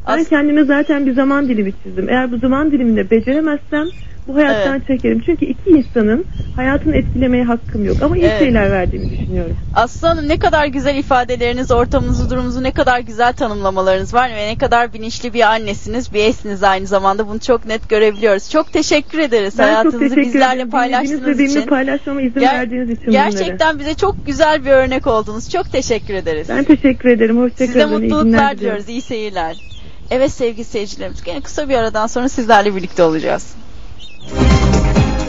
Ben 0.08 0.24
kendime 0.24 0.64
zaten 0.64 1.06
bir 1.06 1.14
zaman 1.14 1.48
dilimi 1.48 1.72
çizdim. 1.82 2.08
Eğer 2.08 2.32
bu 2.32 2.38
zaman 2.38 2.72
diliminde 2.72 3.10
beceremezsem 3.10 3.86
bu 4.28 4.34
hayattan 4.36 4.80
çekerim. 4.86 5.22
Çünkü 5.26 5.44
iki 5.44 5.70
insanın 5.70 6.24
hayatını 6.56 6.96
etkilemeye 6.96 7.44
hakkım 7.44 7.84
yok. 7.84 7.96
Ama 8.02 8.16
iyi 8.16 8.24
Evet. 8.24 8.38
şeyler 8.38 8.70
verdiğimi 8.70 9.10
düşünüyorum. 9.10 9.56
Aslanım 9.74 10.28
ne 10.28 10.38
kadar 10.38 10.66
güzel 10.66 10.96
ifadeleriniz, 10.96 11.70
ortamınızı, 11.70 12.30
durumunuzu 12.30 12.62
ne 12.62 12.70
kadar 12.70 13.00
güzel 13.00 13.32
tanımlamalarınız 13.32 14.14
var 14.14 14.30
ve 14.30 14.46
ne 14.48 14.58
kadar 14.58 14.92
bilinçli 14.92 15.34
bir 15.34 15.40
annesiniz, 15.40 16.14
bir 16.14 16.24
eşsiniz 16.24 16.62
aynı 16.62 16.86
zamanda. 16.86 17.28
Bunu 17.28 17.40
çok 17.40 17.66
net 17.66 17.88
görebiliyoruz. 17.88 18.50
Çok 18.50 18.72
teşekkür 18.72 19.18
ederiz 19.18 19.54
Ben 19.58 19.64
hayatınızı 19.64 19.98
teşekkür 19.98 20.22
bizlerle 20.22 20.54
ederim. 20.54 20.70
paylaştığınız 20.70 21.22
ve 21.26 21.38
benimle 21.38 21.44
için. 21.44 21.66
paylaşmama 21.68 22.22
izin 22.22 22.40
Ger- 22.40 22.54
verdiğiniz 22.54 22.90
için 22.90 23.10
Gerçekten 23.10 23.78
bize 23.78 23.94
çok 23.94 24.26
güzel 24.26 24.64
bir 24.64 24.70
örnek 24.70 25.06
oldunuz. 25.06 25.50
Çok 25.50 25.72
teşekkür 25.72 26.14
ederiz. 26.14 26.48
bunları. 26.48 26.66
Ben 26.68 26.76
teşekkür 26.76 27.08
ederim. 27.08 27.38
Hoşçakalın. 27.38 27.66
Size 27.72 27.86
mutluluklar 27.86 28.56
diliyoruz. 28.58 28.88
İyi 28.88 29.00
seyirler. 29.02 29.73
Evet 30.10 30.32
sevgili 30.32 30.64
seyircilerimiz. 30.64 31.22
Gene 31.22 31.40
kısa 31.40 31.68
bir 31.68 31.74
aradan 31.74 32.06
sonra 32.06 32.28
sizlerle 32.28 32.76
birlikte 32.76 33.02
olacağız. 33.02 33.54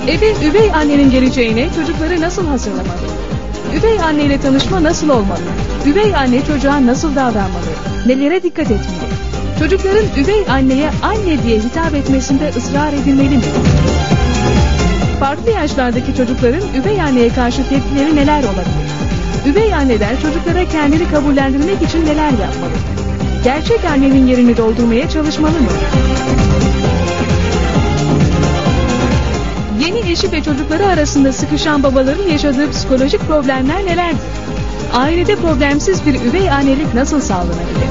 Eve 0.07 0.33
üvey 0.49 0.71
annenin 0.73 1.11
geleceğine 1.11 1.69
çocukları 1.75 2.21
nasıl 2.21 2.47
hazırlamalı? 2.47 2.89
Üvey 3.79 3.99
anneyle 3.99 4.41
tanışma 4.41 4.83
nasıl 4.83 5.09
olmalı? 5.09 5.39
Üvey 5.85 6.15
anne 6.15 6.45
çocuğa 6.45 6.85
nasıl 6.85 7.15
davranmalı? 7.15 7.65
Nelere 8.05 8.43
dikkat 8.43 8.65
etmeli? 8.71 9.15
Çocukların 9.59 10.05
üvey 10.17 10.45
anneye 10.49 10.89
anne 11.03 11.43
diye 11.43 11.59
hitap 11.59 11.93
etmesinde 11.93 12.49
ısrar 12.57 12.93
edilmeli 12.93 13.37
mi? 13.37 13.43
Farklı 15.19 15.51
yaşlardaki 15.51 16.15
çocukların 16.17 16.61
üvey 16.81 17.01
anneye 17.01 17.29
karşı 17.29 17.69
tepkileri 17.69 18.15
neler 18.15 18.43
olabilir? 18.43 18.85
Üvey 19.47 19.73
anneler 19.75 20.21
çocuklara 20.21 20.65
kendini 20.69 21.09
kabullendirmek 21.11 21.81
için 21.81 22.05
neler 22.05 22.29
yapmalı? 22.29 22.94
Gerçek 23.45 23.85
annenin 23.85 24.27
yerini 24.27 24.57
doldurmaya 24.57 25.09
çalışmalı 25.09 25.51
mı? 25.51 25.67
Yeni 29.79 30.11
eşi 30.11 30.31
ve 30.31 30.43
çocukları 30.43 30.85
arasında 30.85 31.33
sıkışan 31.33 31.83
babaların 31.83 32.27
yaşadığı 32.27 32.71
psikolojik 32.71 33.21
problemler 33.21 33.85
nelerdir? 33.85 34.19
Ailede 34.93 35.35
problemsiz 35.35 36.05
bir 36.05 36.15
üvey 36.15 36.51
annelik 36.51 36.93
nasıl 36.93 37.21
sağlanabilir? 37.21 37.89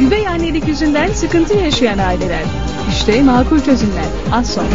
Üvey 0.00 0.28
annelik 0.28 0.68
yüzünden 0.68 1.12
sıkıntı 1.12 1.54
yaşayan 1.54 1.98
aileler. 1.98 2.42
İşte 2.90 3.22
makul 3.22 3.60
çözümler. 3.60 4.04
Az 4.32 4.46
sonra. 4.46 4.66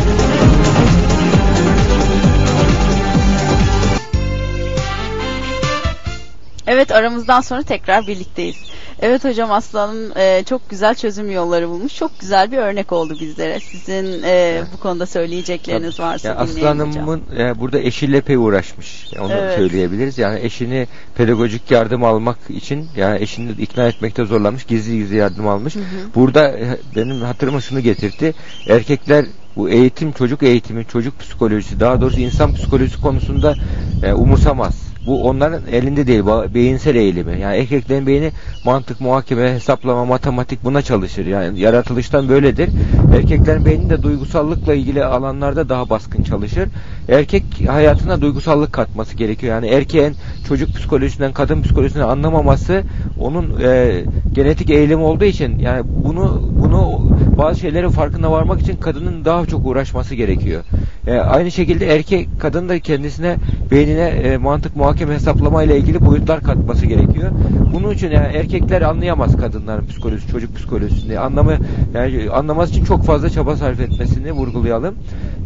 Evet 6.68 6.91
aramızdan 6.91 7.41
sonra 7.41 7.61
tekrar 7.64 8.07
birlikteyiz. 8.07 8.56
Evet 9.02 9.23
hocam 9.23 9.52
Aslı 9.52 9.80
Hanım 9.80 10.18
e, 10.18 10.44
çok 10.44 10.69
güzel 10.69 10.95
çözüm 10.95 11.31
yolları 11.31 11.69
bulmuş. 11.69 11.95
Çok 11.95 12.19
güzel 12.19 12.52
bir 12.52 12.57
örnek 12.57 12.91
oldu 12.91 13.18
bizlere. 13.22 13.60
Sizin 13.60 14.23
e, 14.23 14.61
bu 14.73 14.80
konuda 14.80 15.06
söyleyecekleriniz 15.06 15.99
varsa 15.99 16.27
Ya 16.27 16.35
Aslı 16.35 16.56
dinleyelim 16.56 16.80
hocam. 16.80 17.07
Hanım'ın 17.07 17.23
e, 17.40 17.60
burada 17.60 17.80
eşiyle 17.80 18.18
epey 18.18 18.35
uğraşmış. 18.35 19.06
Onu 19.19 19.31
Evet. 19.34 19.56
söyleyebiliriz. 19.57 20.18
Yani 20.18 20.40
eşini 20.40 20.88
pedagojik 21.15 21.72
yardım 21.72 22.03
almak 22.03 22.38
için 22.49 22.88
yani 22.98 23.22
eşini 23.22 23.52
ikna 23.52 23.88
etmekte 23.88 24.26
zorlanmış. 24.26 24.64
Gizli 24.65 24.98
gizli 24.98 25.15
yardım 25.15 25.48
almış. 25.48 25.76
Burada 26.15 26.48
e, 26.52 26.77
benim 26.95 27.22
hatırıma 27.22 27.61
şunu 27.61 27.80
getirdi. 27.80 28.34
Erkekler 28.69 29.26
bu 29.56 29.69
eğitim, 29.69 30.11
çocuk 30.11 30.44
eğitimi, 30.44 30.85
çocuk 30.85 31.19
psikolojisi, 31.19 31.80
daha 31.80 32.02
doğrusu 32.02 32.19
insan 32.19 32.53
psikolojisi 32.53 33.02
konusunda 33.02 33.56
e, 34.03 34.14
umursamaz. 34.14 34.93
Bu 35.06 35.24
onların 35.24 35.62
elinde 35.72 36.08
değil, 36.08 36.24
beyinsel 36.54 36.96
eğilimi. 36.96 37.40
Yani 37.40 37.58
erkeklerin 37.58 38.08
beyni 38.08 38.32
mantık, 38.66 39.02
muhakeme, 39.02 39.54
hesaplama, 39.54 40.06
matematik 40.06 40.64
buna 40.64 40.82
çalışır. 40.82 41.26
Yani 41.26 41.60
yaratılıştan 41.60 42.30
böyledir. 42.30 42.70
Erkeklerin 43.16 43.66
beyni 43.66 43.90
de 43.90 44.04
duygusallıkla 44.04 44.74
ilgili 44.74 45.06
alanlarda 45.06 45.70
daha 45.70 45.90
baskın 45.90 46.24
çalışır. 46.24 46.70
Erkek 47.10 47.44
hayatına 47.68 48.22
duygusallık 48.22 48.74
katması 48.74 49.18
gerekiyor. 49.18 49.54
Yani 49.54 49.68
erkeğin 49.68 50.16
çocuk 50.48 50.76
psikolojisinden, 50.76 51.34
kadın 51.34 51.62
psikolojisinden 51.62 52.08
anlamaması 52.08 52.84
onun 53.20 53.60
e, 53.64 54.04
genetik 54.34 54.70
eğilimi 54.70 55.02
olduğu 55.04 55.26
için 55.26 55.60
yani 55.60 55.84
bunu 55.86 56.50
bunu 56.60 57.10
bazı 57.38 57.60
şeylerin 57.60 57.90
farkına 57.90 58.32
varmak 58.32 58.62
için 58.62 58.76
kadının 58.76 59.26
daha 59.26 59.46
çok 59.46 59.66
uğraşması 59.66 60.16
gerekiyor. 60.16 60.64
E, 61.08 61.14
aynı 61.14 61.52
şekilde 61.52 61.96
erkek 61.96 62.30
kadın 62.40 62.70
da 62.70 62.80
kendisine 62.80 63.36
beynine 63.72 64.08
e, 64.10 64.38
mantık 64.38 64.76
muhakeme 64.76 64.93
hesaplama 64.99 65.64
ile 65.64 65.78
ilgili 65.78 66.06
boyutlar 66.06 66.41
katması 66.41 66.86
gerekiyor. 66.86 67.32
Bunun 67.74 67.91
için 67.91 68.11
yani 68.11 68.38
erkekler 68.38 68.82
anlayamaz 68.82 69.38
kadınların 69.38 69.88
psikolojisi, 69.88 70.32
çocuk 70.32 70.56
psikolojisini. 70.56 71.20
Anlamı 71.20 71.57
yani 71.94 72.30
anlaması 72.32 72.72
için 72.72 72.86
çok 72.86 73.03
fazla 73.06 73.30
çaba 73.30 73.56
sarf 73.56 73.80
etmesini 73.80 74.32
vurgulayalım. 74.32 74.95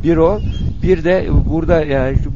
Bir 0.03 0.17
o, 0.17 0.39
bir 0.83 1.03
de 1.03 1.27
burada 1.49 1.83
yani 1.83 2.17
şu 2.23 2.31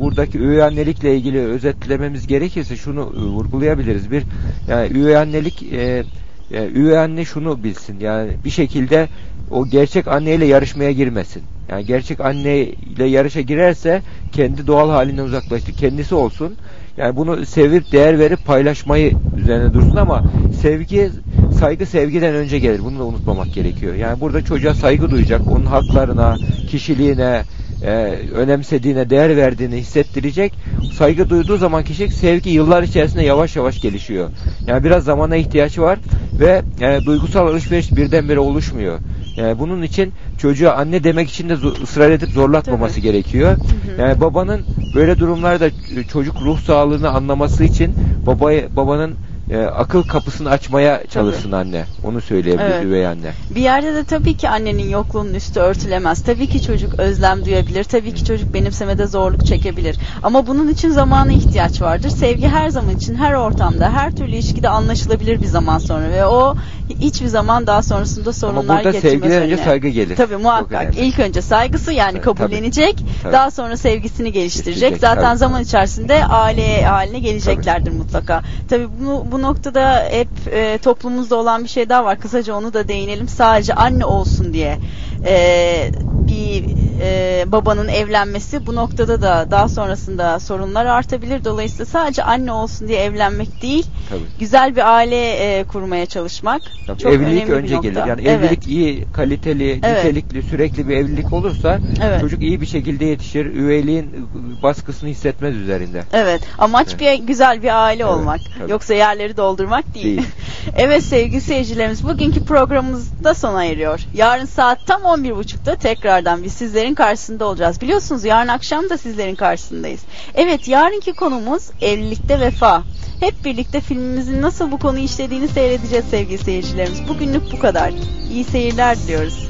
buradaki 0.00 0.38
üvey 0.38 0.62
annelikle 0.62 1.16
ilgili 1.16 1.40
özetlememiz 1.40 2.26
gerekirse 2.26 2.76
şunu 2.76 3.12
e, 3.16 3.20
vurgulayabiliriz. 3.20 4.10
Bir 4.10 4.22
yani 4.68 4.98
üvey 4.98 5.16
annelik 5.16 5.62
e, 5.72 6.04
e, 6.52 6.68
üvey 6.74 6.98
anne 6.98 7.24
şunu 7.24 7.64
bilsin. 7.64 8.00
Yani 8.00 8.30
bir 8.44 8.50
şekilde 8.50 9.08
o 9.52 9.66
gerçek 9.66 10.08
anneyle 10.08 10.44
yarışmaya 10.44 10.92
girmesin. 10.92 11.42
Yani 11.68 11.86
gerçek 11.86 12.20
anneyle 12.20 13.04
yarışa 13.04 13.40
girerse 13.40 14.02
kendi 14.32 14.66
doğal 14.66 14.90
halinden 14.90 15.24
uzaklaştı. 15.24 15.72
Kendisi 15.72 16.14
olsun. 16.14 16.56
Yani 16.96 17.16
bunu 17.16 17.46
sevip 17.46 17.92
değer 17.92 18.18
verip 18.18 18.46
paylaşmayı 18.46 19.12
üzerine 19.36 19.74
dursun 19.74 19.96
ama 19.96 20.24
sevgi 20.60 21.10
saygı 21.58 21.86
sevgiden 21.86 22.34
önce 22.34 22.58
gelir. 22.58 22.80
Bunu 22.84 22.98
da 22.98 23.04
unutmamak 23.04 23.54
gerekiyor. 23.54 23.94
Yani 23.94 24.20
burada 24.20 24.44
çocuğa 24.44 24.74
saygı 24.74 25.10
duyacak. 25.10 25.40
Onun 25.46 25.66
haklarına, 25.66 26.36
kişiliğine, 26.68 27.42
e, 27.82 27.92
önemsediğine, 28.34 29.10
değer 29.10 29.36
verdiğini 29.36 29.76
hissettirecek. 29.76 30.52
Saygı 30.98 31.30
duyduğu 31.30 31.56
zaman 31.56 31.84
kişi 31.84 32.08
sevgi 32.08 32.50
yıllar 32.50 32.82
içerisinde 32.82 33.24
yavaş 33.24 33.56
yavaş 33.56 33.80
gelişiyor. 33.80 34.30
Yani 34.66 34.84
biraz 34.84 35.04
zamana 35.04 35.36
ihtiyacı 35.36 35.82
var 35.82 35.98
ve 36.40 36.62
yani 36.80 37.06
duygusal 37.06 37.46
alışveriş 37.46 37.96
birdenbire 37.96 38.38
oluşmuyor. 38.38 38.98
Yani 39.36 39.58
bunun 39.58 39.82
için 39.82 40.12
çocuğa 40.38 40.72
anne 40.72 41.04
demek 41.04 41.30
için 41.30 41.48
de 41.48 41.54
ısrar 41.82 42.10
edip 42.10 42.30
zorlatmaması 42.30 43.00
gerekiyor. 43.00 43.56
Yani 43.98 44.20
babanın 44.20 44.60
böyle 44.94 45.18
durumlarda 45.18 45.70
çocuk 46.12 46.42
ruh 46.42 46.60
sağlığını 46.60 47.10
anlaması 47.10 47.64
için 47.64 47.90
babaya 48.26 48.76
babanın 48.76 49.14
e, 49.52 49.66
akıl 49.66 50.02
kapısını 50.02 50.50
açmaya 50.50 51.06
çalışsın 51.06 51.52
anne. 51.52 51.84
Onu 52.04 52.20
söyleyebilir 52.20 52.64
Evet. 52.64 52.84
üvey 52.84 53.06
anne. 53.06 53.32
Bir 53.50 53.60
yerde 53.60 53.94
de 53.94 54.04
tabii 54.04 54.36
ki 54.36 54.48
annenin 54.48 54.88
yokluğunun 54.88 55.34
üstü 55.34 55.60
örtülemez. 55.60 56.22
Tabii 56.22 56.46
ki 56.46 56.62
çocuk 56.62 56.98
özlem 56.98 57.44
duyabilir. 57.44 57.84
Tabii 57.84 58.14
ki 58.14 58.24
çocuk 58.24 58.54
benimsemede 58.54 59.06
zorluk 59.06 59.46
çekebilir. 59.46 59.96
Ama 60.22 60.46
bunun 60.46 60.68
için 60.68 60.90
zamana 60.90 61.32
ihtiyaç 61.32 61.82
vardır. 61.82 62.10
Sevgi 62.10 62.48
her 62.48 62.68
zaman 62.68 62.96
için, 62.96 63.14
her 63.14 63.32
ortamda, 63.34 63.92
her 63.92 64.16
türlü 64.16 64.30
ilişkide 64.30 64.68
anlaşılabilir 64.68 65.42
bir 65.42 65.46
zaman 65.46 65.78
sonra 65.78 66.08
ve 66.10 66.26
o 66.26 66.54
hiçbir 67.00 67.26
zaman 67.26 67.66
daha 67.66 67.82
sonrasında 67.82 68.32
sorunlar 68.32 68.58
Ama 68.62 68.68
burada 68.74 68.90
getirmez 68.90 69.12
sevgiden 69.12 69.42
önce 69.42 69.56
saygı 69.56 69.88
gelir. 69.88 70.16
Tabii 70.16 70.36
muhakkak. 70.36 70.94
İlk 70.98 71.18
önce 71.18 71.42
saygısı 71.42 71.92
yani 71.92 72.12
Evet, 72.12 72.24
kabullenecek. 72.24 73.04
Tabii. 73.22 73.32
Daha 73.32 73.50
sonra 73.50 73.76
sevgisini 73.76 74.32
geliştirecek. 74.32 74.64
Geliştirecek, 74.64 75.00
Zaten 75.00 75.22
tabii. 75.22 75.38
zaman 75.38 75.62
içerisinde 75.62 76.24
aile 76.24 76.84
haline 76.84 77.18
geleceklerdir 77.18 77.90
mutlaka. 77.92 78.42
Tabii 78.68 78.88
bu, 79.00 79.32
noktada 79.42 80.04
hep 80.10 80.28
e, 80.52 80.78
toplumumuzda 80.78 81.36
olan 81.36 81.64
bir 81.64 81.68
şey 81.68 81.88
daha 81.88 82.04
var. 82.04 82.20
Kısaca 82.20 82.54
onu 82.54 82.72
da 82.72 82.88
değinelim. 82.88 83.28
Sadece 83.28 83.74
anne 83.74 84.04
olsun 84.04 84.52
diye 84.52 84.78
e, 85.26 85.90
bir 86.28 86.64
e, 87.02 87.44
babanın 87.52 87.88
evlenmesi 87.88 88.66
bu 88.66 88.74
noktada 88.74 89.22
da 89.22 89.50
daha 89.50 89.68
sonrasında 89.68 90.40
sorunlar 90.40 90.86
artabilir. 90.86 91.44
Dolayısıyla 91.44 91.84
sadece 91.84 92.22
anne 92.24 92.52
olsun 92.52 92.88
diye 92.88 92.98
evlenmek 93.02 93.62
değil, 93.62 93.86
Tabii. 94.10 94.20
güzel 94.40 94.76
bir 94.76 94.94
aile 94.96 95.30
e, 95.58 95.64
kurmaya 95.64 96.06
çalışmak 96.06 96.62
Tabii 96.86 96.98
çok 96.98 97.12
evlilik 97.12 97.30
önemli 97.32 97.48
bir 97.48 97.52
önce 97.56 97.74
nokta. 97.74 97.88
gelir. 97.88 98.06
Yani 98.06 98.22
Evet. 98.26 98.44
evlilik 98.44 98.66
iyi, 98.68 99.04
kaliteli, 99.12 99.80
Evet. 99.82 100.04
nitelikli, 100.04 100.42
sürekli 100.42 100.88
bir 100.88 100.96
evlilik 100.96 101.32
olursa 101.32 101.78
Evet. 102.04 102.20
çocuk 102.20 102.42
iyi 102.42 102.60
bir 102.60 102.66
şekilde 102.66 103.04
yetişir. 103.04 103.46
Üveyliğin 103.46 104.28
baskısını 104.62 105.08
hissetmez 105.10 105.56
üzerinde. 105.56 106.02
Evet. 106.12 106.42
Amaç 106.58 106.88
Evet. 106.90 107.00
bir 107.20 107.26
güzel 107.26 107.62
bir 107.62 107.84
aile 107.84 108.02
Evet, 108.02 108.12
olmak. 108.12 108.40
tabii. 108.58 108.70
Yoksa 108.70 108.94
yerleri 108.94 109.31
doldurmak 109.36 109.94
değil. 109.94 110.16
Değil. 110.16 110.28
evet 110.76 111.04
sevgili 111.04 111.40
seyircilerimiz 111.40 112.04
bugünkü 112.04 112.44
programımız 112.44 113.24
da 113.24 113.34
sona 113.34 113.64
eriyor. 113.64 114.00
Yarın 114.14 114.44
saat 114.44 114.86
tam 114.86 115.02
11.30'da 115.02 115.76
tekrardan 115.76 116.44
biz 116.44 116.52
sizlerin 116.52 116.94
karşısında 116.94 117.44
olacağız. 117.44 117.80
Biliyorsunuz 117.80 118.24
yarın 118.24 118.48
akşam 118.48 118.90
da 118.90 118.98
sizlerin 118.98 119.34
karşısındayız. 119.34 120.00
Evet 120.34 120.68
yarınki 120.68 121.12
konumuz 121.12 121.70
evlilikte 121.80 122.40
vefa. 122.40 122.82
Hep 123.20 123.44
birlikte 123.44 123.80
filmimizin 123.80 124.42
nasıl 124.42 124.70
bu 124.70 124.78
konuyu 124.78 125.04
işlediğini 125.04 125.48
seyredeceğiz 125.48 126.04
sevgili 126.04 126.38
seyircilerimiz. 126.38 127.08
Bugünlük 127.08 127.52
bu 127.52 127.58
kadar. 127.58 127.92
İyi 128.30 128.44
seyirler 128.44 128.98
diliyoruz. 128.98 129.48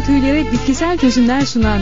Tüylere 0.00 0.52
bitkisel 0.52 0.98
çözümler 0.98 1.40
sunan 1.40 1.80